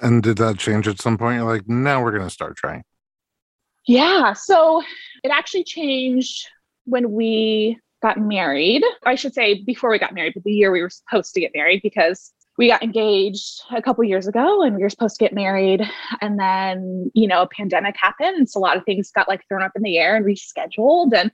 And 0.00 0.22
did 0.22 0.38
that 0.38 0.58
change 0.58 0.86
at 0.86 1.00
some 1.00 1.18
point? 1.18 1.38
You're 1.38 1.52
like, 1.52 1.68
now 1.68 2.02
we're 2.02 2.12
going 2.12 2.22
to 2.22 2.30
start 2.30 2.56
trying. 2.56 2.84
Yeah. 3.86 4.32
So 4.34 4.82
it 5.24 5.30
actually 5.32 5.64
changed 5.64 6.46
when 6.84 7.10
we 7.10 7.78
got 8.00 8.20
married. 8.20 8.84
I 9.04 9.16
should 9.16 9.34
say 9.34 9.62
before 9.64 9.90
we 9.90 9.98
got 9.98 10.14
married, 10.14 10.34
but 10.34 10.44
the 10.44 10.52
year 10.52 10.70
we 10.70 10.82
were 10.82 10.90
supposed 10.90 11.34
to 11.34 11.40
get 11.40 11.50
married 11.52 11.80
because 11.82 12.32
we 12.58 12.68
got 12.68 12.82
engaged 12.82 13.62
a 13.70 13.80
couple 13.80 14.04
years 14.04 14.26
ago 14.26 14.62
and 14.62 14.76
we 14.76 14.82
were 14.82 14.90
supposed 14.90 15.16
to 15.16 15.24
get 15.24 15.32
married. 15.32 15.88
And 16.20 16.38
then 16.38 17.10
you 17.14 17.26
know 17.26 17.42
a 17.42 17.48
pandemic 17.48 17.94
happened 17.98 18.50
so 18.50 18.58
a 18.58 18.60
lot 18.60 18.76
of 18.76 18.84
things 18.84 19.10
got 19.10 19.28
like 19.28 19.46
thrown 19.48 19.62
up 19.62 19.72
in 19.76 19.82
the 19.82 19.96
air 19.96 20.16
and 20.16 20.26
rescheduled. 20.26 21.14
And 21.14 21.30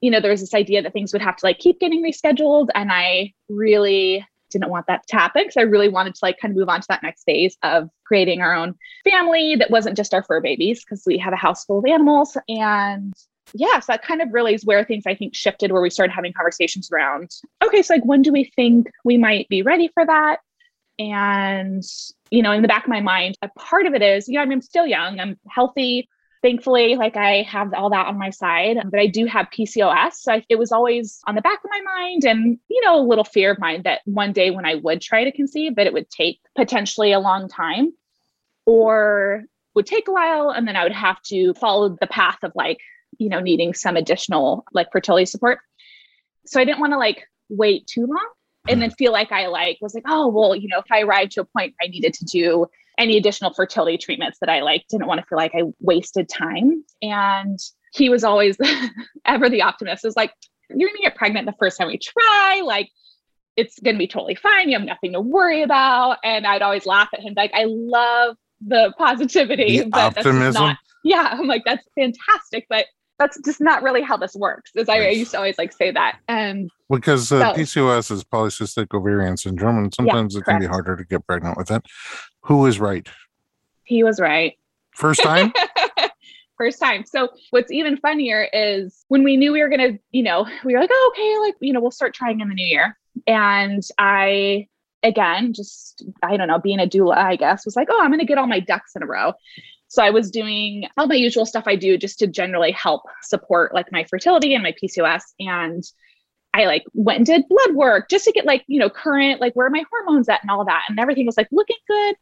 you 0.00 0.10
know 0.10 0.20
there 0.20 0.30
was 0.30 0.40
this 0.40 0.54
idea 0.54 0.82
that 0.82 0.92
things 0.92 1.12
would 1.12 1.22
have 1.22 1.36
to 1.36 1.46
like 1.46 1.58
keep 1.58 1.80
getting 1.80 2.04
rescheduled. 2.04 2.68
And 2.74 2.92
i 2.92 3.32
really 3.48 4.24
didn't 4.50 4.70
want 4.70 4.86
that 4.86 5.04
to 5.08 5.16
happen 5.16 5.42
because 5.42 5.56
i 5.56 5.62
really 5.62 5.88
wanted 5.88 6.14
to 6.14 6.20
like 6.22 6.38
kind 6.38 6.52
of 6.52 6.56
move 6.56 6.68
on 6.68 6.80
to 6.80 6.86
that 6.88 7.02
next 7.02 7.24
phase 7.24 7.56
of 7.64 7.90
creating 8.06 8.40
our 8.40 8.54
own 8.54 8.74
family 9.08 9.56
that 9.56 9.70
wasn't 9.70 9.96
just 9.96 10.14
our 10.14 10.22
fur 10.22 10.40
babies 10.40 10.84
because 10.84 11.02
we 11.06 11.18
have 11.18 11.32
a 11.32 11.36
house 11.36 11.64
full 11.64 11.78
of 11.78 11.84
animals. 11.84 12.36
And 12.48 13.12
yeah, 13.54 13.80
so 13.80 13.92
that 13.92 14.02
kind 14.02 14.20
of 14.20 14.28
really 14.32 14.54
is 14.54 14.64
where 14.64 14.84
things 14.84 15.04
I 15.06 15.14
think 15.14 15.34
shifted, 15.34 15.72
where 15.72 15.82
we 15.82 15.90
started 15.90 16.12
having 16.12 16.32
conversations 16.32 16.90
around, 16.90 17.30
okay, 17.64 17.82
so 17.82 17.94
like 17.94 18.04
when 18.04 18.22
do 18.22 18.32
we 18.32 18.50
think 18.56 18.88
we 19.04 19.16
might 19.16 19.48
be 19.48 19.62
ready 19.62 19.88
for 19.94 20.04
that? 20.04 20.38
And, 20.98 21.82
you 22.30 22.42
know, 22.42 22.52
in 22.52 22.62
the 22.62 22.68
back 22.68 22.84
of 22.84 22.90
my 22.90 23.00
mind, 23.00 23.36
a 23.42 23.48
part 23.48 23.86
of 23.86 23.94
it 23.94 24.02
is, 24.02 24.28
you 24.28 24.34
know, 24.34 24.40
I 24.40 24.44
I'm 24.44 24.62
still 24.62 24.86
young, 24.86 25.20
I'm 25.20 25.38
healthy. 25.48 26.08
Thankfully, 26.42 26.94
like 26.94 27.16
I 27.16 27.42
have 27.42 27.74
all 27.74 27.90
that 27.90 28.06
on 28.06 28.18
my 28.18 28.30
side, 28.30 28.76
but 28.90 29.00
I 29.00 29.06
do 29.06 29.26
have 29.26 29.48
PCOS. 29.50 30.12
So 30.14 30.32
I, 30.32 30.44
it 30.48 30.58
was 30.58 30.70
always 30.70 31.18
on 31.26 31.34
the 31.34 31.40
back 31.40 31.58
of 31.64 31.70
my 31.70 31.80
mind 31.80 32.24
and, 32.24 32.58
you 32.68 32.80
know, 32.82 33.00
a 33.00 33.06
little 33.06 33.24
fear 33.24 33.50
of 33.50 33.58
mine 33.58 33.82
that 33.84 34.02
one 34.04 34.32
day 34.32 34.50
when 34.50 34.64
I 34.64 34.76
would 34.76 35.00
try 35.00 35.24
to 35.24 35.32
conceive, 35.32 35.76
that 35.76 35.86
it 35.86 35.92
would 35.92 36.08
take 36.08 36.40
potentially 36.54 37.12
a 37.12 37.18
long 37.18 37.48
time 37.48 37.92
or 38.64 39.44
would 39.74 39.86
take 39.86 40.08
a 40.08 40.12
while. 40.12 40.50
And 40.50 40.68
then 40.68 40.76
I 40.76 40.84
would 40.84 40.92
have 40.92 41.20
to 41.22 41.52
follow 41.54 41.96
the 42.00 42.06
path 42.06 42.38
of 42.42 42.52
like, 42.54 42.78
you 43.18 43.28
know, 43.28 43.40
needing 43.40 43.74
some 43.74 43.96
additional 43.96 44.64
like 44.72 44.92
fertility 44.92 45.26
support. 45.26 45.58
So 46.46 46.60
I 46.60 46.64
didn't 46.64 46.80
want 46.80 46.92
to 46.92 46.98
like 46.98 47.26
wait 47.48 47.86
too 47.86 48.06
long 48.06 48.28
and 48.68 48.80
then 48.82 48.90
feel 48.90 49.12
like 49.12 49.32
I 49.32 49.46
like 49.46 49.78
was 49.80 49.94
like, 49.94 50.04
oh, 50.06 50.28
well, 50.28 50.54
you 50.54 50.68
know, 50.68 50.78
if 50.78 50.90
I 50.90 51.02
arrived 51.02 51.32
to 51.32 51.42
a 51.42 51.44
point 51.44 51.74
I 51.82 51.86
needed 51.86 52.14
to 52.14 52.24
do 52.24 52.66
any 52.98 53.16
additional 53.16 53.52
fertility 53.52 53.98
treatments 53.98 54.38
that 54.40 54.48
I 54.48 54.60
like, 54.60 54.86
didn't 54.88 55.06
want 55.06 55.20
to 55.20 55.26
feel 55.26 55.36
like 55.36 55.52
I 55.54 55.64
wasted 55.80 56.28
time. 56.28 56.84
And 57.02 57.58
he 57.92 58.08
was 58.08 58.24
always 58.24 58.56
ever 59.24 59.48
the 59.48 59.62
optimist. 59.62 60.04
Is 60.04 60.16
like, 60.16 60.32
you're 60.70 60.88
gonna 60.88 61.00
get 61.02 61.16
pregnant 61.16 61.46
the 61.46 61.54
first 61.58 61.78
time 61.78 61.88
we 61.88 61.98
try. 61.98 62.62
Like, 62.64 62.90
it's 63.56 63.78
gonna 63.80 63.98
be 63.98 64.08
totally 64.08 64.34
fine. 64.34 64.68
You 64.68 64.78
have 64.78 64.86
nothing 64.86 65.12
to 65.12 65.20
worry 65.20 65.62
about. 65.62 66.18
And 66.24 66.46
I'd 66.46 66.62
always 66.62 66.86
laugh 66.86 67.08
at 67.12 67.20
him, 67.20 67.34
like, 67.36 67.52
I 67.54 67.64
love 67.66 68.36
the 68.66 68.92
positivity, 68.98 69.80
the 69.80 69.86
but 69.86 70.18
optimism. 70.18 70.62
Not, 70.62 70.76
yeah, 71.04 71.28
I'm 71.32 71.46
like, 71.46 71.62
that's 71.64 71.86
fantastic, 71.94 72.66
but 72.68 72.86
that's 73.18 73.40
just 73.44 73.60
not 73.60 73.82
really 73.82 74.02
how 74.02 74.16
this 74.16 74.34
works. 74.34 74.70
As 74.76 74.88
I, 74.88 74.98
I 74.98 75.08
used 75.10 75.30
to 75.32 75.38
always 75.38 75.58
like 75.58 75.72
say 75.72 75.90
that. 75.90 76.18
And 76.28 76.70
because 76.90 77.32
uh, 77.32 77.54
so, 77.54 77.60
PCOS 77.60 78.10
is 78.10 78.24
polycystic 78.24 78.94
ovarian 78.94 79.36
syndrome, 79.36 79.78
and 79.78 79.94
sometimes 79.94 80.34
yeah, 80.34 80.40
it 80.40 80.44
can 80.44 80.60
be 80.60 80.66
harder 80.66 80.96
to 80.96 81.04
get 81.04 81.26
pregnant 81.26 81.56
with 81.56 81.70
it. 81.70 81.82
Who 82.42 82.66
is 82.66 82.78
right? 82.78 83.08
He 83.84 84.02
was 84.04 84.20
right. 84.20 84.54
First 84.94 85.22
time? 85.22 85.52
First 86.58 86.80
time. 86.80 87.04
So 87.04 87.28
what's 87.50 87.70
even 87.70 87.98
funnier 87.98 88.48
is 88.52 89.04
when 89.08 89.22
we 89.22 89.36
knew 89.36 89.52
we 89.52 89.60
were 89.60 89.68
gonna, 89.68 89.98
you 90.10 90.22
know, 90.22 90.46
we 90.64 90.74
were 90.74 90.80
like, 90.80 90.90
oh, 90.90 91.12
okay, 91.14 91.38
like, 91.46 91.54
you 91.60 91.72
know, 91.72 91.80
we'll 91.80 91.90
start 91.90 92.14
trying 92.14 92.40
in 92.40 92.48
the 92.48 92.54
new 92.54 92.66
year. 92.66 92.96
And 93.26 93.82
I 93.98 94.68
again, 95.02 95.52
just 95.52 96.04
I 96.22 96.36
don't 96.36 96.48
know, 96.48 96.58
being 96.58 96.80
a 96.80 96.86
doula, 96.86 97.16
I 97.16 97.36
guess, 97.36 97.64
was 97.64 97.76
like, 97.76 97.88
oh, 97.90 98.00
I'm 98.02 98.10
gonna 98.10 98.24
get 98.24 98.38
all 98.38 98.46
my 98.46 98.60
ducks 98.60 98.96
in 98.96 99.02
a 99.02 99.06
row. 99.06 99.34
So 99.96 100.02
I 100.02 100.10
was 100.10 100.30
doing 100.30 100.84
all 100.98 101.06
my 101.06 101.14
usual 101.14 101.46
stuff 101.46 101.64
I 101.66 101.74
do 101.74 101.96
just 101.96 102.18
to 102.18 102.26
generally 102.26 102.70
help 102.70 103.04
support 103.22 103.72
like 103.72 103.90
my 103.90 104.04
fertility 104.04 104.52
and 104.52 104.62
my 104.62 104.72
PCOS. 104.72 105.22
And 105.40 105.82
I 106.52 106.66
like 106.66 106.84
went 106.92 107.16
and 107.16 107.26
did 107.26 107.48
blood 107.48 107.74
work 107.74 108.10
just 108.10 108.26
to 108.26 108.32
get 108.32 108.44
like, 108.44 108.62
you 108.66 108.78
know, 108.78 108.90
current, 108.90 109.40
like 109.40 109.54
where 109.54 109.66
are 109.66 109.70
my 109.70 109.84
hormones 109.90 110.28
at 110.28 110.42
and 110.42 110.50
all 110.50 110.66
that. 110.66 110.82
And 110.90 111.00
everything 111.00 111.24
was 111.24 111.38
like 111.38 111.48
looking 111.50 111.78
good. 111.88 112.14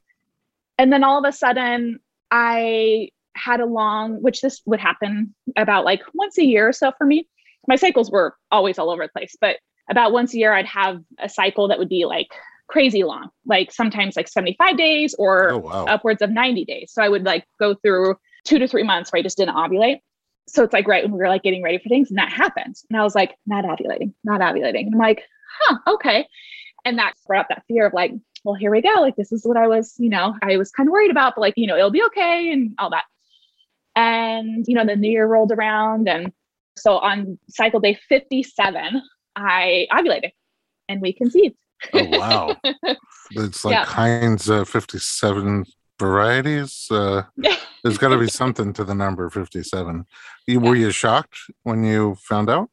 And 0.79 0.93
then 0.93 1.03
all 1.03 1.19
of 1.19 1.29
a 1.29 1.37
sudden 1.37 1.99
I 2.31 3.09
had 3.35 3.59
a 3.59 3.67
long, 3.67 4.23
which 4.23 4.41
this 4.41 4.63
would 4.67 4.79
happen 4.79 5.35
about 5.57 5.85
like 5.85 6.03
once 6.15 6.39
a 6.39 6.45
year 6.45 6.69
or 6.69 6.73
so 6.73 6.93
for 6.97 7.05
me. 7.05 7.29
My 7.67 7.75
cycles 7.75 8.09
were 8.09 8.37
always 8.53 8.79
all 8.79 8.91
over 8.91 9.03
the 9.03 9.09
place, 9.09 9.35
but 9.41 9.57
about 9.91 10.13
once 10.13 10.33
a 10.33 10.39
year 10.39 10.55
I'd 10.55 10.67
have 10.67 11.01
a 11.19 11.29
cycle 11.29 11.67
that 11.67 11.81
would 11.81 11.89
be 11.89 12.05
like 12.05 12.29
crazy 12.67 13.05
long, 13.05 13.31
like 13.47 13.73
sometimes 13.73 14.17
like 14.17 14.29
75 14.29 14.77
days 14.77 15.15
or 15.19 15.51
oh, 15.51 15.59
wow. 15.59 15.85
upwards 15.87 16.23
of 16.23 16.31
90 16.31 16.65
days. 16.65 16.93
So 16.93 17.03
I 17.03 17.09
would 17.09 17.25
like 17.25 17.45
go 17.59 17.75
through 17.75 18.17
two 18.45 18.59
to 18.59 18.69
three 18.69 18.83
months 18.83 19.13
where 19.13 19.21
I 19.21 19.23
just 19.23 19.37
didn't 19.37 19.55
ovulate. 19.55 20.01
So 20.47 20.63
it's 20.63 20.73
like 20.73 20.87
right 20.87 21.03
when 21.05 21.13
we 21.13 21.19
were 21.19 21.29
like 21.29 21.43
getting 21.43 21.63
ready 21.63 21.79
for 21.79 21.89
things 21.89 22.11
and 22.11 22.19
that 22.19 22.33
happened. 22.33 22.77
And 22.91 22.99
I 22.99 23.03
was 23.03 23.15
like, 23.15 23.35
not 23.47 23.65
ovulating, 23.65 24.13
not 24.25 24.41
ovulating. 24.41 24.87
And 24.87 24.95
I'm 24.95 25.01
like, 25.01 25.23
huh, 25.61 25.79
okay. 25.95 26.27
And 26.85 26.99
that 26.99 27.15
brought 27.27 27.41
up 27.41 27.49
that 27.49 27.65
fear 27.67 27.87
of 27.87 27.95
like, 27.95 28.13
well, 28.45 28.55
here 28.55 28.71
we 28.71 28.83
go. 28.83 29.01
Like, 29.01 29.17
this 29.17 29.33
is 29.33 29.45
what 29.45 29.57
I 29.57 29.67
was, 29.67 29.95
you 29.99 30.11
know, 30.11 30.37
I 30.43 30.59
was 30.59 30.71
kind 30.71 30.87
of 30.89 30.93
worried 30.93 31.11
about, 31.11 31.35
but 31.35 31.41
like, 31.41 31.55
you 31.57 31.67
know, 31.67 31.77
it'll 31.77 31.91
be 31.91 32.05
okay 32.05 32.53
and 32.53 32.75
all 32.79 32.91
that. 32.91 33.05
And, 33.97 34.67
you 34.69 34.75
know, 34.75 34.85
the 34.85 34.97
new 34.97 35.11
year 35.11 35.27
rolled 35.27 35.53
around. 35.53 36.09
And 36.09 36.31
so 36.77 36.99
on 36.99 37.39
cycle 37.49 37.81
day 37.81 37.99
57, 38.09 39.03
I 39.35 39.87
ovulated 39.91 40.33
and 40.89 41.01
we 41.01 41.15
conceived. 41.15 41.57
Oh 41.93 42.19
wow! 42.19 42.57
it's 43.33 43.65
like 43.65 43.73
yeah. 43.73 43.85
Heinz 43.85 44.49
uh, 44.49 44.65
fifty-seven 44.65 45.65
varieties. 45.99 46.87
Uh, 46.91 47.23
there's 47.83 47.99
got 47.99 48.09
to 48.09 48.19
be 48.19 48.29
something 48.29 48.73
to 48.75 48.85
the 48.85 48.95
number 48.95 49.29
fifty-seven. 49.31 50.07
You. 50.47 50.61
Were 50.61 50.77
you 50.77 50.91
shocked 50.91 51.39
when 51.63 51.85
you 51.85 52.17
found 52.17 52.51
out? 52.51 52.71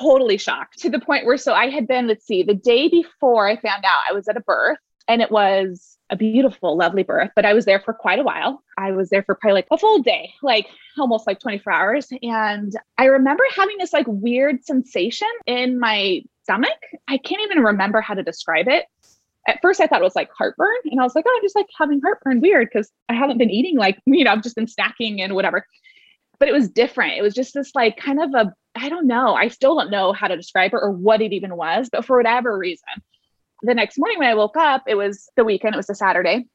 Totally 0.00 0.36
shocked 0.36 0.78
to 0.80 0.90
the 0.90 1.00
point 1.00 1.24
where 1.24 1.38
so 1.38 1.54
I 1.54 1.68
had 1.68 1.88
been. 1.88 2.06
Let's 2.06 2.26
see, 2.26 2.42
the 2.42 2.54
day 2.54 2.88
before 2.88 3.48
I 3.48 3.56
found 3.56 3.84
out, 3.84 4.02
I 4.08 4.12
was 4.12 4.28
at 4.28 4.36
a 4.36 4.40
birth, 4.40 4.78
and 5.08 5.22
it 5.22 5.30
was 5.30 5.91
a 6.12 6.16
beautiful, 6.16 6.76
lovely 6.76 7.02
birth. 7.02 7.30
But 7.34 7.46
I 7.46 7.54
was 7.54 7.64
there 7.64 7.80
for 7.80 7.94
quite 7.94 8.18
a 8.18 8.22
while. 8.22 8.62
I 8.78 8.92
was 8.92 9.08
there 9.08 9.22
for 9.22 9.34
probably 9.34 9.54
like 9.54 9.66
a 9.72 9.78
full 9.78 10.00
day, 10.00 10.32
like 10.42 10.68
almost 10.98 11.26
like 11.26 11.40
24 11.40 11.72
hours. 11.72 12.08
And 12.22 12.76
I 12.98 13.06
remember 13.06 13.42
having 13.56 13.78
this 13.78 13.94
like 13.94 14.06
weird 14.06 14.62
sensation 14.64 15.28
in 15.46 15.80
my 15.80 16.22
stomach. 16.42 16.78
I 17.08 17.16
can't 17.16 17.40
even 17.42 17.64
remember 17.64 18.02
how 18.02 18.14
to 18.14 18.22
describe 18.22 18.68
it. 18.68 18.84
At 19.48 19.58
first, 19.62 19.80
I 19.80 19.86
thought 19.86 20.00
it 20.00 20.04
was 20.04 20.14
like 20.14 20.30
heartburn, 20.38 20.76
and 20.84 21.00
I 21.00 21.02
was 21.02 21.16
like, 21.16 21.24
"Oh, 21.26 21.34
I'm 21.34 21.42
just 21.42 21.56
like 21.56 21.66
having 21.76 22.00
heartburn. 22.00 22.40
Weird, 22.40 22.68
because 22.72 22.92
I 23.08 23.14
haven't 23.14 23.38
been 23.38 23.50
eating 23.50 23.76
like 23.76 23.98
you 24.06 24.22
know, 24.22 24.30
I've 24.30 24.42
just 24.42 24.54
been 24.54 24.66
snacking 24.66 25.20
and 25.20 25.34
whatever." 25.34 25.66
But 26.38 26.48
it 26.48 26.52
was 26.52 26.68
different. 26.68 27.18
It 27.18 27.22
was 27.22 27.34
just 27.34 27.54
this 27.54 27.74
like 27.74 27.96
kind 27.96 28.22
of 28.22 28.34
a 28.34 28.52
I 28.76 28.88
don't 28.88 29.06
know. 29.06 29.34
I 29.34 29.48
still 29.48 29.76
don't 29.76 29.90
know 29.90 30.12
how 30.12 30.28
to 30.28 30.36
describe 30.36 30.72
it 30.74 30.80
or 30.80 30.92
what 30.92 31.20
it 31.20 31.32
even 31.32 31.56
was. 31.56 31.88
But 31.90 32.04
for 32.04 32.18
whatever 32.18 32.56
reason, 32.56 32.86
the 33.62 33.74
next 33.74 33.98
morning 33.98 34.18
when 34.18 34.28
I 34.28 34.34
woke 34.34 34.56
up, 34.56 34.84
it 34.86 34.96
was 34.96 35.28
the 35.36 35.44
weekend. 35.44 35.74
It 35.74 35.78
was 35.78 35.90
a 35.90 35.94
Saturday, 35.94 36.46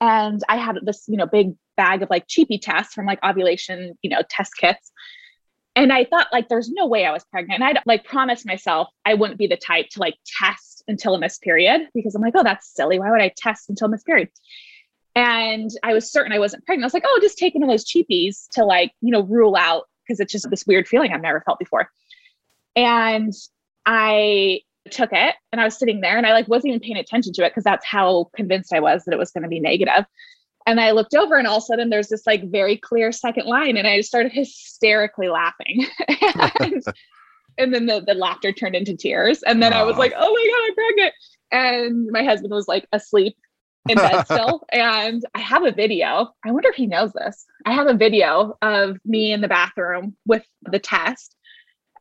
and 0.00 0.40
I 0.48 0.56
had 0.56 0.76
this 0.82 1.04
you 1.08 1.16
know 1.16 1.26
big 1.26 1.54
bag 1.76 2.02
of 2.02 2.10
like 2.10 2.24
cheapy 2.28 2.58
tests 2.58 2.92
from 2.92 3.06
like 3.06 3.18
ovulation 3.24 3.96
you 4.02 4.10
know 4.10 4.20
test 4.28 4.52
kits 4.58 4.92
and 5.74 5.92
I 5.92 6.04
thought 6.04 6.28
like 6.32 6.48
there's 6.48 6.70
no 6.70 6.86
way 6.86 7.06
I 7.06 7.12
was 7.12 7.24
pregnant. 7.24 7.60
And 7.60 7.64
I'd 7.64 7.82
like 7.86 8.04
promised 8.04 8.46
myself 8.46 8.88
I 9.04 9.14
wouldn't 9.14 9.38
be 9.38 9.46
the 9.46 9.56
type 9.56 9.88
to 9.92 10.00
like 10.00 10.16
test 10.38 10.84
until 10.86 11.14
a 11.14 11.18
missed 11.18 11.42
period 11.42 11.88
because 11.94 12.14
I'm 12.14 12.22
like, 12.22 12.34
oh, 12.36 12.42
that's 12.42 12.74
silly. 12.74 12.98
Why 12.98 13.10
would 13.10 13.20
I 13.20 13.32
test 13.36 13.70
until 13.70 13.88
missed 13.88 14.06
period? 14.06 14.28
And 15.14 15.70
I 15.82 15.92
was 15.92 16.10
certain 16.10 16.32
I 16.32 16.38
wasn't 16.38 16.64
pregnant. 16.64 16.84
I 16.84 16.86
was 16.86 16.94
like, 16.94 17.04
oh, 17.06 17.18
just 17.22 17.38
of 17.62 17.68
those 17.68 17.84
cheapies 17.84 18.48
to 18.52 18.64
like, 18.64 18.92
you 19.00 19.10
know, 19.10 19.22
rule 19.22 19.56
out 19.56 19.84
because 20.06 20.20
it's 20.20 20.32
just 20.32 20.48
this 20.50 20.66
weird 20.66 20.88
feeling 20.88 21.12
I've 21.12 21.22
never 21.22 21.42
felt 21.42 21.58
before. 21.58 21.90
And 22.76 23.32
I 23.84 24.60
took 24.90 25.10
it 25.12 25.34
and 25.52 25.60
I 25.60 25.64
was 25.64 25.78
sitting 25.78 26.00
there 26.00 26.16
and 26.16 26.26
I 26.26 26.32
like 26.32 26.48
wasn't 26.48 26.70
even 26.70 26.80
paying 26.80 26.96
attention 26.96 27.32
to 27.34 27.44
it 27.44 27.50
because 27.50 27.64
that's 27.64 27.86
how 27.86 28.30
convinced 28.34 28.72
I 28.72 28.80
was 28.80 29.04
that 29.04 29.14
it 29.14 29.18
was 29.18 29.30
going 29.30 29.42
to 29.42 29.48
be 29.48 29.60
negative. 29.60 30.04
And 30.66 30.80
I 30.80 30.92
looked 30.92 31.14
over 31.14 31.36
and 31.36 31.46
all 31.46 31.58
of 31.58 31.62
a 31.62 31.66
sudden 31.66 31.90
there's 31.90 32.08
this 32.08 32.26
like 32.26 32.50
very 32.50 32.76
clear 32.76 33.12
second 33.12 33.46
line 33.46 33.76
and 33.76 33.86
I 33.86 34.00
started 34.00 34.32
hysterically 34.32 35.28
laughing. 35.28 35.86
and, 36.60 36.82
and, 37.58 37.74
then 37.74 37.86
the, 37.86 38.02
the 38.06 38.14
laughter 38.14 38.52
turned 38.52 38.76
into 38.76 38.96
tears. 38.96 39.42
And 39.42 39.62
then 39.62 39.72
I 39.72 39.82
was 39.82 39.96
like, 39.96 40.12
oh 40.16 40.32
my 40.32 40.50
God, 40.50 40.68
I'm 40.68 40.74
pregnant. 40.74 41.14
And 41.50 42.10
my 42.10 42.24
husband 42.24 42.52
was 42.52 42.68
like 42.68 42.86
asleep 42.92 43.36
in 43.88 43.96
bed 43.96 44.22
still. 44.24 44.64
and 44.72 45.24
I 45.34 45.40
have 45.40 45.64
a 45.64 45.72
video. 45.72 46.32
I 46.44 46.52
wonder 46.52 46.68
if 46.68 46.76
he 46.76 46.86
knows 46.86 47.12
this. 47.12 47.44
I 47.66 47.72
have 47.72 47.88
a 47.88 47.94
video 47.94 48.56
of 48.62 48.98
me 49.04 49.32
in 49.32 49.40
the 49.40 49.48
bathroom 49.48 50.16
with 50.26 50.44
the 50.62 50.78
test. 50.78 51.36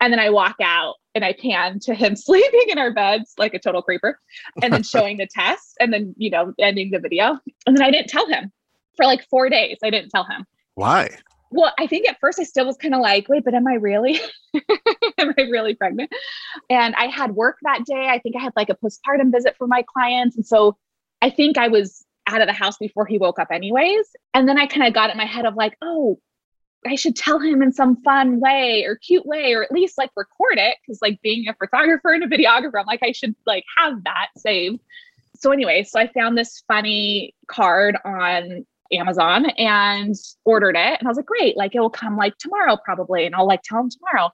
And 0.02 0.12
then 0.12 0.20
I 0.20 0.30
walk 0.30 0.56
out 0.62 0.96
and 1.16 1.24
I 1.24 1.34
pan 1.34 1.80
to 1.82 1.94
him 1.94 2.16
sleeping 2.18 2.66
in 2.70 2.78
our 2.78 2.92
beds 2.92 3.34
like 3.38 3.54
a 3.54 3.60
total 3.60 3.82
creeper 3.82 4.20
and 4.62 4.74
then 4.74 4.84
showing 4.94 5.18
the 5.18 5.28
test 5.28 5.78
and 5.80 5.94
then, 5.94 6.14
you 6.18 6.30
know, 6.30 6.54
ending 6.60 6.92
the 6.92 7.00
video. 7.00 7.40
And 7.66 7.78
then 7.78 7.84
I 7.84 7.92
didn't 7.92 8.10
tell 8.10 8.28
him 8.28 8.52
for 8.98 9.06
like 9.06 9.26
four 9.30 9.50
days. 9.50 9.78
I 9.84 9.90
didn't 9.90 10.10
tell 10.10 10.26
him. 10.26 10.46
Why? 10.76 11.10
Well, 11.52 11.74
I 11.78 11.86
think 11.86 12.08
at 12.08 12.18
first 12.22 12.40
I 12.40 12.44
still 12.44 12.66
was 12.66 12.78
kind 12.78 12.96
of 12.96 13.02
like, 13.02 13.28
wait, 13.28 13.44
but 13.44 13.54
am 13.54 13.68
I 13.68 13.74
really? 13.74 14.20
am 15.18 15.34
I 15.38 15.42
really 15.52 15.76
pregnant? 15.76 16.10
And 16.70 16.96
I 16.96 17.08
had 17.08 17.32
work 17.32 17.58
that 17.64 17.86
day. 17.86 18.08
I 18.08 18.20
think 18.20 18.38
I 18.38 18.40
had 18.40 18.54
like 18.56 18.70
a 18.70 18.76
postpartum 18.76 19.32
visit 19.34 19.56
for 19.58 19.68
my 19.68 19.84
clients. 19.94 20.38
And 20.38 20.46
so 20.46 20.78
I 21.22 21.30
think 21.30 21.58
I 21.58 21.68
was 21.68 22.06
out 22.28 22.42
of 22.42 22.48
the 22.48 22.54
house 22.54 22.78
before 22.78 23.06
he 23.06 23.18
woke 23.18 23.38
up, 23.38 23.50
anyways. 23.52 24.08
And 24.34 24.48
then 24.48 24.58
I 24.58 24.66
kind 24.66 24.88
of 24.88 24.94
got 24.94 25.10
in 25.10 25.18
my 25.18 25.26
head 25.26 25.46
of 25.46 25.56
like, 25.56 25.76
oh, 25.82 26.20
I 26.88 26.96
should 26.96 27.16
tell 27.16 27.40
him 27.40 27.62
in 27.62 27.72
some 27.72 27.96
fun 27.98 28.40
way 28.40 28.84
or 28.88 28.96
cute 28.96 29.26
way, 29.26 29.54
or 29.54 29.64
at 29.64 29.72
least 29.72 29.98
like 29.98 30.10
record 30.16 30.58
it. 30.58 30.78
Cause 30.86 31.00
like 31.02 31.22
being 31.22 31.48
a 31.48 31.54
photographer 31.54 32.12
and 32.12 32.24
a 32.24 32.28
videographer, 32.28 32.80
I'm 32.80 32.86
like, 32.88 33.04
I 33.04 33.12
should 33.12 33.36
like 33.46 33.66
have 33.78 34.04
that 34.04 34.30
saved. 34.38 34.80
So, 35.36 35.52
anyway, 35.52 35.84
so 35.84 36.00
I 36.00 36.08
found 36.08 36.38
this 36.38 36.64
funny 36.68 37.34
card 37.48 37.98
on 38.06 38.66
Amazon 38.92 39.50
and 39.58 40.14
ordered 40.46 40.76
it. 40.76 41.00
And 41.00 41.08
I 41.08 41.10
was 41.10 41.18
like, 41.18 41.26
great, 41.26 41.58
like 41.58 41.74
it 41.76 41.80
will 41.80 41.90
come 41.90 42.18
like 42.18 42.38
tomorrow 42.38 42.78
probably. 42.84 43.26
And 43.26 43.36
I'll 43.36 43.48
like 43.48 43.62
tell 43.64 43.80
him 43.80 43.90
tomorrow 43.90 44.32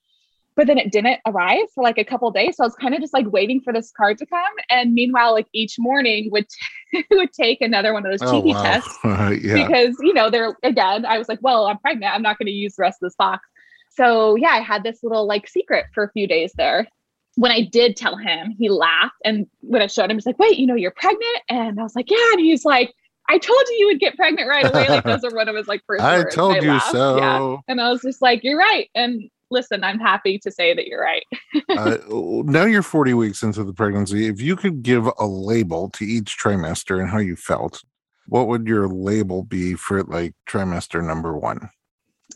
but 0.57 0.65
then 0.65 0.79
it 0.79 0.91
didn't 0.91 1.19
arrive 1.27 1.69
for 1.73 1.83
like 1.83 1.99
a 1.99 2.03
couple 2.03 2.29
days. 2.31 2.57
So 2.57 2.63
I 2.63 2.67
was 2.67 2.73
kind 2.73 2.95
of 2.95 2.99
just 2.99 3.13
like 3.13 3.31
waiting 3.31 3.61
for 3.61 3.71
this 3.71 3.91
card 3.91 4.17
to 4.17 4.25
come. 4.25 4.41
And 4.71 4.93
meanwhile, 4.93 5.31
like 5.31 5.45
each 5.53 5.75
morning 5.77 6.29
would 6.31 6.47
t- 6.49 7.05
would 7.11 7.31
take 7.31 7.61
another 7.61 7.93
one 7.93 8.05
of 8.05 8.11
those 8.11 8.27
TB 8.27 8.41
oh, 8.41 8.55
wow. 8.55 8.63
tests 8.63 8.97
uh, 9.05 9.35
yeah. 9.39 9.67
because 9.67 9.95
you 10.01 10.13
know 10.13 10.29
they're 10.31 10.57
again. 10.63 11.05
I 11.05 11.19
was 11.19 11.29
like, 11.29 11.39
well, 11.41 11.67
I'm 11.67 11.77
pregnant. 11.77 12.13
I'm 12.13 12.23
not 12.23 12.39
going 12.39 12.47
to 12.47 12.51
use 12.51 12.75
the 12.75 12.81
rest 12.81 12.97
of 13.01 13.07
this 13.07 13.15
box. 13.15 13.47
So 13.91 14.35
yeah, 14.35 14.49
I 14.49 14.59
had 14.59 14.83
this 14.83 15.03
little 15.03 15.27
like 15.27 15.47
secret 15.47 15.85
for 15.93 16.03
a 16.03 16.11
few 16.11 16.27
days 16.27 16.51
there. 16.57 16.87
When 17.35 17.51
I 17.51 17.61
did 17.61 17.95
tell 17.95 18.17
him, 18.17 18.55
he 18.57 18.67
laughed, 18.67 19.13
and 19.23 19.45
when 19.59 19.83
I 19.83 19.87
showed 19.87 20.09
him, 20.09 20.17
he's 20.17 20.25
like, 20.25 20.39
"Wait, 20.39 20.57
you 20.57 20.65
know, 20.65 20.73
you're 20.73 20.89
pregnant?" 20.89 21.37
And 21.49 21.79
I 21.79 21.83
was 21.83 21.95
like, 21.95 22.09
"Yeah," 22.09 22.31
and 22.31 22.41
he's 22.41 22.65
like. 22.65 22.93
I 23.29 23.37
told 23.37 23.61
you 23.67 23.75
you 23.79 23.87
would 23.87 23.99
get 23.99 24.15
pregnant 24.15 24.47
right 24.47 24.65
away. 24.65 24.87
Like 24.87 25.03
those 25.03 25.25
are 25.25 25.35
one 25.35 25.49
of 25.49 25.55
his 25.57 25.67
like 25.67 25.83
first 25.85 26.01
I 26.01 26.19
words. 26.19 26.33
told 26.33 26.55
I 26.55 26.59
you 26.59 26.69
laughed. 26.69 26.91
so. 26.93 27.17
Yeah. 27.17 27.57
And 27.67 27.81
I 27.81 27.89
was 27.89 28.01
just 28.01 28.21
like, 28.21 28.41
you're 28.41 28.57
right. 28.57 28.89
And 28.95 29.29
listen, 29.49 29.83
I'm 29.83 29.99
happy 29.99 30.39
to 30.39 30.51
say 30.51 30.73
that 30.73 30.87
you're 30.87 31.01
right. 31.01 31.23
uh, 31.69 31.97
now 32.09 32.65
you're 32.65 32.83
40 32.83 33.13
weeks 33.13 33.43
into 33.43 33.63
the 33.63 33.73
pregnancy. 33.73 34.27
If 34.27 34.41
you 34.41 34.55
could 34.55 34.83
give 34.83 35.07
a 35.17 35.25
label 35.25 35.89
to 35.91 36.05
each 36.05 36.37
trimester 36.37 36.99
and 36.99 37.09
how 37.09 37.19
you 37.19 37.35
felt, 37.35 37.83
what 38.27 38.47
would 38.47 38.67
your 38.67 38.87
label 38.87 39.43
be 39.43 39.75
for 39.75 40.03
like 40.03 40.33
trimester 40.47 41.05
number 41.05 41.37
one? 41.37 41.69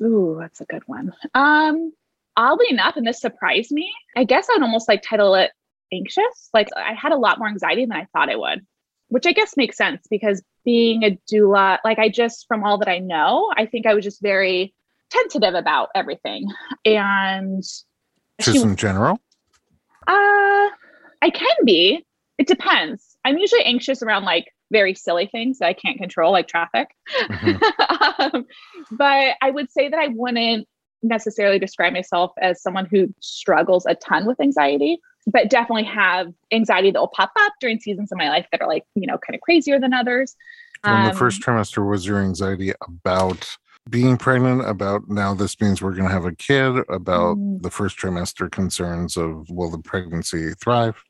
Ooh, 0.02 0.38
that's 0.39 0.62
a 0.62 0.65
good 0.65 0.84
one. 0.86 1.12
Um, 1.34 1.91
oddly 2.38 2.67
enough, 2.69 2.95
and 2.95 3.06
this 3.06 3.19
surprised 3.19 3.71
me, 3.71 3.91
I 4.15 4.24
guess 4.24 4.47
I'd 4.50 4.62
almost 4.62 4.88
like 4.88 5.04
title 5.04 5.36
it 5.36 5.52
anxious. 5.93 6.50
Like 6.54 6.69
I 6.76 6.93
had 6.93 7.12
a 7.12 7.17
lot 7.17 7.38
more 7.38 7.47
anxiety 7.47 7.86
than 7.86 7.97
I 7.97 8.08
thought 8.13 8.30
I 8.30 8.36
would, 8.36 8.65
which 9.10 9.28
I 9.28 9.34
guess 9.34 9.58
makes 9.58 9.78
sense 9.78 10.06
because 10.10 10.41
being 10.63 11.04
a 11.04 11.19
doula, 11.32 11.80
like 11.84 12.00
I 12.00 12.10
just, 12.10 12.47
from 12.47 12.63
all 12.63 12.78
that 12.78 12.88
I 12.88 13.00
know, 13.00 13.52
I 13.58 13.65
think 13.65 13.86
I 13.86 13.93
was 13.93 14.04
just 14.04 14.21
very 14.21 14.74
tentative 15.12 15.54
about 15.54 15.89
everything. 15.95 16.45
And 16.86 17.63
just 18.39 18.63
in 18.63 18.76
general? 18.76 19.19
Uh 20.08 20.69
I 21.21 21.30
can 21.30 21.65
be. 21.65 22.06
It 22.38 22.47
depends. 22.47 23.17
I'm 23.24 23.38
usually 23.38 23.63
anxious 23.63 24.02
around 24.02 24.24
like 24.24 24.45
very 24.71 24.95
silly 24.95 25.28
things 25.28 25.60
that 25.60 25.67
I 25.67 25.74
can't 25.74 25.97
control, 25.97 26.32
like 26.32 26.47
traffic. 26.47 26.89
Mm-hmm. 27.30 28.21
um, 28.36 28.45
but 28.91 29.36
I 29.41 29.52
would 29.52 29.71
say 29.71 29.89
that 29.89 30.00
I 30.00 30.08
wouldn't 30.08 30.67
necessarily 31.04 31.60
describe 31.60 31.93
myself 31.93 32.32
as 32.41 32.62
someone 32.62 32.88
who 32.89 33.13
struggles 33.19 33.86
a 33.86 33.95
ton 33.95 34.26
with 34.26 34.39
anxiety, 34.39 35.00
but 35.28 35.50
definitely 35.50 35.84
have 35.84 36.34
anxiety 36.52 36.91
that 36.91 37.00
will 37.00 37.10
pop 37.10 37.32
up 37.39 37.54
during 37.60 37.80
seasons 37.80 38.12
of 38.12 38.17
my 38.17 38.30
life 38.30 38.47
that 38.52 38.62
are 38.62 38.67
like, 38.67 38.86
you 38.95 39.08
know, 39.08 39.17
kind 39.17 39.36
of 39.36 39.41
crazier 39.41 39.80
than 39.80 39.93
others. 39.93 40.36
In 40.84 40.91
um, 40.91 41.08
the 41.10 41.13
first 41.13 41.41
trimester, 41.41 41.88
was 41.88 42.08
your 42.08 42.19
anxiety 42.19 42.74
about 42.88 43.58
being 43.89 44.17
pregnant, 44.17 44.67
about 44.70 45.10
now 45.10 45.34
this 45.34 45.60
means 45.60 45.82
we're 45.82 45.94
going 45.94 46.08
to 46.08 46.13
have 46.13 46.26
a 46.26 46.36
kid, 46.36 46.84
about 46.89 47.38
mm. 47.38 47.62
the 47.62 47.72
first 47.72 47.98
trimester 47.98 48.50
concerns 48.52 49.17
of 49.17 49.50
will 49.50 49.70
the 49.70 49.80
pregnancy 49.80 50.54
thrive? 50.54 51.04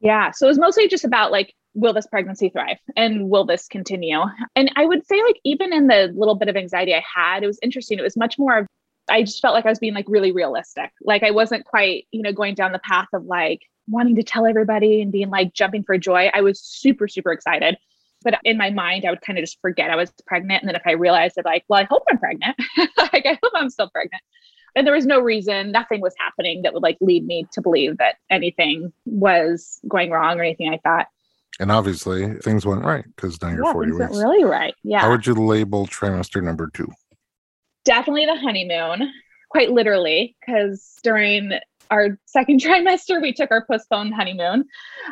Yeah. 0.00 0.30
So 0.30 0.46
it 0.46 0.50
was 0.50 0.58
mostly 0.58 0.88
just 0.88 1.04
about 1.04 1.32
like, 1.32 1.54
will 1.74 1.92
this 1.92 2.06
pregnancy 2.06 2.48
thrive 2.48 2.78
and 2.96 3.28
will 3.28 3.44
this 3.44 3.66
continue? 3.68 4.20
And 4.56 4.72
I 4.76 4.86
would 4.86 5.06
say, 5.06 5.22
like, 5.22 5.36
even 5.44 5.72
in 5.72 5.86
the 5.86 6.12
little 6.16 6.34
bit 6.34 6.48
of 6.48 6.56
anxiety 6.56 6.94
I 6.94 7.04
had, 7.14 7.42
it 7.42 7.46
was 7.46 7.58
interesting. 7.62 7.98
It 7.98 8.02
was 8.02 8.16
much 8.16 8.38
more 8.38 8.58
of, 8.58 8.66
I 9.10 9.22
just 9.22 9.40
felt 9.40 9.54
like 9.54 9.66
I 9.66 9.70
was 9.70 9.78
being 9.78 9.94
like 9.94 10.06
really 10.08 10.32
realistic. 10.32 10.90
Like, 11.02 11.22
I 11.22 11.30
wasn't 11.30 11.64
quite, 11.64 12.06
you 12.10 12.22
know, 12.22 12.32
going 12.32 12.54
down 12.54 12.72
the 12.72 12.80
path 12.80 13.08
of 13.12 13.24
like 13.24 13.60
wanting 13.86 14.16
to 14.16 14.22
tell 14.22 14.46
everybody 14.46 15.00
and 15.02 15.12
being 15.12 15.30
like 15.30 15.52
jumping 15.52 15.82
for 15.82 15.96
joy. 15.98 16.30
I 16.32 16.40
was 16.40 16.60
super, 16.60 17.06
super 17.08 17.32
excited. 17.32 17.76
But 18.22 18.38
in 18.44 18.56
my 18.58 18.70
mind, 18.70 19.04
I 19.06 19.10
would 19.10 19.20
kind 19.20 19.38
of 19.38 19.42
just 19.42 19.60
forget 19.60 19.90
I 19.90 19.96
was 19.96 20.12
pregnant. 20.26 20.62
And 20.62 20.68
then 20.68 20.76
if 20.76 20.82
I 20.86 20.92
realized 20.92 21.38
it, 21.38 21.44
like, 21.44 21.64
well, 21.68 21.80
I 21.80 21.84
hope 21.84 22.02
I'm 22.10 22.18
pregnant. 22.18 22.56
like, 22.76 23.26
I 23.26 23.38
hope 23.42 23.52
I'm 23.54 23.70
still 23.70 23.90
pregnant. 23.90 24.22
And 24.74 24.86
there 24.86 24.94
was 24.94 25.06
no 25.06 25.20
reason, 25.20 25.72
nothing 25.72 26.00
was 26.00 26.14
happening 26.18 26.62
that 26.62 26.74
would 26.74 26.82
like 26.82 26.98
lead 27.00 27.26
me 27.26 27.46
to 27.52 27.60
believe 27.60 27.98
that 27.98 28.16
anything 28.30 28.92
was 29.06 29.80
going 29.88 30.10
wrong 30.10 30.38
or 30.38 30.42
anything 30.42 30.70
like 30.70 30.82
that. 30.84 31.08
And 31.60 31.72
obviously, 31.72 32.34
things 32.34 32.64
went 32.64 32.84
right 32.84 33.04
because 33.16 33.40
now 33.42 33.48
you're 33.48 33.64
yeah, 33.64 33.72
40 33.72 33.92
weeks. 33.92 34.16
really 34.16 34.44
right. 34.44 34.74
Yeah. 34.84 35.00
How 35.00 35.10
would 35.10 35.26
you 35.26 35.34
label 35.34 35.86
trimester 35.86 36.42
number 36.42 36.70
two? 36.72 36.88
Definitely 37.84 38.26
the 38.26 38.36
honeymoon, 38.36 39.10
quite 39.50 39.70
literally, 39.70 40.36
because 40.40 40.94
during 41.02 41.52
our 41.90 42.18
second 42.26 42.60
trimester, 42.62 43.20
we 43.20 43.32
took 43.32 43.50
our 43.50 43.64
postponed 43.64 44.14
honeymoon, 44.14 44.64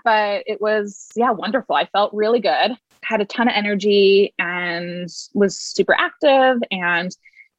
but 0.04 0.44
it 0.46 0.60
was, 0.60 1.08
yeah, 1.16 1.30
wonderful. 1.30 1.74
I 1.74 1.86
felt 1.86 2.12
really 2.14 2.40
good 2.40 2.76
had 3.06 3.20
a 3.20 3.24
ton 3.24 3.48
of 3.48 3.54
energy 3.54 4.34
and 4.38 5.08
was 5.34 5.58
super 5.58 5.94
active. 5.96 6.58
And 6.70 7.16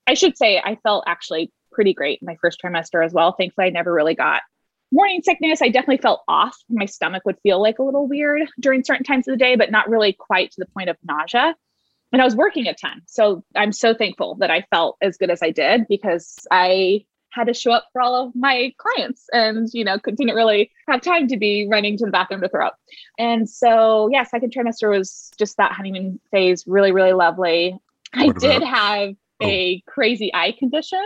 I 0.08 0.14
should 0.14 0.38
say, 0.38 0.62
I 0.64 0.78
felt 0.84 1.06
actually 1.08 1.52
pretty 1.72 1.94
great 1.94 2.22
my 2.22 2.36
first 2.42 2.60
trimester 2.64 3.06
as 3.06 3.14
well. 3.14 3.34
Thankfully, 3.34 3.68
I 3.68 3.70
never 3.70 3.94
really 3.94 4.16
got 4.16 4.42
morning 4.92 5.22
sickness. 5.24 5.62
I 5.62 5.70
definitely 5.70 5.98
felt 5.98 6.22
off. 6.28 6.58
My 6.70 6.86
stomach 6.86 7.24
would 7.26 7.38
feel 7.44 7.62
like 7.62 7.80
a 7.80 7.84
little 7.84 8.08
weird 8.08 8.48
during 8.60 8.84
certain 8.84 9.04
times 9.04 9.28
of 9.28 9.34
the 9.34 9.38
day, 9.38 9.56
but 9.56 9.72
not 9.72 9.90
really 9.90 10.14
quite 10.14 10.52
to 10.52 10.60
the 10.60 10.66
point 10.68 10.90
of 10.90 10.98
nausea. 11.04 11.56
And 12.12 12.22
I 12.22 12.26
was 12.26 12.36
working 12.36 12.68
a 12.68 12.74
ton. 12.74 13.02
So 13.06 13.44
I'm 13.56 13.74
so 13.74 13.94
thankful 13.94 14.36
that 14.36 14.50
I 14.50 14.66
felt 14.70 14.98
as 15.02 15.18
good 15.18 15.30
as 15.30 15.44
I 15.44 15.52
did 15.52 15.88
because 15.90 16.38
I 16.50 17.06
had 17.38 17.48
to 17.48 17.54
show 17.54 17.72
up 17.72 17.86
for 17.94 18.02
all 18.02 18.16
of 18.28 18.36
my 18.36 18.74
clients 18.78 19.26
and 19.32 19.70
you 19.74 19.84
know 19.84 19.98
didn't 19.98 20.36
really 20.36 20.72
have 20.88 21.02
time 21.02 21.28
to 21.28 21.38
be 21.38 21.68
running 21.70 21.98
to 21.98 22.06
the 22.06 22.12
bathroom 22.12 22.42
to 22.42 22.50
throw 22.50 22.68
up. 22.68 22.78
And 23.18 23.50
so 23.50 24.10
yeah 24.12 24.24
second 24.24 24.52
trimester 24.54 24.90
was 24.90 25.32
just 25.38 25.58
that 25.58 25.72
honeymoon 25.72 26.20
phase 26.32 26.66
really 26.68 26.92
really 26.92 27.14
lovely. 27.14 27.78
I 28.14 28.30
did 28.30 28.64
have 28.64 29.16
oh. 29.42 29.46
a 29.46 29.82
crazy 29.88 30.32
eye 30.34 30.54
condition. 30.58 31.06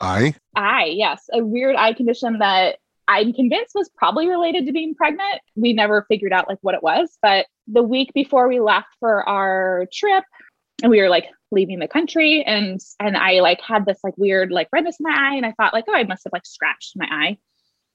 Eye? 0.00 0.34
Eye 0.54 0.92
yes. 0.94 1.28
A 1.32 1.44
weird 1.44 1.76
eye 1.76 1.92
condition 1.92 2.38
that 2.38 2.78
i'm 3.08 3.32
convinced 3.32 3.74
was 3.74 3.88
probably 3.96 4.28
related 4.28 4.66
to 4.66 4.72
being 4.72 4.94
pregnant. 4.94 5.40
We 5.56 5.72
never 5.72 6.06
figured 6.08 6.32
out 6.32 6.48
like 6.48 6.58
what 6.60 6.74
it 6.74 6.82
was 6.82 7.18
but 7.20 7.46
the 7.66 7.82
week 7.82 8.12
before 8.14 8.48
we 8.48 8.60
left 8.60 8.88
for 9.00 9.28
our 9.28 9.86
trip 9.92 10.24
and 10.82 10.90
we 10.90 11.00
were 11.00 11.08
like 11.08 11.26
leaving 11.50 11.78
the 11.78 11.88
country 11.88 12.42
and 12.44 12.80
and 13.00 13.16
I 13.16 13.40
like 13.40 13.60
had 13.60 13.86
this 13.86 13.98
like 14.04 14.16
weird 14.16 14.50
like 14.50 14.68
redness 14.72 14.98
in 15.00 15.04
my 15.04 15.16
eye 15.16 15.36
and 15.36 15.46
I 15.46 15.52
thought 15.52 15.72
like 15.72 15.84
oh 15.88 15.94
I 15.94 16.04
must 16.04 16.24
have 16.24 16.32
like 16.32 16.46
scratched 16.46 16.94
my 16.96 17.06
eye. 17.10 17.38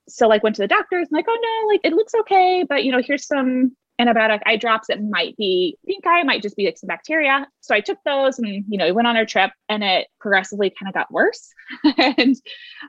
So 0.10 0.28
like 0.28 0.44
went 0.44 0.56
to 0.58 0.62
the 0.62 0.68
doctors 0.68 1.08
and 1.10 1.16
like 1.18 1.26
oh 1.28 1.40
no 1.42 1.68
like 1.72 1.82
it 1.84 1.94
looks 1.94 2.14
okay 2.22 2.66
but 2.68 2.84
you 2.84 2.92
know 2.92 3.02
here's 3.02 3.28
some 3.28 3.76
antibiotic 4.02 4.42
eye 4.46 4.58
drops 4.58 4.90
it 4.90 5.04
might 5.04 5.38
be 5.38 5.78
pink 5.86 6.06
eye 6.08 6.24
might 6.24 6.42
just 6.42 6.56
be 6.56 6.66
like 6.66 6.78
some 6.78 6.88
bacteria. 6.88 7.48
So 7.62 7.76
i 7.76 7.80
took 7.80 8.00
those 8.06 8.40
and 8.40 8.66
you 8.68 8.78
know 8.78 8.86
we 8.86 8.92
went 8.92 9.08
on 9.08 9.16
our 9.16 9.26
trip 9.26 9.52
and 9.70 9.84
it 9.84 10.08
progressively 10.20 10.72
kind 10.72 10.90
of 10.90 10.94
got 10.94 11.12
worse. 11.12 11.50
And 11.98 12.36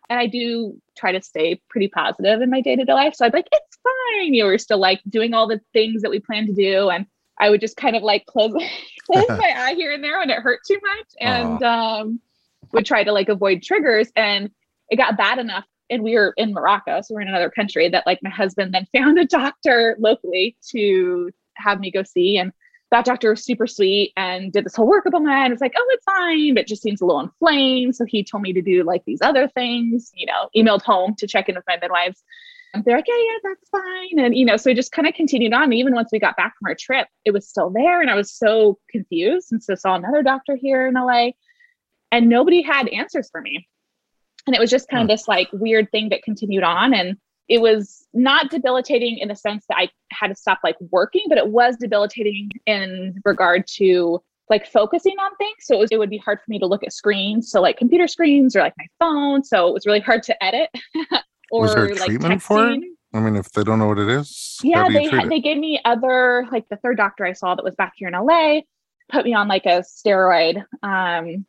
and 0.09 0.19
i 0.19 0.27
do 0.27 0.81
try 0.97 1.13
to 1.13 1.23
stay 1.23 1.61
pretty 1.69 1.89
positive 1.89 2.41
in 2.41 2.51
my 2.51 2.61
day-to-day 2.61 2.93
life. 2.93 3.15
So 3.15 3.27
i'd 3.27 3.35
like 3.35 3.49
it's 3.53 3.79
fine. 3.83 4.33
You 4.35 4.43
know 4.43 4.49
we're 4.49 4.59
still 4.59 4.79
like 4.79 5.03
doing 5.09 5.35
all 5.35 5.47
the 5.47 5.61
things 5.73 6.03
that 6.03 6.11
we 6.11 6.21
plan 6.21 6.47
to 6.47 6.53
do 6.53 6.89
and 6.89 7.07
I 7.41 7.51
would 7.51 7.61
just 7.61 7.77
kind 7.77 7.97
of 7.97 8.03
like 8.03 8.27
close, 8.27 8.53
close 9.11 9.29
my 9.29 9.53
eye 9.57 9.75
here 9.75 9.93
and 9.93 10.03
there 10.03 10.19
when 10.19 10.31
it 10.31 10.39
hurt 10.39 10.61
too 10.67 10.79
much 10.83 11.09
and 11.21 11.63
um, 11.63 12.21
would 12.73 12.87
try 12.87 13.05
to 13.05 13.13
like 13.13 13.29
avoid 13.29 13.63
triggers. 13.63 14.09
And 14.17 14.51
it 14.91 14.97
got 14.97 15.17
bad 15.17 15.39
enough. 15.39 15.65
And 15.91 16.03
we 16.03 16.15
were 16.15 16.33
in 16.37 16.55
Morocco, 16.55 17.03
so 17.03 17.15
we're 17.15 17.21
in 17.21 17.29
another 17.29 17.51
country 17.51 17.89
that 17.91 18.07
like 18.07 18.21
my 18.23 18.31
husband 18.31 18.73
then 18.73 18.87
found 18.97 19.19
a 19.19 19.27
doctor 19.27 19.97
locally 19.99 20.57
to 20.71 21.31
have 21.57 21.79
me 21.79 21.91
go 21.91 22.03
see. 22.03 22.39
And 22.39 22.53
that 22.91 23.05
doctor 23.05 23.31
was 23.31 23.45
super 23.45 23.67
sweet 23.67 24.13
and 24.17 24.53
did 24.53 24.65
this 24.65 24.77
whole 24.77 24.91
workup 24.91 25.15
on 25.15 25.25
my 25.25 25.35
eye. 25.35 25.45
And 25.45 25.53
was 25.53 25.61
like, 25.61 25.75
oh, 25.77 25.87
it's 25.91 26.05
fine, 26.05 26.55
but 26.55 26.63
it 26.63 26.69
just 26.69 26.83
seems 26.83 27.01
a 27.01 27.05
little 27.05 27.21
inflamed. 27.21 27.97
So 27.97 28.05
he 28.05 28.25
told 28.25 28.43
me 28.43 28.53
to 28.53 28.63
do 28.63 28.83
like 28.85 29.05
these 29.05 29.21
other 29.21 29.49
things, 29.49 30.11
you 30.15 30.27
know, 30.27 30.49
emailed 30.57 30.83
home 30.83 31.15
to 31.19 31.27
check 31.27 31.49
in 31.49 31.55
with 31.55 31.65
my 31.67 31.77
midwives 31.81 32.23
they're 32.85 32.97
like, 32.97 33.07
yeah, 33.07 33.15
yeah, 33.17 33.39
that's 33.51 33.69
fine. 33.71 34.19
And, 34.19 34.37
you 34.37 34.45
know, 34.45 34.57
so 34.57 34.71
we 34.71 34.75
just 34.75 34.93
kind 34.93 35.07
of 35.07 35.15
continued 35.15 35.53
on. 35.53 35.73
Even 35.73 35.95
once 35.95 36.11
we 36.13 36.19
got 36.19 36.37
back 36.37 36.55
from 36.59 36.69
our 36.69 36.77
trip, 36.79 37.07
it 37.25 37.31
was 37.31 37.49
still 37.49 37.71
there. 37.71 38.01
And 38.01 38.11
I 38.11 38.15
was 38.15 38.33
so 38.33 38.79
confused. 38.91 39.53
And 39.53 39.63
so 39.63 39.75
saw 39.75 39.95
another 39.95 40.23
doctor 40.23 40.57
here 40.57 40.87
in 40.87 40.95
LA 40.95 41.31
and 42.11 42.29
nobody 42.29 42.63
had 42.63 42.89
answers 42.89 43.29
for 43.31 43.41
me. 43.41 43.69
And 44.47 44.55
it 44.55 44.61
was 44.61 44.71
just 44.71 44.89
kind 44.89 45.03
of 45.03 45.09
this 45.09 45.29
like 45.29 45.49
weird 45.53 45.91
thing 45.91 46.09
that 46.11 46.23
continued 46.23 46.65
on. 46.65 46.95
And 46.95 47.17
it 47.49 47.61
was 47.61 48.07
not 48.13 48.51
debilitating 48.51 49.19
in 49.19 49.29
the 49.29 49.37
sense 49.37 49.65
that 49.69 49.79
I 49.79 49.89
had 50.11 50.29
to 50.29 50.35
stop 50.35 50.61
like 50.65 50.77
working, 50.91 51.25
but 51.29 51.39
it 51.39 51.49
was 51.49 51.77
debilitating 51.77 52.51
in 52.67 53.21
regard 53.25 53.67
to 53.77 54.23
like 54.51 54.67
focusing 54.67 55.17
on 55.19 55.35
things. 55.37 55.57
So 55.61 55.77
it, 55.77 55.79
was, 55.79 55.89
it 55.93 55.99
would 55.99 56.11
be 56.11 56.19
hard 56.19 56.39
for 56.39 56.51
me 56.51 56.59
to 56.59 56.67
look 56.67 56.83
at 56.83 56.93
screens. 56.93 57.51
So 57.51 57.61
like 57.61 57.79
computer 57.79 58.07
screens 58.07 58.55
or 58.55 58.61
like 58.61 58.75
my 58.79 58.87
phone. 58.99 59.43
So 59.43 59.69
it 59.69 59.75
was 59.75 59.87
really 59.87 60.01
hard 60.01 60.23
to 60.25 60.45
edit. 60.45 60.71
or 61.55 61.63
was 61.63 61.75
there 61.75 61.89
like 61.89 62.05
treatment 62.05 62.35
texting. 62.35 62.43
for 62.43 62.71
it? 62.71 62.81
I 63.13 63.21
mean, 63.21 63.37
if 63.37 63.53
they 63.53 63.63
don't 63.63 63.79
know 63.79 63.87
what 63.87 63.99
it 63.99 64.09
is, 64.09 64.59
yeah, 64.63 64.89
they 64.89 65.09
they 65.29 65.41
gave 65.41 65.57
me 65.57 65.81
other 65.85 66.47
like 66.51 66.69
the 66.69 66.77
third 66.77 66.97
doctor 66.97 67.25
I 67.25 67.33
saw 67.33 67.55
that 67.55 67.65
was 67.65 67.75
back 67.77 67.93
here 67.97 68.09
in 68.09 68.15
LA 68.15 68.61
put 69.11 69.25
me 69.25 69.35
on 69.35 69.49
like 69.49 69.67
a 69.67 69.83
steroid 69.83 70.65
um 70.83 71.47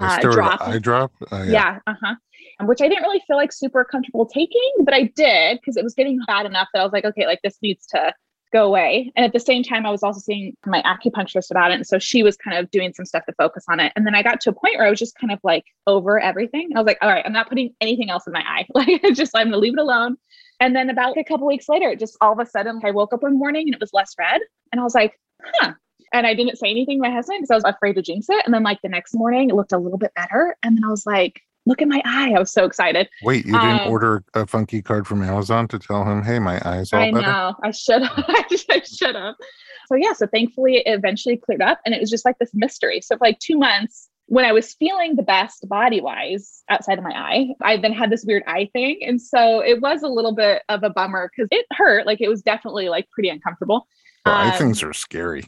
a 0.00 0.04
uh, 0.04 0.18
drop. 0.20 0.60
eye 0.60 0.78
drop. 0.78 1.12
Uh, 1.30 1.44
yeah, 1.46 1.52
yeah 1.52 1.78
uh 1.86 1.94
huh. 2.02 2.14
Which 2.62 2.80
I 2.80 2.88
didn't 2.88 3.04
really 3.04 3.22
feel 3.26 3.36
like 3.36 3.52
super 3.52 3.84
comfortable 3.84 4.26
taking, 4.26 4.72
but 4.82 4.92
I 4.92 5.04
did 5.14 5.60
because 5.60 5.76
it 5.76 5.84
was 5.84 5.94
getting 5.94 6.18
bad 6.26 6.46
enough 6.46 6.68
that 6.72 6.80
I 6.80 6.84
was 6.84 6.92
like, 6.92 7.04
okay, 7.04 7.26
like 7.26 7.40
this 7.42 7.58
needs 7.62 7.86
to 7.88 8.12
go 8.54 8.66
away. 8.66 9.12
And 9.16 9.26
at 9.26 9.32
the 9.32 9.40
same 9.40 9.64
time, 9.64 9.84
I 9.84 9.90
was 9.90 10.04
also 10.04 10.20
seeing 10.20 10.56
my 10.64 10.80
acupuncturist 10.82 11.50
about 11.50 11.72
it. 11.72 11.74
And 11.74 11.86
so 11.86 11.98
she 11.98 12.22
was 12.22 12.36
kind 12.36 12.56
of 12.56 12.70
doing 12.70 12.94
some 12.94 13.04
stuff 13.04 13.26
to 13.26 13.32
focus 13.32 13.64
on 13.68 13.80
it. 13.80 13.92
And 13.96 14.06
then 14.06 14.14
I 14.14 14.22
got 14.22 14.40
to 14.42 14.50
a 14.50 14.52
point 14.52 14.76
where 14.76 14.86
I 14.86 14.90
was 14.90 14.98
just 14.98 15.18
kind 15.18 15.32
of 15.32 15.40
like 15.42 15.64
over 15.88 16.20
everything. 16.20 16.70
I 16.74 16.78
was 16.78 16.86
like, 16.86 16.98
all 17.02 17.08
right, 17.08 17.24
I'm 17.26 17.32
not 17.32 17.48
putting 17.48 17.74
anything 17.80 18.10
else 18.10 18.26
in 18.26 18.32
my 18.32 18.44
eye. 18.46 18.66
Like, 18.74 19.02
just, 19.14 19.36
I'm 19.36 19.46
going 19.46 19.52
to 19.52 19.58
leave 19.58 19.74
it 19.74 19.80
alone. 19.80 20.16
And 20.60 20.74
then 20.74 20.88
about 20.88 21.18
a 21.18 21.24
couple 21.24 21.46
weeks 21.46 21.68
later, 21.68 21.90
it 21.90 21.98
just 21.98 22.16
all 22.20 22.32
of 22.32 22.38
a 22.38 22.46
sudden, 22.46 22.80
I 22.84 22.92
woke 22.92 23.12
up 23.12 23.22
one 23.22 23.38
morning 23.38 23.66
and 23.66 23.74
it 23.74 23.80
was 23.80 23.92
less 23.92 24.14
red. 24.18 24.40
And 24.72 24.80
I 24.80 24.84
was 24.84 24.94
like, 24.94 25.18
huh. 25.54 25.72
And 26.12 26.26
I 26.26 26.34
didn't 26.34 26.58
say 26.58 26.70
anything 26.70 26.98
to 26.98 27.08
my 27.08 27.14
husband 27.14 27.38
because 27.40 27.50
I 27.50 27.54
was 27.56 27.74
afraid 27.74 27.94
to 27.94 28.02
jinx 28.02 28.26
it. 28.28 28.44
And 28.44 28.54
then, 28.54 28.62
like, 28.62 28.80
the 28.82 28.88
next 28.88 29.14
morning, 29.14 29.50
it 29.50 29.56
looked 29.56 29.72
a 29.72 29.78
little 29.78 29.98
bit 29.98 30.12
better. 30.14 30.56
And 30.62 30.76
then 30.76 30.84
I 30.84 30.88
was 30.88 31.06
like, 31.06 31.40
look 31.66 31.82
at 31.82 31.88
my 31.88 32.02
eye. 32.04 32.32
I 32.34 32.38
was 32.38 32.52
so 32.52 32.64
excited. 32.64 33.08
Wait, 33.22 33.46
you 33.46 33.52
didn't 33.52 33.80
um, 33.80 33.88
order 33.88 34.24
a 34.34 34.46
funky 34.46 34.82
card 34.82 35.06
from 35.06 35.22
Amazon 35.22 35.68
to 35.68 35.78
tell 35.78 36.04
him, 36.04 36.22
hey, 36.22 36.38
my 36.38 36.60
eye's 36.64 36.92
all 36.92 37.00
I 37.00 37.10
better? 37.10 37.26
know. 37.26 37.54
I 37.62 37.70
should 37.70 38.02
have. 38.02 38.24
I 38.28 38.82
should 38.84 39.14
have. 39.14 39.34
So 39.88 39.96
yeah, 39.96 40.12
so 40.12 40.26
thankfully 40.26 40.76
it 40.76 40.84
eventually 40.86 41.36
cleared 41.36 41.62
up 41.62 41.80
and 41.84 41.94
it 41.94 42.00
was 42.00 42.10
just 42.10 42.24
like 42.24 42.38
this 42.38 42.50
mystery. 42.54 43.00
So 43.00 43.16
for 43.16 43.26
like 43.26 43.38
two 43.38 43.58
months, 43.58 44.08
when 44.26 44.44
I 44.44 44.52
was 44.52 44.74
feeling 44.74 45.16
the 45.16 45.22
best 45.22 45.68
body 45.68 46.00
wise 46.00 46.62
outside 46.70 46.96
of 46.96 47.04
my 47.04 47.12
eye, 47.12 47.48
I 47.62 47.76
then 47.76 47.92
had 47.92 48.10
this 48.10 48.24
weird 48.26 48.42
eye 48.46 48.70
thing. 48.72 49.00
And 49.02 49.20
so 49.20 49.60
it 49.60 49.82
was 49.82 50.02
a 50.02 50.08
little 50.08 50.34
bit 50.34 50.62
of 50.70 50.82
a 50.82 50.90
bummer 50.90 51.30
because 51.34 51.48
it 51.50 51.66
hurt. 51.72 52.06
Like 52.06 52.20
it 52.22 52.28
was 52.28 52.42
definitely 52.42 52.88
like 52.88 53.10
pretty 53.10 53.28
uncomfortable. 53.28 53.86
Well, 54.24 54.34
um, 54.34 54.48
eye 54.48 54.56
things 54.56 54.82
are 54.82 54.94
scary. 54.94 55.44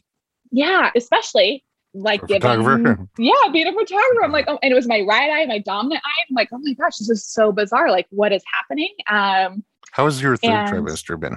Yeah, 0.50 0.90
especially 0.94 1.64
like 1.96 2.22
a 2.24 2.26
given 2.26 3.08
yeah 3.18 3.32
being 3.52 3.66
a 3.66 3.72
photographer. 3.72 4.24
I'm 4.24 4.32
like 4.32 4.46
oh 4.48 4.58
and 4.62 4.72
it 4.72 4.74
was 4.74 4.86
my 4.86 5.00
right 5.00 5.30
eye 5.30 5.46
my 5.46 5.58
dominant 5.58 6.02
eye. 6.04 6.24
I'm 6.28 6.34
like 6.34 6.48
oh 6.52 6.58
my 6.58 6.72
gosh 6.74 6.96
this 6.98 7.08
is 7.08 7.24
so 7.24 7.52
bizarre. 7.52 7.90
Like 7.90 8.06
what 8.10 8.32
is 8.32 8.42
happening? 8.52 8.94
Um 9.08 9.64
how 9.92 10.04
has 10.04 10.20
your 10.20 10.36
third 10.36 10.68
trimester 10.68 11.18
been? 11.18 11.36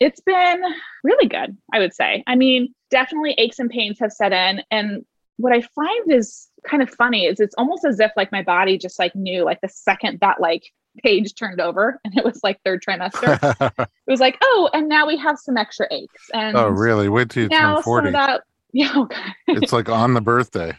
It's 0.00 0.20
been 0.20 0.62
really 1.02 1.28
good 1.28 1.56
i 1.72 1.78
would 1.78 1.94
say. 1.94 2.22
I 2.26 2.36
mean 2.36 2.74
definitely 2.90 3.34
aches 3.38 3.58
and 3.58 3.70
pains 3.70 3.98
have 4.00 4.12
set 4.12 4.32
in. 4.32 4.62
And 4.70 5.04
what 5.36 5.52
i 5.52 5.60
find 5.60 6.12
is 6.12 6.48
kind 6.66 6.82
of 6.82 6.90
funny 6.90 7.26
is 7.26 7.40
it's 7.40 7.54
almost 7.58 7.84
as 7.84 7.98
if 7.98 8.12
like 8.16 8.30
my 8.30 8.42
body 8.42 8.78
just 8.78 8.98
like 8.98 9.14
knew 9.16 9.44
like 9.44 9.60
the 9.60 9.68
second 9.68 10.20
that 10.20 10.40
like 10.40 10.62
page 11.02 11.34
turned 11.34 11.60
over 11.60 12.00
and 12.04 12.16
it 12.16 12.24
was 12.24 12.40
like 12.42 12.60
third 12.64 12.82
trimester. 12.82 13.80
It 14.06 14.10
was 14.10 14.20
like 14.20 14.36
oh 14.42 14.68
and 14.74 14.88
now 14.88 15.06
we 15.06 15.16
have 15.16 15.38
some 15.38 15.56
extra 15.56 15.86
aches. 15.90 16.28
And 16.34 16.56
oh 16.56 16.68
really? 16.68 17.08
Wait 17.08 17.30
till 17.30 17.44
you 17.44 17.48
turn 17.48 17.82
40 17.82 18.10
that 18.10 18.42
Yeah. 18.76 18.92
Okay. 18.96 19.22
it's 19.46 19.72
like 19.72 19.88
on 19.88 20.14
the 20.14 20.20
birthday. 20.20 20.76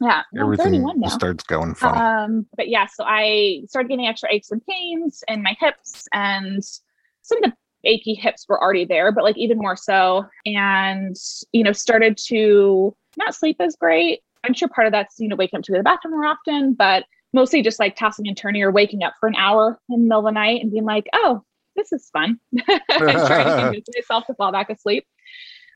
Yeah. 0.00 0.22
Everything 0.36 0.84
starts 1.08 1.44
going 1.44 1.76
fun. 1.76 1.96
Um, 1.96 2.46
but 2.56 2.68
yeah, 2.68 2.86
so 2.86 3.04
I 3.06 3.62
started 3.68 3.88
getting 3.88 4.06
extra 4.06 4.28
aches 4.32 4.50
and 4.50 4.60
pains 4.66 5.22
in 5.28 5.44
my 5.44 5.56
hips 5.60 6.08
and 6.12 6.60
some 7.22 7.38
of 7.44 7.50
the 7.50 7.56
achy 7.84 8.14
hips 8.14 8.46
were 8.48 8.60
already 8.60 8.84
there, 8.84 9.12
but 9.12 9.22
like 9.22 9.36
even 9.36 9.58
more 9.58 9.76
so. 9.76 10.26
And, 10.44 11.14
you 11.52 11.62
know, 11.62 11.72
started 11.72 12.18
to 12.26 12.96
not 13.16 13.34
sleep 13.34 13.58
as 13.60 13.76
great. 13.76 14.20
I'm 14.42 14.54
sure 14.54 14.68
part 14.68 14.88
of 14.88 14.92
that's, 14.92 15.20
you 15.20 15.28
know, 15.28 15.36
waking 15.36 15.58
up 15.58 15.64
to 15.66 15.72
the 15.72 15.84
bathroom 15.84 16.14
more 16.14 16.26
often, 16.26 16.74
but 16.74 17.04
mostly 17.32 17.62
just 17.62 17.78
like 17.78 17.94
tossing 17.94 18.26
and 18.26 18.36
turning 18.36 18.62
or 18.62 18.72
waking 18.72 19.04
up 19.04 19.14
for 19.20 19.28
an 19.28 19.36
hour 19.36 19.78
in 19.88 20.00
the 20.00 20.08
middle 20.08 20.20
of 20.20 20.24
the 20.24 20.30
night 20.32 20.62
and 20.62 20.72
being 20.72 20.84
like, 20.84 21.06
oh, 21.12 21.42
this 21.76 21.92
is 21.92 22.10
fun. 22.12 22.40
trying 22.90 23.44
to 23.44 23.62
convince 23.62 23.86
myself 23.94 24.26
to 24.26 24.34
fall 24.34 24.50
back 24.50 24.68
asleep 24.68 25.06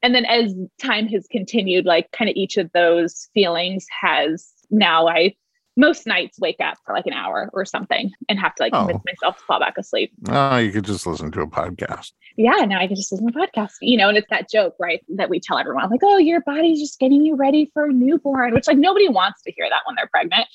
and 0.02 0.14
then 0.14 0.24
as 0.24 0.54
time 0.80 1.06
has 1.08 1.26
continued 1.30 1.86
like 1.86 2.10
kind 2.12 2.28
of 2.28 2.36
each 2.36 2.56
of 2.56 2.70
those 2.72 3.28
feelings 3.34 3.86
has 4.00 4.52
now 4.70 5.06
i 5.08 5.34
most 5.76 6.06
nights 6.06 6.38
wake 6.38 6.60
up 6.60 6.76
for 6.84 6.94
like 6.94 7.06
an 7.06 7.12
hour 7.12 7.50
or 7.52 7.64
something 7.64 8.10
and 8.28 8.38
have 8.38 8.54
to 8.56 8.62
like 8.62 8.72
convince 8.72 9.00
oh. 9.00 9.10
myself 9.10 9.38
to 9.38 9.44
fall 9.44 9.60
back 9.60 9.78
asleep. 9.78 10.12
Oh, 10.28 10.58
you 10.58 10.70
could 10.70 10.84
just 10.84 11.06
listen 11.06 11.30
to 11.32 11.40
a 11.40 11.46
podcast. 11.46 12.12
Yeah, 12.36 12.64
now 12.66 12.78
I 12.78 12.86
can 12.86 12.96
just 12.96 13.12
listen 13.12 13.30
to 13.30 13.38
a 13.38 13.46
podcast. 13.46 13.74
You 13.80 13.96
know, 13.96 14.08
and 14.08 14.18
it's 14.18 14.28
that 14.30 14.50
joke, 14.50 14.74
right? 14.78 15.02
That 15.08 15.28
we 15.30 15.40
tell 15.40 15.58
everyone, 15.58 15.88
like, 15.90 16.00
oh, 16.02 16.18
your 16.18 16.40
body's 16.40 16.80
just 16.80 16.98
getting 16.98 17.24
you 17.24 17.36
ready 17.36 17.70
for 17.72 17.86
a 17.86 17.92
newborn, 17.92 18.54
which 18.54 18.66
like 18.66 18.78
nobody 18.78 19.08
wants 19.08 19.42
to 19.42 19.52
hear 19.52 19.68
that 19.68 19.80
when 19.86 19.96
they're 19.96 20.08
pregnant, 20.08 20.46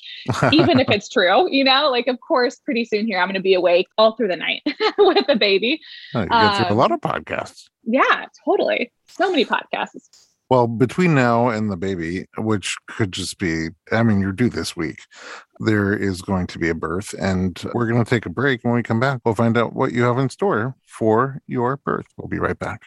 even 0.52 0.80
if 0.80 0.88
it's 0.90 1.08
true. 1.08 1.48
You 1.58 1.64
know, 1.64 1.90
like 1.90 2.06
of 2.06 2.20
course, 2.20 2.56
pretty 2.56 2.84
soon 2.84 3.06
here 3.06 3.18
I'm 3.18 3.26
going 3.26 3.34
to 3.34 3.40
be 3.40 3.54
awake 3.54 3.88
all 3.96 4.12
through 4.12 4.28
the 4.28 4.36
night 4.36 4.62
with 4.98 5.26
the 5.26 5.34
baby. 5.34 5.80
Oh, 6.14 6.20
you 6.22 6.28
get 6.28 6.66
um, 6.66 6.72
a 6.72 6.74
lot 6.74 6.92
of 6.92 7.00
podcasts. 7.00 7.68
Yeah, 7.84 8.26
totally. 8.44 8.92
So 9.08 9.30
many 9.30 9.44
podcasts. 9.44 10.27
Well, 10.50 10.66
between 10.66 11.14
now 11.14 11.48
and 11.48 11.70
the 11.70 11.76
baby, 11.76 12.26
which 12.38 12.76
could 12.86 13.12
just 13.12 13.38
be, 13.38 13.68
I 13.92 14.02
mean, 14.02 14.20
you're 14.20 14.32
due 14.32 14.48
this 14.48 14.74
week, 14.74 15.00
there 15.60 15.92
is 15.92 16.22
going 16.22 16.46
to 16.48 16.58
be 16.58 16.70
a 16.70 16.74
birth, 16.74 17.14
and 17.20 17.60
we're 17.74 17.86
going 17.86 18.02
to 18.02 18.08
take 18.08 18.24
a 18.24 18.30
break. 18.30 18.64
When 18.64 18.72
we 18.72 18.82
come 18.82 19.00
back, 19.00 19.20
we'll 19.24 19.34
find 19.34 19.58
out 19.58 19.74
what 19.74 19.92
you 19.92 20.04
have 20.04 20.18
in 20.18 20.30
store 20.30 20.74
for 20.86 21.42
your 21.46 21.76
birth. 21.76 22.06
We'll 22.16 22.28
be 22.28 22.38
right 22.38 22.58
back. 22.58 22.82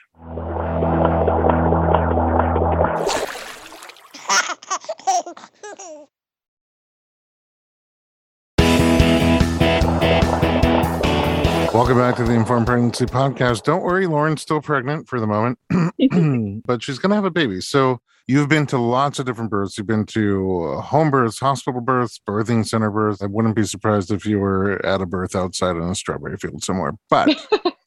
Welcome 11.73 11.99
back 11.99 12.17
to 12.17 12.25
the 12.25 12.33
Informed 12.33 12.67
Pregnancy 12.67 13.05
Podcast. 13.05 13.63
Don't 13.63 13.81
worry, 13.81 14.05
Lauren's 14.05 14.41
still 14.41 14.61
pregnant 14.61 15.07
for 15.07 15.21
the 15.21 15.25
moment, 15.25 15.57
but 16.65 16.83
she's 16.83 16.99
going 16.99 17.11
to 17.11 17.15
have 17.15 17.23
a 17.23 17.31
baby. 17.31 17.61
So 17.61 18.01
you've 18.27 18.49
been 18.49 18.67
to 18.67 18.77
lots 18.77 19.19
of 19.19 19.25
different 19.25 19.51
births. 19.51 19.77
You've 19.77 19.87
been 19.87 20.05
to 20.07 20.63
uh, 20.63 20.81
home 20.81 21.09
births, 21.09 21.39
hospital 21.39 21.79
births, 21.79 22.19
birthing 22.27 22.67
center 22.67 22.91
births. 22.91 23.21
I 23.21 23.27
wouldn't 23.27 23.55
be 23.55 23.63
surprised 23.63 24.11
if 24.11 24.25
you 24.25 24.39
were 24.39 24.85
at 24.85 24.99
a 24.99 25.05
birth 25.05 25.33
outside 25.33 25.77
in 25.77 25.83
a 25.83 25.95
strawberry 25.95 26.35
field 26.35 26.61
somewhere. 26.61 26.91
But 27.09 27.29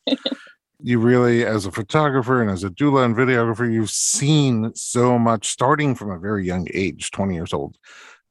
you 0.83 0.99
really, 0.99 1.44
as 1.44 1.66
a 1.66 1.70
photographer 1.70 2.40
and 2.40 2.51
as 2.51 2.64
a 2.64 2.70
doula 2.70 3.05
and 3.05 3.14
videographer, 3.14 3.70
you've 3.70 3.90
seen 3.90 4.75
so 4.75 5.18
much 5.18 5.49
starting 5.49 5.94
from 5.94 6.11
a 6.11 6.18
very 6.18 6.47
young 6.47 6.68
age, 6.73 7.11
20 7.11 7.35
years 7.35 7.53
old. 7.53 7.77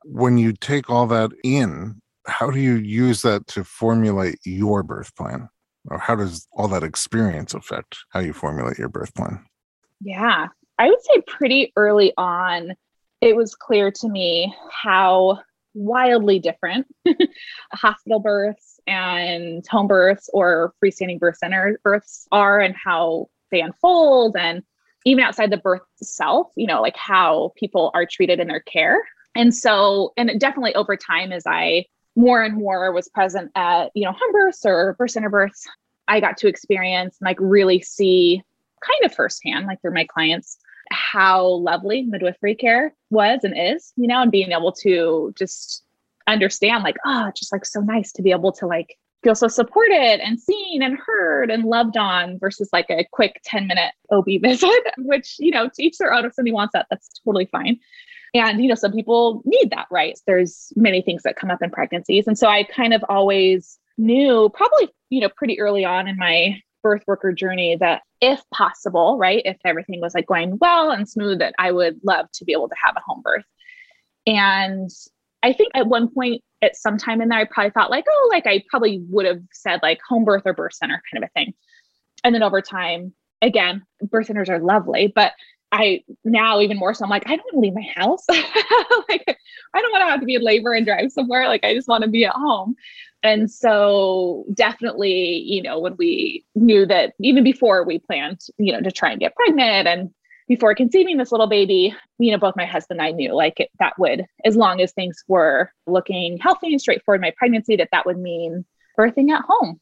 When 0.04 0.40
you 0.40 0.54
take 0.54 0.90
all 0.90 1.06
that 1.08 1.30
in, 1.44 2.02
how 2.26 2.50
do 2.50 2.60
you 2.60 2.76
use 2.76 3.22
that 3.24 3.48
to 3.48 3.64
formulate 3.64 4.40
your 4.46 4.84
birth 4.84 5.16
plan? 5.16 5.50
Or 5.90 5.98
how 5.98 6.16
does 6.16 6.48
all 6.54 6.68
that 6.70 6.84
experience 6.84 7.54
affect 7.54 7.98
how 8.10 8.22
you 8.22 8.34
formulate 8.34 8.78
your 8.78 8.90
birth 8.90 9.14
plan? 9.14 9.46
Yeah, 10.02 10.48
I 10.80 10.88
would 10.88 11.02
say 11.04 11.22
pretty 11.28 11.74
early 11.76 12.14
on, 12.18 12.74
it 13.22 13.36
was 13.36 13.56
clear 13.56 13.92
to 13.92 14.10
me 14.10 14.54
how 14.72 15.40
wildly 15.74 16.40
different 16.40 16.88
hospital 17.74 18.20
births 18.20 18.80
and 18.86 19.66
home 19.68 19.88
births 19.88 20.30
or 20.34 20.74
freestanding 20.84 21.20
birth 21.20 21.38
center 21.38 21.80
births 21.84 22.28
are 22.32 22.60
and 22.60 22.76
how 22.76 23.28
they 23.52 23.62
unfold 23.62 24.36
and 24.38 24.62
even 25.06 25.24
outside 25.24 25.50
the 25.50 25.58
birth 25.58 25.82
itself 26.00 26.52
you 26.56 26.68
know 26.68 26.82
like 26.82 26.96
how 26.96 27.52
people 27.56 27.90
are 27.96 28.06
treated 28.06 28.40
in 28.40 28.48
their 28.48 28.60
care 28.60 29.00
and 29.36 29.56
so 29.56 30.14
and 30.16 30.40
definitely 30.40 30.76
over 30.76 30.96
time 30.96 31.32
as 31.32 31.44
i 31.48 31.84
more 32.16 32.42
and 32.42 32.56
more 32.56 32.92
was 32.92 33.10
present 33.10 33.52
at 33.56 33.92
you 33.94 34.04
know 34.06 34.12
home 34.12 34.32
births 34.32 34.66
or 34.66 34.94
birth 34.94 35.12
center 35.12 35.30
births 35.30 35.68
i 36.08 36.20
got 36.20 36.38
to 36.38 36.48
experience 36.48 37.18
and 37.20 37.26
like 37.26 37.38
really 37.40 37.82
see 37.82 38.42
kind 38.82 39.06
of 39.06 39.16
firsthand 39.16 39.66
like 39.66 39.82
through 39.82 39.94
my 39.94 40.06
clients 40.06 40.58
how 40.92 41.46
lovely 41.46 42.04
midwifery 42.04 42.56
care 42.56 42.94
was 43.10 43.40
and 43.44 43.56
is 43.58 43.94
you 43.96 44.08
know 44.08 44.22
and 44.22 44.32
being 44.32 44.52
able 44.52 44.72
to 44.72 45.34
just 45.38 45.84
understand 46.28 46.84
like 46.84 46.98
oh 47.06 47.32
just 47.36 47.52
like 47.52 47.66
so 47.66 47.82
nice 47.82 48.12
to 48.12 48.22
be 48.22 48.32
able 48.32 48.52
to 48.52 48.68
like 48.68 48.98
feel 49.24 49.36
so 49.36 49.48
supported 49.48 50.20
and 50.22 50.40
seen 50.40 50.84
and 50.84 50.98
heard 50.98 51.50
and 51.50 51.64
loved 51.64 51.96
on 51.96 52.38
versus 52.40 52.70
like 52.74 52.86
a 52.90 53.08
quick 53.12 53.40
10 53.46 53.68
minute 53.68 53.92
ob 54.12 54.26
visit 54.42 54.84
which 55.00 55.38
you 55.40 55.52
know 55.52 55.70
to 55.74 55.84
each 55.84 55.98
their 55.98 56.14
own 56.14 56.26
if 56.26 56.34
somebody 56.34 56.54
wants 56.54 56.74
that 56.74 56.86
that's 56.90 57.20
totally 57.26 57.46
fine 57.46 57.80
and, 58.34 58.62
you 58.62 58.68
know, 58.68 58.76
some 58.76 58.92
people 58.92 59.42
need 59.46 59.70
that, 59.72 59.88
right? 59.92 60.20
There's 60.26 60.74
many 60.76 61.02
things 61.02 61.24
that 61.24 61.36
come 61.36 61.52
up 61.52 61.62
in 61.62 61.70
pregnancies. 61.70 62.28
And 62.28 62.38
so 62.38 62.48
I 62.48 62.64
kind 62.64 62.94
of 62.94 63.04
always 63.08 63.78
knew, 63.98 64.50
probably, 64.54 64.90
you 65.10 65.22
know, 65.22 65.30
pretty 65.30 65.60
early 65.60 65.86
on 65.86 66.08
in 66.08 66.18
my 66.18 66.60
birth 66.82 67.04
worker 67.08 67.32
journey, 67.32 67.78
that 67.80 68.02
if 68.22 68.42
possible, 68.54 69.18
right, 69.18 69.42
if 69.46 69.58
everything 69.64 70.02
was 70.02 70.16
like 70.16 70.28
going 70.28 70.58
well 70.60 70.92
and 70.92 71.08
smooth, 71.08 71.40
that 71.40 71.54
I 71.60 71.72
would 71.72 72.00
love 72.04 72.26
to 72.34 72.46
be 72.46 72.54
able 72.54 72.70
to 72.70 72.76
have 72.84 72.96
a 72.98 73.02
home 73.06 73.22
birth. 73.24 73.46
And 74.26 74.90
I 75.44 75.54
think 75.54 75.72
at 75.76 75.88
one 75.88 76.10
point 76.10 76.42
at 76.62 76.76
some 76.76 76.98
time 76.98 77.22
in 77.22 77.30
there, 77.30 77.40
I 77.40 77.46
probably 77.46 77.72
thought 77.72 77.92
like, 77.92 78.06
oh, 78.10 78.30
like 78.32 78.48
I 78.48 78.64
probably 78.70 79.04
would 79.10 79.26
have 79.26 79.42
said 79.52 79.82
like 79.84 80.00
home 80.08 80.26
birth 80.26 80.44
or 80.46 80.54
birth 80.54 80.74
center 80.74 81.02
kind 81.12 81.24
of 81.24 81.30
a 81.30 81.40
thing. 81.40 81.54
And 82.24 82.34
then 82.34 82.44
over 82.44 82.62
time, 82.62 83.14
again, 83.42 83.84
birth 84.02 84.28
centers 84.28 84.50
are 84.50 84.60
lovely, 84.60 85.12
but 85.14 85.34
I 85.74 86.04
now 86.24 86.62
even 86.62 86.78
more 86.78 86.94
so, 86.94 87.04
I'm 87.04 87.10
like, 87.10 87.24
I 87.26 87.36
don't 87.36 87.46
want 87.52 87.56
to 87.56 87.60
leave 87.60 87.74
my 87.74 87.88
house. 87.96 88.24
like, 88.30 89.38
I 89.74 89.82
don't 89.82 89.92
want 89.92 90.04
to 90.04 90.10
have 90.10 90.20
to 90.20 90.26
be 90.26 90.36
in 90.36 90.44
labor 90.44 90.72
and 90.74 90.86
drive 90.86 91.12
somewhere. 91.12 91.48
Like, 91.48 91.64
I 91.64 91.74
just 91.74 91.88
want 91.88 92.04
to 92.04 92.10
be 92.10 92.26
at 92.26 92.34
home. 92.34 92.76
And 93.24 93.50
so, 93.50 94.46
definitely, 94.54 95.40
you 95.40 95.64
know, 95.64 95.80
when 95.80 95.96
we 95.98 96.46
knew 96.54 96.86
that 96.86 97.14
even 97.20 97.44
before 97.44 97.84
we 97.84 97.98
planned, 97.98 98.42
you 98.60 98.72
know, 98.72 98.82
to 98.82 98.92
try 98.92 99.12
and 99.12 99.20
get 99.20 99.36
pregnant 99.36 99.88
and 99.88 100.12
before 100.48 100.76
conceiving 100.76 101.18
this 101.18 101.32
little 101.32 101.48
baby, 101.48 101.96
you 102.20 102.32
know, 102.32 102.38
both 102.38 102.56
my 102.56 102.66
husband 102.66 103.00
and 103.00 103.08
I 103.08 103.12
knew 103.12 103.34
like 103.34 103.60
it, 103.60 103.72
that 103.80 103.98
would, 103.98 104.26
as 104.46 104.56
long 104.56 104.80
as 104.80 104.92
things 104.92 105.24
were 105.28 105.72
looking 105.88 106.38
healthy 106.38 106.72
and 106.72 106.82
straightforward 106.82 107.22
my 107.22 107.34
pregnancy, 107.36 107.78
that 107.78 107.90
that 107.92 108.06
would 108.06 108.20
mean 108.20 108.64
birthing 109.00 109.32
at 109.32 109.44
home. 109.48 109.80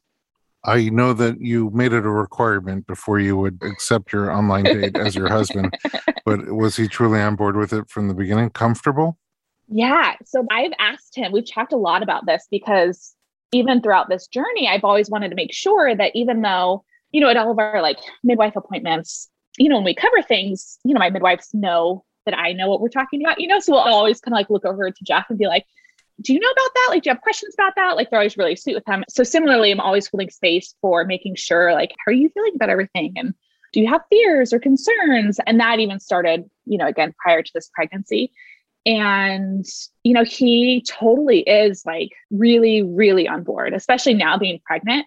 I 0.64 0.90
know 0.90 1.14
that 1.14 1.42
you 1.42 1.72
made 1.72 1.92
it 1.92 2.06
a 2.06 2.10
requirement 2.10 2.86
before 2.86 3.20
you 3.20 3.36
would 3.38 3.60
accept 3.64 4.14
your 4.14 4.32
online 4.32 4.66
date 4.66 4.96
as 4.96 5.16
your 5.16 5.28
husband, 5.28 5.74
but 6.26 6.52
was 6.52 6.76
he 6.76 6.88
truly 6.88 7.20
on 7.20 7.36
board 7.36 7.58
with 7.58 7.74
it 7.74 7.90
from 7.90 8.08
the 8.08 8.14
beginning? 8.14 8.52
Comfortable? 8.52 9.18
Yeah. 9.68 10.16
So 10.26 10.46
I've 10.52 10.74
asked 10.80 11.16
him, 11.16 11.32
we've 11.32 11.50
talked 11.50 11.74
a 11.74 11.78
lot 11.78 12.04
about 12.04 12.26
this 12.26 12.48
because 12.52 13.16
even 13.52 13.82
throughout 13.82 14.10
this 14.10 14.28
journey, 14.28 14.68
I've 14.68 14.84
always 14.84 15.10
wanted 15.10 15.30
to 15.30 15.36
make 15.36 15.54
sure 15.54 15.96
that 15.96 16.12
even 16.14 16.42
though, 16.42 16.84
you 17.12 17.22
know, 17.22 17.30
at 17.30 17.38
all 17.38 17.52
of 17.52 17.60
our 17.60 17.82
like 17.82 17.98
midwife 18.24 18.56
appointments, 18.56 19.30
you 19.58 19.68
know, 19.68 19.76
when 19.76 19.86
we 19.86 19.96
cover 19.96 20.22
things, 20.22 20.78
you 20.84 20.94
know, 20.94 21.00
my 21.00 21.10
midwives 21.10 21.50
know 21.54 22.04
that 22.26 22.38
I 22.38 22.54
know 22.54 22.70
what 22.70 22.82
we're 22.82 22.90
talking 22.90 23.24
about, 23.24 23.40
you 23.40 23.48
know, 23.48 23.60
so 23.60 23.74
we'll 23.74 23.82
always 23.82 24.22
kind 24.22 24.34
of 24.34 24.38
like 24.38 24.50
look 24.50 24.66
over 24.66 24.90
to 24.92 25.04
Jeff 25.04 25.26
and 25.30 25.40
be 25.40 25.48
like, 25.48 25.66
do 26.22 26.34
you 26.34 26.40
know 26.40 26.50
about 26.50 26.72
that? 26.76 26.88
Like, 26.90 27.04
do 27.04 27.10
you 27.10 27.14
have 27.14 27.22
questions 27.22 27.54
about 27.54 27.74
that? 27.76 27.96
Like, 27.96 28.10
they're 28.10 28.20
always 28.20 28.38
really 28.38 28.56
sweet 28.56 28.76
with 28.76 28.86
them. 28.86 29.04
So, 29.10 29.24
similarly, 29.24 29.72
I'm 29.72 29.80
always 29.80 30.08
holding 30.08 30.30
space 30.30 30.76
for 30.82 31.06
making 31.06 31.36
sure, 31.36 31.74
like, 31.74 31.92
how 31.92 32.12
are 32.12 32.14
you 32.14 32.30
feeling 32.30 32.54
about 32.56 32.70
everything? 32.70 33.14
And 33.16 33.34
do 33.74 33.80
you 33.80 33.88
have 33.88 34.02
fears 34.10 34.54
or 34.54 34.60
concerns? 34.60 35.40
And 35.46 35.60
that 35.60 35.80
even 35.80 36.00
started, 36.00 36.50
you 36.66 36.78
know, 36.78 36.88
again, 36.88 37.14
prior 37.22 37.42
to 37.42 37.52
this 37.54 37.70
pregnancy. 37.74 38.32
And, 38.86 39.66
you 40.04 40.14
know, 40.14 40.24
he 40.24 40.84
totally 40.88 41.42
is 41.42 41.84
like 41.86 42.10
really, 42.32 42.82
really 42.82 43.28
on 43.28 43.44
board, 43.44 43.74
especially 43.74 44.16
now 44.16 44.38
being 44.38 44.60
pregnant. 44.66 45.06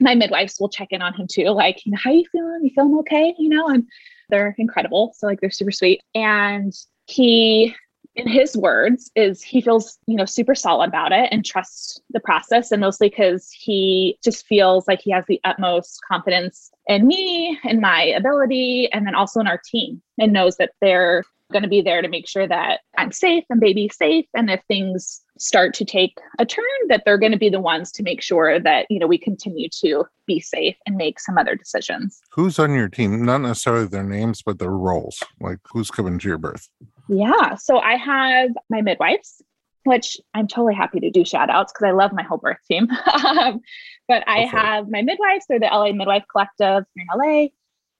My 0.00 0.14
midwives 0.16 0.56
will 0.58 0.68
check 0.68 0.88
in 0.90 1.00
on 1.00 1.14
him 1.14 1.28
too, 1.30 1.50
like, 1.50 1.86
you 1.86 1.92
know, 1.92 1.98
how 2.02 2.10
are 2.10 2.14
you 2.14 2.24
feeling? 2.32 2.60
You 2.64 2.70
feeling 2.74 2.98
okay? 2.98 3.34
You 3.38 3.48
know, 3.48 3.68
and 3.68 3.84
they're 4.28 4.54
incredible. 4.58 5.14
So, 5.16 5.26
like, 5.26 5.40
they're 5.40 5.50
super 5.50 5.70
sweet. 5.70 6.02
And 6.14 6.72
he 7.06 7.74
in 8.16 8.28
his 8.28 8.56
words 8.56 9.10
is 9.16 9.42
he 9.42 9.60
feels 9.60 9.98
you 10.06 10.16
know 10.16 10.24
super 10.24 10.54
solid 10.54 10.88
about 10.88 11.12
it 11.12 11.28
and 11.32 11.44
trusts 11.44 12.00
the 12.10 12.20
process. 12.20 12.70
And 12.70 12.80
mostly 12.80 13.08
because 13.08 13.50
he 13.50 14.18
just 14.22 14.46
feels 14.46 14.86
like 14.86 15.00
he 15.00 15.10
has 15.10 15.24
the 15.26 15.40
utmost 15.44 16.00
confidence 16.10 16.70
in 16.86 17.06
me 17.06 17.58
and 17.64 17.80
my 17.80 18.02
ability 18.02 18.88
and 18.92 19.06
then 19.06 19.14
also 19.14 19.40
in 19.40 19.46
our 19.46 19.60
team 19.64 20.02
and 20.18 20.32
knows 20.32 20.56
that 20.56 20.72
they're 20.80 21.24
going 21.52 21.62
to 21.62 21.68
be 21.68 21.82
there 21.82 22.00
to 22.00 22.08
make 22.08 22.26
sure 22.26 22.48
that 22.48 22.80
i'm 22.96 23.12
safe 23.12 23.44
and 23.50 23.60
baby's 23.60 23.96
safe. 23.96 24.26
And 24.34 24.50
if 24.50 24.62
things 24.66 25.22
start 25.38 25.74
to 25.74 25.84
take 25.84 26.16
a 26.38 26.46
turn 26.46 26.64
that 26.88 27.02
they're 27.04 27.18
going 27.18 27.32
to 27.32 27.38
be 27.38 27.48
the 27.48 27.60
ones 27.60 27.90
to 27.92 28.02
make 28.02 28.22
sure 28.22 28.60
that 28.60 28.86
you 28.88 28.98
know 28.98 29.06
we 29.06 29.18
continue 29.18 29.68
to 29.80 30.04
be 30.26 30.40
safe 30.40 30.76
and 30.86 30.96
make 30.96 31.18
some 31.20 31.36
other 31.36 31.54
decisions. 31.56 32.20
Who's 32.30 32.58
on 32.58 32.74
your 32.74 32.88
team? 32.88 33.24
Not 33.24 33.38
necessarily 33.38 33.86
their 33.86 34.04
names 34.04 34.42
but 34.42 34.58
their 34.58 34.70
roles. 34.70 35.22
Like 35.40 35.58
who's 35.70 35.90
coming 35.90 36.18
to 36.20 36.28
your 36.28 36.38
birth 36.38 36.68
yeah. 37.08 37.54
So 37.56 37.78
I 37.78 37.96
have 37.96 38.50
my 38.70 38.80
midwives, 38.80 39.42
which 39.84 40.18
I'm 40.32 40.48
totally 40.48 40.74
happy 40.74 41.00
to 41.00 41.10
do 41.10 41.24
shout 41.24 41.50
outs 41.50 41.72
because 41.72 41.88
I 41.88 41.92
love 41.92 42.12
my 42.12 42.22
whole 42.22 42.38
birth 42.38 42.58
team. 42.68 42.88
um, 43.26 43.60
but 44.08 44.24
I 44.26 44.40
have 44.40 44.88
my 44.88 45.02
midwives, 45.02 45.46
they're 45.48 45.60
the 45.60 45.66
LA 45.66 45.92
Midwife 45.92 46.24
Collective 46.30 46.84
here 46.94 47.06
in 47.12 47.18
LA. 47.18 47.48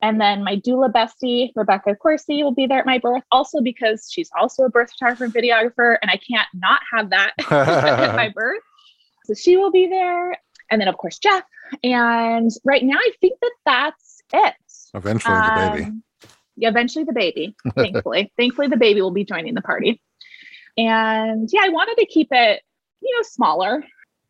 And 0.03 0.21
then 0.21 0.45
my 0.45 0.57
doula 0.57 0.93
bestie, 0.93 1.51
Rebecca 1.57 1.97
Corsi, 1.97 2.43
will 2.43 2.55
be 2.55 2.67
there 2.67 2.81
at 2.81 2.85
my 2.85 2.99
birth, 2.99 3.23
also 3.33 3.63
because 3.63 4.09
she's 4.11 4.31
also 4.39 4.65
a 4.65 4.69
birth 4.69 4.91
photographer 4.91 5.25
and 5.25 5.33
videographer, 5.33 5.97
and 6.03 6.11
I 6.11 6.19
can't 6.19 6.49
not 6.53 6.83
have 6.93 7.11
that 7.11 7.33
at 7.51 8.15
my 8.15 8.29
birth. 8.35 8.61
So 9.25 9.33
she 9.33 9.57
will 9.57 9.71
be 9.71 9.87
there. 9.87 10.37
And 10.71 10.79
then, 10.79 10.89
of 10.89 10.99
course, 10.99 11.19
Jeff. 11.19 11.45
And 11.83 12.51
right 12.65 12.85
now, 12.85 12.97
I 12.99 13.11
think 13.21 13.39
that 13.41 13.53
that's 13.65 14.23
it. 14.35 14.55
Eventually, 14.95 15.35
um, 15.35 15.55
the 15.55 15.79
baby. 15.79 15.91
Eventually 16.57 17.05
the 17.05 17.13
baby, 17.13 17.55
thankfully. 17.75 18.33
thankfully, 18.37 18.69
the 18.69 18.77
baby 18.77 19.01
will 19.01 19.11
be 19.11 19.25
joining 19.25 19.55
the 19.55 19.63
party. 19.63 20.01
And 20.77 21.49
yeah, 21.53 21.63
I 21.65 21.69
wanted 21.69 21.97
to 21.99 22.07
keep 22.07 22.29
it, 22.31 22.63
you 23.01 23.17
know, 23.17 23.23
smaller. 23.23 23.85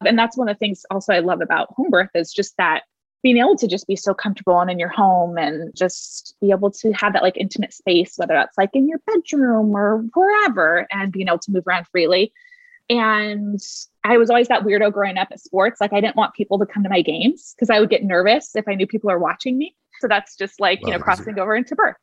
And 0.06 0.18
that's 0.18 0.36
one 0.36 0.48
of 0.48 0.56
the 0.56 0.58
things 0.58 0.84
also 0.90 1.12
I 1.14 1.20
love 1.20 1.40
about 1.40 1.72
home 1.74 1.90
birth 1.90 2.10
is 2.14 2.32
just 2.32 2.54
that 2.58 2.82
being 3.22 3.38
able 3.38 3.56
to 3.56 3.66
just 3.66 3.86
be 3.86 3.96
so 3.96 4.12
comfortable 4.12 4.60
and 4.60 4.70
in 4.70 4.78
your 4.78 4.90
home 4.90 5.38
and 5.38 5.74
just 5.74 6.36
be 6.42 6.50
able 6.50 6.70
to 6.70 6.92
have 6.92 7.14
that 7.14 7.22
like 7.22 7.38
intimate 7.38 7.72
space, 7.72 8.14
whether 8.16 8.34
that's 8.34 8.58
like 8.58 8.68
in 8.74 8.86
your 8.86 9.00
bedroom 9.06 9.74
or 9.74 10.04
wherever, 10.14 10.86
and 10.92 11.10
being 11.10 11.28
able 11.28 11.38
to 11.38 11.50
move 11.50 11.66
around 11.66 11.86
freely. 11.86 12.32
And 12.90 13.58
I 14.04 14.18
was 14.18 14.28
always 14.28 14.48
that 14.48 14.62
weirdo 14.62 14.92
growing 14.92 15.16
up 15.16 15.28
at 15.30 15.40
sports. 15.40 15.80
Like 15.80 15.94
I 15.94 16.02
didn't 16.02 16.16
want 16.16 16.34
people 16.34 16.58
to 16.58 16.66
come 16.66 16.82
to 16.82 16.90
my 16.90 17.00
games 17.00 17.54
because 17.56 17.70
I 17.70 17.80
would 17.80 17.88
get 17.88 18.04
nervous 18.04 18.54
if 18.54 18.68
I 18.68 18.74
knew 18.74 18.86
people 18.86 19.10
are 19.10 19.18
watching 19.18 19.56
me. 19.56 19.74
So 20.00 20.08
that's 20.08 20.36
just 20.36 20.60
like, 20.60 20.80
you 20.82 20.90
know, 20.90 20.98
crossing 20.98 21.38
over 21.38 21.56
into 21.56 21.74
birth. 21.74 21.96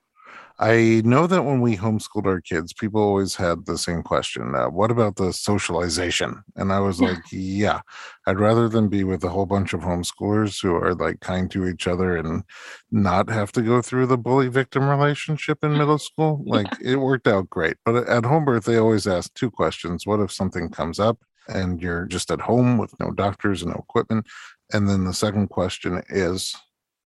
I 0.60 1.02
know 1.06 1.28
that 1.28 1.44
when 1.44 1.62
we 1.62 1.78
homeschooled 1.78 2.26
our 2.26 2.42
kids, 2.42 2.74
people 2.74 3.02
always 3.02 3.36
had 3.36 3.66
the 3.66 3.78
same 3.78 4.04
question 4.04 4.54
uh, 4.56 4.70
What 4.70 4.92
about 4.92 5.16
the 5.16 5.34
socialization? 5.34 6.44
And 6.56 6.72
I 6.72 6.80
was 6.80 7.02
like, 7.08 7.20
Yeah, 7.32 7.82
I'd 8.28 8.40
rather 8.40 8.70
than 8.70 8.88
be 8.88 9.04
with 9.04 9.24
a 9.24 9.30
whole 9.30 9.46
bunch 9.46 9.74
of 9.74 9.82
homeschoolers 9.82 10.62
who 10.62 10.76
are 10.76 10.94
like 10.94 11.20
kind 11.20 11.50
to 11.52 11.68
each 11.68 11.88
other 11.88 12.16
and 12.18 12.44
not 12.92 13.30
have 13.30 13.52
to 13.54 13.62
go 13.62 13.82
through 13.82 14.08
the 14.08 14.18
bully 14.18 14.48
victim 14.48 14.90
relationship 14.90 15.64
in 15.64 15.78
middle 15.78 15.98
school. 16.10 16.44
Like 16.46 16.68
it 16.82 16.98
worked 16.98 17.28
out 17.28 17.50
great. 17.50 17.78
But 17.86 18.08
at 18.08 18.26
home 18.26 18.46
birth, 18.46 18.66
they 18.66 18.78
always 18.78 19.08
ask 19.08 19.34
two 19.34 19.52
questions 19.52 20.06
What 20.06 20.20
if 20.20 20.32
something 20.32 20.70
comes 20.70 21.00
up? 21.00 21.20
And 21.48 21.82
you're 21.82 22.06
just 22.06 22.32
at 22.32 22.40
home 22.40 22.78
with 22.78 22.94
no 23.00 23.12
doctors 23.12 23.62
and 23.62 23.72
no 23.72 23.80
equipment. 23.80 24.28
And 24.72 24.88
then 24.88 25.06
the 25.06 25.14
second 25.14 25.48
question 25.50 26.02
is, 26.10 26.56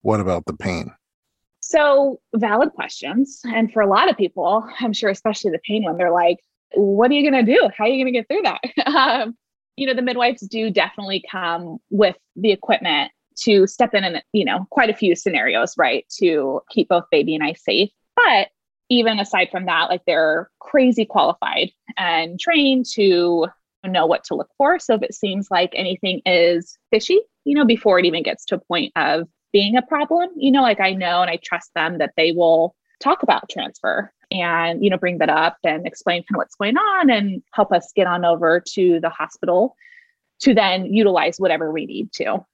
what 0.01 0.21
about 0.21 0.47
the 0.47 0.57
pain? 0.57 0.93
So, 1.73 2.21
valid 2.35 2.75
questions. 2.75 3.41
And 3.47 3.73
for 3.73 3.81
a 3.81 3.87
lot 3.87 4.11
of 4.11 4.19
people, 4.19 4.69
I'm 4.81 4.93
sure, 4.93 5.09
especially 5.09 5.53
the 5.53 5.61
pain 5.67 5.85
one, 5.85 5.97
they're 5.97 6.13
like, 6.13 6.37
what 6.75 7.11
are 7.11 7.15
you 7.15 7.31
going 7.31 7.47
to 7.47 7.51
do? 7.51 7.71
How 7.75 7.85
are 7.85 7.89
you 7.89 8.05
going 8.05 8.13
to 8.13 8.21
get 8.21 8.29
through 8.29 8.43
that? 8.43 8.87
um, 8.95 9.35
you 9.77 9.87
know, 9.87 9.95
the 9.95 10.03
midwives 10.03 10.43
do 10.43 10.69
definitely 10.69 11.25
come 11.31 11.79
with 11.89 12.17
the 12.37 12.53
equipment 12.53 13.11
to 13.45 13.67
step 13.67 13.95
in 13.95 14.05
and, 14.05 14.23
you 14.35 14.45
know, 14.45 14.67
quite 14.71 14.91
a 14.91 14.95
few 14.95 15.17
scenarios, 15.17 15.73
right, 15.79 16.05
to 16.19 16.61
keep 16.69 16.91
both 16.91 17.05
baby 17.11 17.35
and 17.35 17.43
I 17.43 17.55
safe. 17.55 17.89
But 18.17 18.49
even 18.91 19.19
aside 19.19 19.49
from 19.51 19.65
that, 19.65 19.89
like 19.89 20.03
they're 20.07 20.51
crazy 20.61 21.07
qualified 21.07 21.71
and 21.97 22.39
trained 22.39 22.85
to 22.97 23.47
know 23.83 24.05
what 24.05 24.25
to 24.25 24.35
look 24.35 24.51
for. 24.59 24.79
So 24.79 24.97
if 24.97 25.03
it 25.03 25.15
seems 25.15 25.51
like 25.51 25.73
anything 25.75 26.21
is 26.27 26.77
fishy, 26.91 27.19
you 27.47 27.55
know, 27.55 27.65
before 27.65 27.99
it 27.99 28.05
even 28.05 28.23
gets 28.23 28.45
to 28.47 28.57
a 28.57 28.61
point 28.61 28.93
of 28.95 29.27
being 29.53 29.77
a 29.77 29.83
problem. 29.83 30.31
You 30.37 30.51
know, 30.51 30.63
like 30.63 30.81
I 30.81 30.93
know 30.93 31.23
and 31.23 31.31
I 31.31 31.39
trust 31.43 31.71
them 31.75 31.99
that 31.99 32.13
they 32.17 32.33
will 32.33 32.75
talk 33.01 33.23
about 33.23 33.49
transfer 33.49 34.13
and, 34.31 34.83
you 34.83 34.91
know, 34.91 34.97
bring 34.97 35.19
that 35.19 35.29
up 35.29 35.59
and 35.65 35.87
explain 35.87 36.23
kind 36.23 36.37
of 36.37 36.39
what's 36.39 36.55
going 36.55 36.77
on 36.77 37.11
and 37.11 37.43
help 37.53 37.73
us 37.73 37.93
get 37.95 38.07
on 38.07 38.25
over 38.25 38.63
to 38.75 39.01
the 39.01 39.11
hospital 39.11 39.77
to 40.41 40.55
then 40.55 40.87
utilize 40.87 41.39
whatever 41.39 41.71
we 41.71 41.87
need 41.87 42.13
to. 42.13 42.45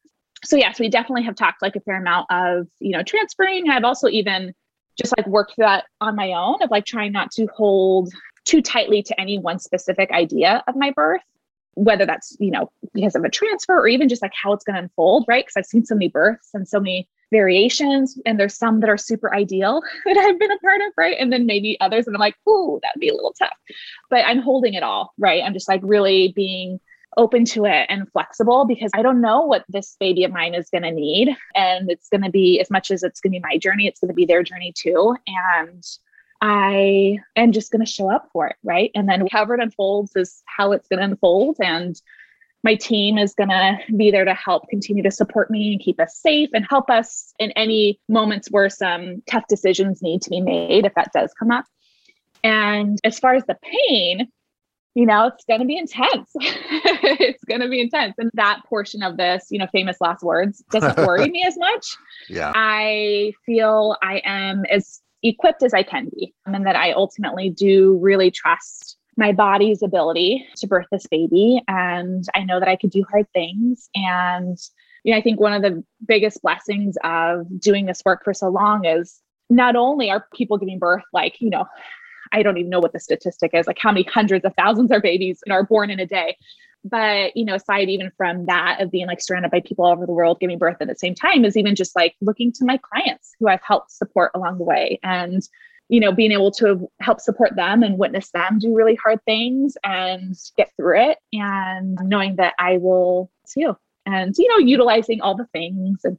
So 0.45 0.57
yes, 0.57 0.79
we 0.79 0.89
definitely 0.89 1.25
have 1.25 1.35
talked 1.35 1.63
like 1.63 1.77
a 1.77 1.81
fair 1.81 1.97
amount 1.97 2.27
of, 2.31 2.69
you 2.81 2.93
know, 2.93 3.03
transferring. 3.03 3.69
I've 3.71 3.85
also 3.85 4.09
even 4.09 4.55
just 4.97 5.17
like 5.17 5.27
worked 5.27 5.55
that 5.59 5.85
on 6.01 6.17
my 6.17 6.33
own 6.33 6.63
of 6.63 6.71
like 6.71 6.85
trying 6.85 7.13
not 7.13 7.31
to 7.33 7.47
hold 7.55 8.13
too 8.45 8.63
tightly 8.63 9.03
to 9.03 9.21
any 9.21 9.39
one 9.39 9.59
specific 9.59 10.11
idea 10.11 10.63
of 10.67 10.77
my 10.77 10.93
birth 10.93 11.23
whether 11.79 12.05
that's 12.05 12.37
you 12.41 12.51
know 12.51 12.71
because 12.93 13.15
of 13.15 13.25
a 13.25 13.31
transfer 13.31 13.79
or 13.79 13.89
even 13.89 14.09
just 14.09 14.23
like 14.23 14.33
how 14.35 14.53
it's 14.53 14.65
going 14.65 14.75
to 14.75 14.83
unfold 14.83 15.25
right? 15.29 15.45
Because 15.45 15.57
i've 15.57 15.67
seen 15.67 15.85
so 15.85 15.95
many 15.95 16.09
births 16.09 16.51
and 16.53 16.67
so 16.67 16.81
many 16.81 17.09
variations 17.31 18.19
and 18.25 18.41
there's 18.41 18.57
some 18.57 18.81
that 18.81 18.89
are 18.89 18.97
super 18.97 19.35
ideal 19.35 19.83
that 20.05 20.17
i've 20.17 20.39
been 20.39 20.51
a 20.51 20.59
part 20.59 20.81
of 20.81 20.93
right? 20.97 21.17
And 21.19 21.33
then 21.33 21.47
maybe 21.47 21.79
others 21.81 22.07
and 22.07 22.17
i'm 22.17 22.21
like 22.21 22.37
ooh 22.49 22.79
that 22.83 22.93
would 22.95 23.01
be 23.01 23.09
a 23.09 23.15
little 23.15 23.35
tough. 23.39 23.57
But 24.11 24.25
i'm 24.27 24.41
holding 24.41 24.75
it 24.75 24.83
all 24.83 25.13
right? 25.19 25.43
I'm 25.45 25.55
just 25.55 25.69
like 25.69 25.81
really 25.85 26.33
being 26.35 26.81
open 27.17 27.45
to 27.45 27.65
it 27.65 27.87
and 27.89 28.07
flexible 28.13 28.67
because 28.67 28.91
i 28.95 29.01
don't 29.01 29.21
know 29.21 29.41
what 29.41 29.65
this 29.71 29.97
baby 29.99 30.25
of 30.25 30.31
mine 30.31 30.55
is 30.55 30.69
going 30.69 30.83
to 30.83 30.91
need 30.91 31.35
and 31.55 31.91
it's 31.91 32.09
going 32.11 32.23
to 32.23 32.31
be 32.31 32.61
as 32.61 32.71
much 32.71 32.91
as 32.91 33.03
it's 33.03 33.19
going 33.19 33.33
to 33.33 33.37
be 33.37 33.43
my 33.43 33.57
journey 33.57 33.87
it's 33.87 33.99
going 33.99 34.09
to 34.09 34.15
be 34.15 34.27
their 34.27 34.43
journey 34.43 34.73
too. 34.77 35.17
And 35.27 35.83
I 36.41 37.19
am 37.37 37.53
just 37.53 37.73
going 37.73 37.85
to 37.85 37.91
show 37.91 38.11
up 38.11 38.29
for 38.33 38.47
it, 38.47 38.57
right? 38.63 38.91
And 38.95 39.09
then 39.09 39.27
however 39.31 39.55
it 39.55 39.61
unfolds 39.61 40.15
is 40.15 40.43
how 40.47 40.73
it's 40.73 40.89
going 40.89 40.99
to 40.99 41.05
unfold. 41.05 41.57
And 41.61 42.01
my 42.63 42.75
team 42.75 43.19
is 43.19 43.35
going 43.35 43.49
to 43.49 43.79
be 43.97 44.11
there 44.11 44.25
to 44.25 44.35
help 44.35 44.69
continue 44.69 45.03
to 45.03 45.11
support 45.11 45.51
me 45.51 45.73
and 45.73 45.81
keep 45.81 46.01
us 46.01 46.17
safe 46.17 46.51
and 46.53 46.67
help 46.69 46.91
us 46.91 47.33
in 47.39 47.51
any 47.53 48.01
moments 48.09 48.51
where 48.51 48.69
some 48.69 49.23
tough 49.27 49.45
decisions 49.49 50.03
need 50.03 50.23
to 50.23 50.31
be 50.31 50.41
made, 50.41 50.85
if 50.85 50.95
that 50.95 51.13
does 51.13 51.33
come 51.39 51.51
up. 51.51 51.65
And 52.45 52.99
as 53.05 53.19
far 53.19 53.35
as 53.35 53.45
the 53.47 53.57
pain, 53.63 54.29
you 54.95 55.07
know, 55.07 55.27
it's 55.27 55.45
going 55.45 55.61
to 55.61 55.67
be 55.67 55.77
intense. 55.77 56.31
it's 56.35 57.45
going 57.45 57.61
to 57.61 57.69
be 57.69 57.81
intense. 57.81 58.15
And 58.19 58.31
that 58.35 58.63
portion 58.67 59.03
of 59.03 59.17
this, 59.17 59.47
you 59.51 59.59
know, 59.59 59.69
famous 59.73 59.97
last 60.01 60.23
words 60.23 60.63
doesn't 60.71 60.99
worry 60.99 61.29
me 61.31 61.45
as 61.47 61.57
much. 61.57 61.97
Yeah. 62.29 62.53
I 62.55 63.33
feel 63.47 63.97
I 64.03 64.21
am 64.25 64.65
as 64.71 65.01
equipped 65.23 65.63
as 65.63 65.75
I 65.75 65.83
can 65.83 66.09
be, 66.15 66.35
and 66.47 66.67
that 66.67 66.77
I 66.77 66.93
ultimately 66.93 67.51
do 67.51 67.99
really 68.01 68.31
trust 68.31 68.97
my 69.17 69.33
body's 69.33 69.83
ability 69.83 70.47
to 70.57 70.67
birth 70.67 70.87
this 70.93 71.07
baby. 71.11 71.61
And 71.67 72.25
I 72.35 72.45
know 72.45 72.61
that 72.61 72.69
I 72.69 72.77
could 72.77 72.91
do 72.91 73.05
hard 73.11 73.27
things. 73.33 73.91
And, 73.97 74.57
you 75.03 75.13
know, 75.13 75.19
I 75.19 75.23
think 75.23 75.41
one 75.41 75.53
of 75.53 75.63
the 75.63 75.83
biggest 76.07 76.41
blessings 76.41 76.97
of 77.03 77.47
doing 77.59 77.87
this 77.87 78.01
work 78.05 78.23
for 78.23 78.33
so 78.33 78.49
long 78.49 78.85
is 78.85 79.21
not 79.51 79.75
only 79.75 80.09
are 80.09 80.27
people 80.35 80.57
giving 80.57 80.79
birth 80.79 81.03
like, 81.13 81.41
you 81.41 81.51
know, 81.51 81.67
I 82.33 82.43
don't 82.43 82.59
even 82.59 82.71
know 82.71 82.79
what 82.79 82.93
the 82.93 83.01
statistic 83.01 83.53
is, 83.55 83.67
like 83.67 83.79
how 83.81 83.91
many 83.91 84.05
hundreds 84.05 84.45
of 84.45 84.55
thousands 84.55 84.93
of 84.93 85.03
babies 85.03 85.41
are 85.51 85.65
born 85.65 85.91
in 85.91 85.99
a 85.99 86.07
day. 86.07 86.37
But, 86.89 87.37
you 87.37 87.45
know, 87.45 87.55
aside 87.55 87.89
even 87.89 88.11
from 88.17 88.47
that 88.47 88.81
of 88.81 88.91
being 88.91 89.07
like 89.07 89.21
surrounded 89.21 89.51
by 89.51 89.61
people 89.61 89.85
all 89.85 89.93
over 89.93 90.07
the 90.07 90.13
world 90.13 90.41
giving 90.41 90.59
birth 90.59 90.77
at 90.81 90.89
the 90.89 90.95
same 90.95 91.15
time, 91.15 91.45
is 91.45 91.57
even 91.57 91.75
just 91.75 91.95
like 91.97 92.15
looking 92.21 92.53
to 92.53 92.65
my 92.65 92.79
clients 92.79 93.35
who 93.39 93.49
I've 93.49 93.63
helped 93.63 93.91
support 93.91 94.33
along 94.35 94.59
the 94.59 94.65
way 94.65 94.99
and, 95.03 95.43
you 95.89 96.01
know, 96.01 96.13
being 96.13 96.33
able 96.33 96.51
to 96.53 96.91
help 97.01 97.21
support 97.21 97.57
them 97.57 97.83
and 97.83 97.99
witness 97.99 98.31
them 98.31 98.59
do 98.59 98.75
really 98.75 98.95
hard 98.97 99.21
things 99.25 99.77
and 99.85 100.37
get 100.57 100.71
through 100.77 101.01
it 101.01 101.19
and 101.33 101.99
knowing 102.03 102.37
that 102.37 102.55
I 102.59 102.79
will 102.79 103.31
too. 103.53 103.77
And, 104.07 104.35
you 104.39 104.49
know, 104.49 104.59
utilizing 104.59 105.21
all 105.21 105.37
the 105.37 105.49
things 105.53 106.01
and 106.05 106.19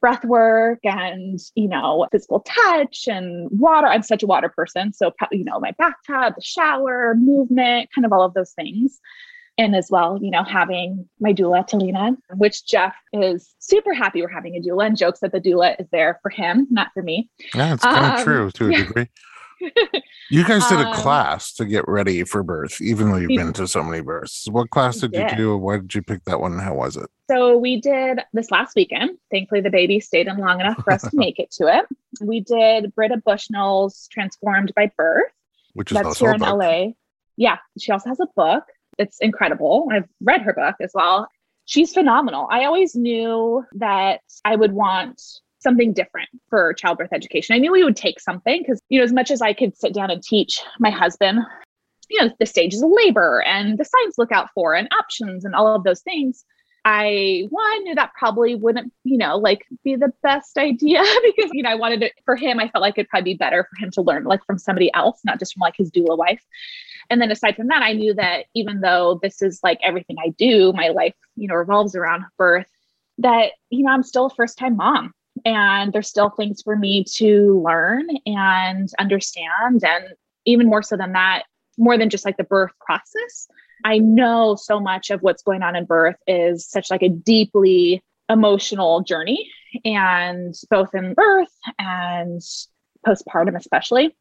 breath 0.00 0.24
work 0.24 0.80
and 0.84 1.38
you 1.54 1.68
know 1.68 2.06
physical 2.10 2.40
touch 2.40 3.04
and 3.06 3.48
water 3.50 3.86
i'm 3.86 4.02
such 4.02 4.22
a 4.22 4.26
water 4.26 4.48
person 4.48 4.92
so 4.92 5.12
you 5.30 5.44
know 5.44 5.60
my 5.60 5.72
bathtub 5.78 6.34
the 6.34 6.42
shower 6.42 7.14
movement 7.16 7.88
kind 7.94 8.04
of 8.04 8.12
all 8.12 8.22
of 8.22 8.34
those 8.34 8.52
things 8.52 8.98
and 9.60 9.76
as 9.76 9.90
well 9.90 10.18
you 10.20 10.30
know 10.30 10.42
having 10.42 11.08
my 11.20 11.32
doula 11.32 11.68
talina 11.68 12.16
which 12.36 12.64
jeff 12.64 12.94
is 13.12 13.54
super 13.58 13.92
happy 13.92 14.22
we're 14.22 14.28
having 14.28 14.56
a 14.56 14.60
doula 14.60 14.86
and 14.86 14.96
jokes 14.96 15.20
that 15.20 15.32
the 15.32 15.40
doula 15.40 15.78
is 15.78 15.86
there 15.92 16.18
for 16.22 16.30
him 16.30 16.66
not 16.70 16.88
for 16.94 17.02
me 17.02 17.30
yeah 17.54 17.74
it's 17.74 17.84
kind 17.84 18.06
of 18.06 18.18
um, 18.18 18.24
true 18.24 18.50
to 18.50 18.68
a 18.68 18.72
yeah. 18.72 18.78
degree 18.78 19.08
you 20.30 20.42
guys 20.44 20.66
did 20.68 20.80
a 20.80 20.88
um, 20.88 20.94
class 20.94 21.52
to 21.52 21.66
get 21.66 21.86
ready 21.86 22.24
for 22.24 22.42
birth, 22.42 22.80
even 22.80 23.10
though 23.10 23.18
you've 23.18 23.28
been 23.28 23.52
to 23.52 23.68
so 23.68 23.82
many 23.82 24.00
births. 24.00 24.48
What 24.50 24.70
class 24.70 25.00
did, 25.00 25.12
did 25.12 25.32
you 25.32 25.36
do? 25.36 25.58
Why 25.58 25.76
did 25.76 25.94
you 25.94 26.00
pick 26.00 26.24
that 26.24 26.40
one? 26.40 26.58
How 26.58 26.72
was 26.72 26.96
it? 26.96 27.10
So 27.30 27.58
we 27.58 27.78
did 27.78 28.20
this 28.32 28.50
last 28.50 28.74
weekend. 28.74 29.18
Thankfully, 29.30 29.60
the 29.60 29.68
baby 29.68 30.00
stayed 30.00 30.28
in 30.28 30.38
long 30.38 30.60
enough 30.60 30.82
for 30.82 30.94
us 30.94 31.02
to 31.02 31.10
make 31.12 31.38
it 31.38 31.50
to 31.52 31.66
it. 31.66 31.84
We 32.22 32.40
did 32.40 32.94
Britta 32.94 33.18
Bushnell's 33.18 34.08
Transformed 34.10 34.72
by 34.74 34.90
Birth, 34.96 35.30
which 35.74 35.92
is 35.92 35.98
that's 35.98 36.18
here 36.18 36.32
in 36.32 36.40
LA. 36.40 36.92
Yeah, 37.36 37.58
she 37.78 37.92
also 37.92 38.08
has 38.08 38.20
a 38.20 38.28
book. 38.34 38.64
It's 39.00 39.18
incredible. 39.20 39.88
I've 39.90 40.08
read 40.20 40.42
her 40.42 40.52
book 40.52 40.76
as 40.80 40.92
well. 40.94 41.28
She's 41.64 41.92
phenomenal. 41.92 42.48
I 42.50 42.64
always 42.64 42.94
knew 42.94 43.64
that 43.74 44.20
I 44.44 44.56
would 44.56 44.72
want 44.72 45.22
something 45.60 45.92
different 45.92 46.28
for 46.48 46.72
childbirth 46.74 47.12
education. 47.12 47.54
I 47.54 47.58
knew 47.58 47.72
we 47.72 47.84
would 47.84 47.96
take 47.96 48.20
something 48.20 48.62
because, 48.62 48.80
you 48.88 48.98
know, 48.98 49.04
as 49.04 49.12
much 49.12 49.30
as 49.30 49.42
I 49.42 49.52
could 49.52 49.76
sit 49.76 49.94
down 49.94 50.10
and 50.10 50.22
teach 50.22 50.60
my 50.78 50.90
husband, 50.90 51.40
you 52.08 52.20
know, 52.20 52.30
the 52.38 52.46
stages 52.46 52.82
of 52.82 52.90
labor 52.92 53.42
and 53.46 53.78
the 53.78 53.84
signs 53.84 54.16
look 54.18 54.32
out 54.32 54.48
for 54.54 54.74
and 54.74 54.88
options 54.98 55.44
and 55.44 55.54
all 55.54 55.74
of 55.74 55.84
those 55.84 56.02
things. 56.02 56.44
I 56.84 57.46
one 57.50 57.84
knew 57.84 57.94
that 57.94 58.12
probably 58.18 58.54
wouldn't, 58.54 58.90
you 59.04 59.18
know, 59.18 59.36
like 59.36 59.66
be 59.84 59.96
the 59.96 60.12
best 60.22 60.56
idea 60.58 61.02
because, 61.24 61.50
you 61.52 61.62
know, 61.62 61.70
I 61.70 61.74
wanted 61.74 62.02
it 62.02 62.12
for 62.24 62.36
him. 62.36 62.58
I 62.58 62.68
felt 62.68 62.82
like 62.82 62.94
it'd 62.96 63.08
probably 63.08 63.34
be 63.34 63.38
better 63.38 63.66
for 63.68 63.84
him 63.84 63.90
to 63.92 64.02
learn 64.02 64.24
like 64.24 64.44
from 64.46 64.58
somebody 64.58 64.92
else, 64.94 65.20
not 65.24 65.38
just 65.38 65.54
from 65.54 65.60
like 65.60 65.76
his 65.76 65.90
doula 65.90 66.16
wife. 66.16 66.42
And 67.10 67.20
then 67.20 67.30
aside 67.30 67.56
from 67.56 67.68
that, 67.68 67.82
I 67.82 67.92
knew 67.92 68.14
that 68.14 68.46
even 68.54 68.80
though 68.80 69.18
this 69.22 69.42
is 69.42 69.60
like 69.62 69.80
everything 69.82 70.16
I 70.24 70.30
do, 70.30 70.72
my 70.72 70.88
life, 70.88 71.14
you 71.36 71.48
know, 71.48 71.54
revolves 71.54 71.96
around 71.96 72.24
birth, 72.38 72.68
that, 73.18 73.52
you 73.68 73.82
know, 73.82 73.90
I'm 73.90 74.02
still 74.02 74.26
a 74.26 74.30
first 74.30 74.56
time 74.56 74.76
mom. 74.76 75.12
And 75.44 75.92
there's 75.92 76.08
still 76.08 76.30
things 76.30 76.62
for 76.62 76.76
me 76.76 77.04
to 77.16 77.62
learn 77.64 78.06
and 78.26 78.88
understand. 78.98 79.82
And 79.82 80.08
even 80.44 80.68
more 80.68 80.82
so 80.82 80.96
than 80.96 81.12
that 81.12 81.44
more 81.78 81.96
than 81.96 82.10
just 82.10 82.24
like 82.24 82.36
the 82.36 82.44
birth 82.44 82.72
process 82.80 83.48
i 83.84 83.98
know 83.98 84.54
so 84.54 84.78
much 84.78 85.10
of 85.10 85.22
what's 85.22 85.42
going 85.42 85.62
on 85.62 85.74
in 85.76 85.84
birth 85.84 86.16
is 86.26 86.68
such 86.68 86.90
like 86.90 87.02
a 87.02 87.08
deeply 87.08 88.02
emotional 88.28 89.00
journey 89.02 89.50
and 89.84 90.54
both 90.70 90.94
in 90.94 91.14
birth 91.14 91.52
and 91.78 92.40
postpartum 93.06 93.56
especially 93.56 94.14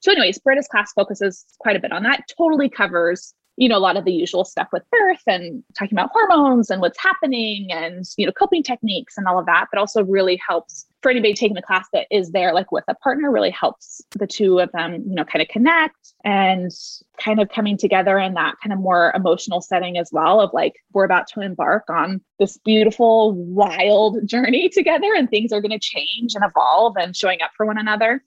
so 0.00 0.12
anyways 0.12 0.38
britta's 0.38 0.68
class 0.68 0.92
focuses 0.94 1.44
quite 1.58 1.76
a 1.76 1.80
bit 1.80 1.92
on 1.92 2.02
that 2.02 2.22
totally 2.36 2.68
covers 2.68 3.34
you 3.56 3.70
know, 3.70 3.78
a 3.78 3.80
lot 3.80 3.96
of 3.96 4.04
the 4.04 4.12
usual 4.12 4.44
stuff 4.44 4.68
with 4.72 4.82
birth 4.90 5.22
and 5.26 5.64
talking 5.78 5.96
about 5.96 6.10
hormones 6.12 6.70
and 6.70 6.82
what's 6.82 7.00
happening 7.00 7.68
and, 7.72 8.04
you 8.18 8.26
know, 8.26 8.32
coping 8.32 8.62
techniques 8.62 9.16
and 9.16 9.26
all 9.26 9.38
of 9.38 9.46
that, 9.46 9.66
but 9.72 9.78
also 9.78 10.04
really 10.04 10.38
helps 10.46 10.84
for 11.00 11.10
anybody 11.10 11.32
taking 11.32 11.54
the 11.54 11.62
class 11.62 11.86
that 11.92 12.06
is 12.10 12.32
there 12.32 12.52
like 12.52 12.70
with 12.70 12.84
a 12.88 12.94
partner 12.96 13.30
really 13.30 13.50
helps 13.50 14.02
the 14.10 14.26
two 14.26 14.58
of 14.58 14.70
them, 14.72 15.04
you 15.06 15.14
know, 15.14 15.24
kind 15.24 15.40
of 15.40 15.48
connect 15.48 16.12
and 16.22 16.70
kind 17.18 17.40
of 17.40 17.48
coming 17.48 17.78
together 17.78 18.18
in 18.18 18.34
that 18.34 18.56
kind 18.62 18.74
of 18.74 18.78
more 18.78 19.10
emotional 19.14 19.62
setting 19.62 19.96
as 19.96 20.10
well 20.12 20.40
of 20.40 20.50
like 20.52 20.74
we're 20.92 21.04
about 21.04 21.26
to 21.28 21.40
embark 21.40 21.84
on 21.88 22.20
this 22.38 22.58
beautiful 22.58 23.32
wild 23.32 24.18
journey 24.26 24.68
together 24.72 25.14
and 25.16 25.30
things 25.30 25.50
are 25.50 25.62
going 25.62 25.70
to 25.70 25.78
change 25.78 26.34
and 26.34 26.44
evolve 26.44 26.94
and 26.98 27.16
showing 27.16 27.40
up 27.40 27.52
for 27.56 27.64
one 27.64 27.78
another. 27.78 28.22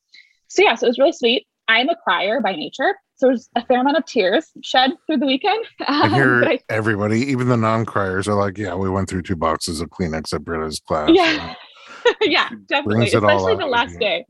So 0.48 0.64
yeah, 0.64 0.74
so 0.74 0.88
it 0.88 0.90
was 0.90 0.98
really 0.98 1.12
sweet. 1.12 1.46
I'm 1.70 1.88
a 1.88 1.96
crier 1.96 2.42
by 2.42 2.56
nature. 2.56 2.96
So 3.16 3.28
there's 3.28 3.48
a 3.56 3.64
fair 3.66 3.82
amount 3.82 3.98
of 3.98 4.06
tears 4.06 4.48
shed 4.64 4.92
through 5.06 5.18
the 5.18 5.28
weekend. 5.28 5.64
Um, 5.88 6.14
I 6.14 6.16
hear 6.16 6.44
I, 6.44 6.60
everybody, 6.70 7.22
even 7.22 7.48
the 7.48 7.58
non-criers, 7.58 8.28
are 8.28 8.36
like, 8.36 8.58
"Yeah, 8.58 8.76
we 8.76 8.90
went 8.90 9.10
through 9.10 9.24
two 9.24 9.36
boxes 9.36 9.82
of 9.82 9.90
Kleenex 9.90 10.34
at 10.34 10.44
Britta's 10.44 10.80
class." 10.80 11.10
Yeah, 11.12 11.56
yeah, 12.22 12.50
definitely, 12.68 13.08
especially 13.08 13.56
the 13.56 13.66
last 13.66 13.98
day. 14.00 14.26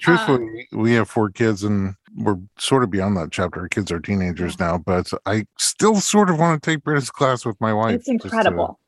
Truthfully, 0.00 0.66
um, 0.72 0.80
we 0.80 0.92
have 0.94 1.10
four 1.10 1.28
kids, 1.30 1.64
and 1.64 1.94
we're 2.16 2.38
sort 2.58 2.82
of 2.82 2.90
beyond 2.90 3.16
that 3.16 3.30
chapter. 3.30 3.60
Our 3.60 3.68
kids 3.68 3.90
are 3.92 4.00
teenagers 4.00 4.58
now, 4.58 4.78
but 4.78 5.10
I 5.26 5.44
still 5.58 5.96
sort 5.96 6.30
of 6.30 6.38
want 6.38 6.62
to 6.62 6.70
take 6.70 6.82
Britta's 6.82 7.10
class 7.10 7.44
with 7.44 7.60
my 7.60 7.72
wife. 7.72 7.96
It's 7.96 8.08
incredible, 8.08 8.78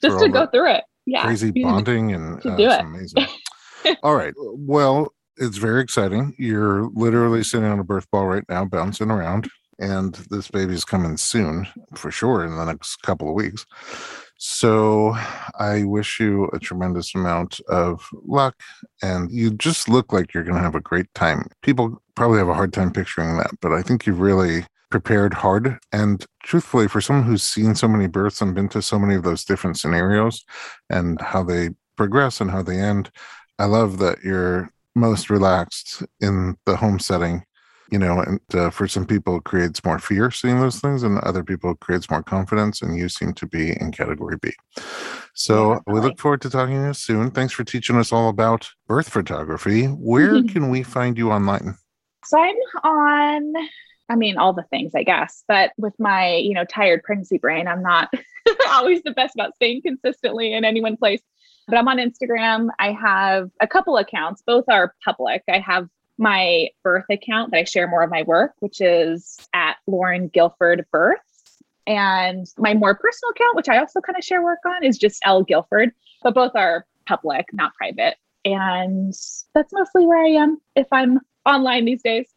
to, 0.02 0.08
just 0.08 0.24
to 0.24 0.28
go 0.30 0.46
through 0.46 0.74
it. 0.74 0.84
Yeah, 1.06 1.24
crazy 1.24 1.50
bonding 1.62 2.12
and 2.12 2.44
uh, 2.46 2.56
do 2.56 2.68
it. 2.68 2.80
amazing. 2.80 3.26
All 4.02 4.16
right, 4.16 4.32
well 4.36 5.13
it's 5.36 5.56
very 5.56 5.82
exciting. 5.82 6.34
You're 6.38 6.88
literally 6.94 7.42
sitting 7.42 7.68
on 7.68 7.78
a 7.78 7.84
birth 7.84 8.10
ball 8.10 8.26
right 8.26 8.44
now, 8.48 8.64
bouncing 8.64 9.10
around, 9.10 9.48
and 9.78 10.14
this 10.30 10.48
baby's 10.48 10.84
coming 10.84 11.16
soon 11.16 11.66
for 11.94 12.10
sure 12.10 12.44
in 12.44 12.56
the 12.56 12.64
next 12.64 12.96
couple 13.02 13.28
of 13.28 13.34
weeks. 13.34 13.66
So 14.36 15.16
I 15.58 15.84
wish 15.84 16.20
you 16.20 16.48
a 16.52 16.58
tremendous 16.58 17.14
amount 17.14 17.60
of 17.68 18.08
luck, 18.24 18.54
and 19.02 19.30
you 19.30 19.50
just 19.50 19.88
look 19.88 20.12
like 20.12 20.34
you're 20.34 20.44
going 20.44 20.56
to 20.56 20.62
have 20.62 20.74
a 20.74 20.80
great 20.80 21.12
time. 21.14 21.48
People 21.62 22.02
probably 22.14 22.38
have 22.38 22.48
a 22.48 22.54
hard 22.54 22.72
time 22.72 22.92
picturing 22.92 23.36
that, 23.38 23.52
but 23.60 23.72
I 23.72 23.82
think 23.82 24.06
you've 24.06 24.20
really 24.20 24.66
prepared 24.90 25.34
hard. 25.34 25.78
And 25.92 26.24
truthfully, 26.42 26.88
for 26.88 27.00
someone 27.00 27.24
who's 27.24 27.42
seen 27.42 27.74
so 27.74 27.88
many 27.88 28.06
births 28.06 28.40
and 28.40 28.54
been 28.54 28.68
to 28.70 28.82
so 28.82 28.98
many 28.98 29.14
of 29.14 29.22
those 29.22 29.44
different 29.44 29.78
scenarios 29.78 30.44
and 30.90 31.20
how 31.20 31.42
they 31.42 31.70
progress 31.96 32.40
and 32.40 32.50
how 32.50 32.62
they 32.62 32.78
end, 32.78 33.10
I 33.58 33.64
love 33.66 33.98
that 33.98 34.18
you're 34.24 34.70
most 34.94 35.30
relaxed 35.30 36.02
in 36.20 36.56
the 36.66 36.76
home 36.76 36.98
setting 36.98 37.44
you 37.90 37.98
know 37.98 38.20
and 38.20 38.40
uh, 38.54 38.70
for 38.70 38.88
some 38.88 39.06
people 39.06 39.36
it 39.36 39.44
creates 39.44 39.84
more 39.84 39.98
fear 39.98 40.30
seeing 40.30 40.60
those 40.60 40.80
things 40.80 41.02
and 41.02 41.18
other 41.20 41.44
people 41.44 41.70
it 41.72 41.80
creates 41.80 42.10
more 42.10 42.22
confidence 42.22 42.82
and 42.82 42.96
you 42.96 43.08
seem 43.08 43.32
to 43.34 43.46
be 43.46 43.70
in 43.80 43.92
category 43.92 44.36
b. 44.40 44.50
So 45.34 45.72
yeah, 45.72 45.78
we 45.86 46.00
look 46.00 46.18
forward 46.18 46.40
to 46.42 46.50
talking 46.50 46.76
to 46.76 46.86
you 46.88 46.94
soon. 46.94 47.30
Thanks 47.30 47.52
for 47.52 47.64
teaching 47.64 47.96
us 47.96 48.12
all 48.12 48.28
about 48.28 48.70
birth 48.86 49.08
photography. 49.08 49.86
Where 49.86 50.42
can 50.52 50.70
we 50.70 50.82
find 50.82 51.18
you 51.18 51.30
online? 51.30 51.76
So 52.24 52.38
i'm 52.38 52.56
on 52.82 53.52
i 54.08 54.16
mean 54.16 54.38
all 54.38 54.52
the 54.52 54.64
things 54.64 54.92
i 54.94 55.02
guess 55.02 55.44
but 55.46 55.72
with 55.76 55.94
my 55.98 56.36
you 56.36 56.54
know 56.54 56.64
tired 56.64 57.02
pregnancy 57.02 57.38
brain 57.38 57.68
i'm 57.68 57.82
not 57.82 58.12
always 58.68 59.02
the 59.02 59.12
best 59.12 59.34
about 59.34 59.54
staying 59.54 59.82
consistently 59.82 60.52
in 60.52 60.64
any 60.64 60.80
one 60.80 60.96
place 60.96 61.20
but 61.66 61.78
I'm 61.78 61.88
on 61.88 61.98
Instagram. 61.98 62.68
I 62.78 62.92
have 62.92 63.50
a 63.60 63.66
couple 63.66 63.96
accounts, 63.96 64.42
both 64.46 64.64
are 64.68 64.94
public. 65.04 65.42
I 65.48 65.58
have 65.58 65.88
my 66.18 66.68
birth 66.82 67.06
account 67.10 67.50
that 67.50 67.58
I 67.58 67.64
share 67.64 67.88
more 67.88 68.02
of 68.02 68.10
my 68.10 68.22
work, 68.22 68.52
which 68.60 68.80
is 68.80 69.38
at 69.52 69.76
Lauren 69.86 70.28
Guilford 70.28 70.86
Births. 70.92 71.62
And 71.86 72.46
my 72.56 72.74
more 72.74 72.94
personal 72.94 73.30
account, 73.30 73.56
which 73.56 73.68
I 73.68 73.78
also 73.78 74.00
kind 74.00 74.16
of 74.16 74.24
share 74.24 74.42
work 74.42 74.60
on, 74.66 74.84
is 74.84 74.96
just 74.96 75.20
L 75.24 75.42
Guilford, 75.42 75.92
but 76.22 76.34
both 76.34 76.52
are 76.54 76.86
public, 77.06 77.46
not 77.52 77.74
private. 77.74 78.16
And 78.44 79.12
that's 79.54 79.72
mostly 79.72 80.06
where 80.06 80.22
I 80.22 80.28
am 80.28 80.58
if 80.76 80.86
I'm 80.92 81.20
online 81.44 81.84
these 81.84 82.02
days. 82.02 82.33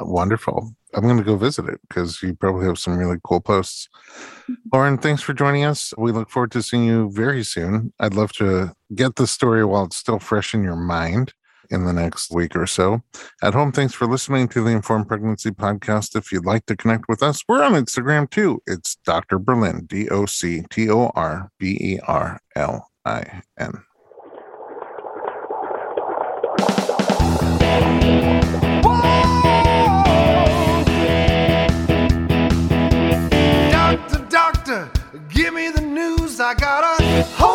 Wonderful. 0.00 0.72
I'm 0.94 1.02
going 1.02 1.18
to 1.18 1.24
go 1.24 1.36
visit 1.36 1.66
it 1.66 1.80
because 1.88 2.22
you 2.22 2.34
probably 2.34 2.66
have 2.66 2.78
some 2.78 2.98
really 2.98 3.18
cool 3.22 3.40
posts. 3.40 3.88
Mm-hmm. 4.08 4.54
Lauren, 4.72 4.98
thanks 4.98 5.22
for 5.22 5.32
joining 5.32 5.64
us. 5.64 5.94
We 5.96 6.12
look 6.12 6.30
forward 6.30 6.50
to 6.52 6.62
seeing 6.62 6.84
you 6.84 7.10
very 7.12 7.44
soon. 7.44 7.92
I'd 8.00 8.14
love 8.14 8.32
to 8.34 8.72
get 8.94 9.16
the 9.16 9.26
story 9.26 9.64
while 9.64 9.84
it's 9.84 9.96
still 9.96 10.18
fresh 10.18 10.54
in 10.54 10.64
your 10.64 10.76
mind 10.76 11.32
in 11.70 11.84
the 11.84 11.92
next 11.92 12.30
week 12.32 12.56
or 12.56 12.66
so. 12.66 13.02
At 13.42 13.54
home, 13.54 13.72
thanks 13.72 13.94
for 13.94 14.06
listening 14.06 14.48
to 14.48 14.62
the 14.62 14.70
Informed 14.70 15.08
Pregnancy 15.08 15.50
Podcast. 15.50 16.16
If 16.16 16.32
you'd 16.32 16.44
like 16.46 16.66
to 16.66 16.76
connect 16.76 17.08
with 17.08 17.22
us, 17.22 17.44
we're 17.48 17.62
on 17.62 17.72
Instagram 17.72 18.28
too. 18.28 18.60
It's 18.66 18.96
Dr. 19.04 19.38
Berlin, 19.38 19.86
D 19.86 20.08
O 20.08 20.26
C 20.26 20.64
T 20.70 20.90
O 20.90 21.12
R 21.14 21.50
B 21.58 21.78
E 21.80 22.00
R 22.06 22.40
L 22.56 22.90
I 23.04 23.42
N. 23.58 23.84
Ho! 37.22 37.49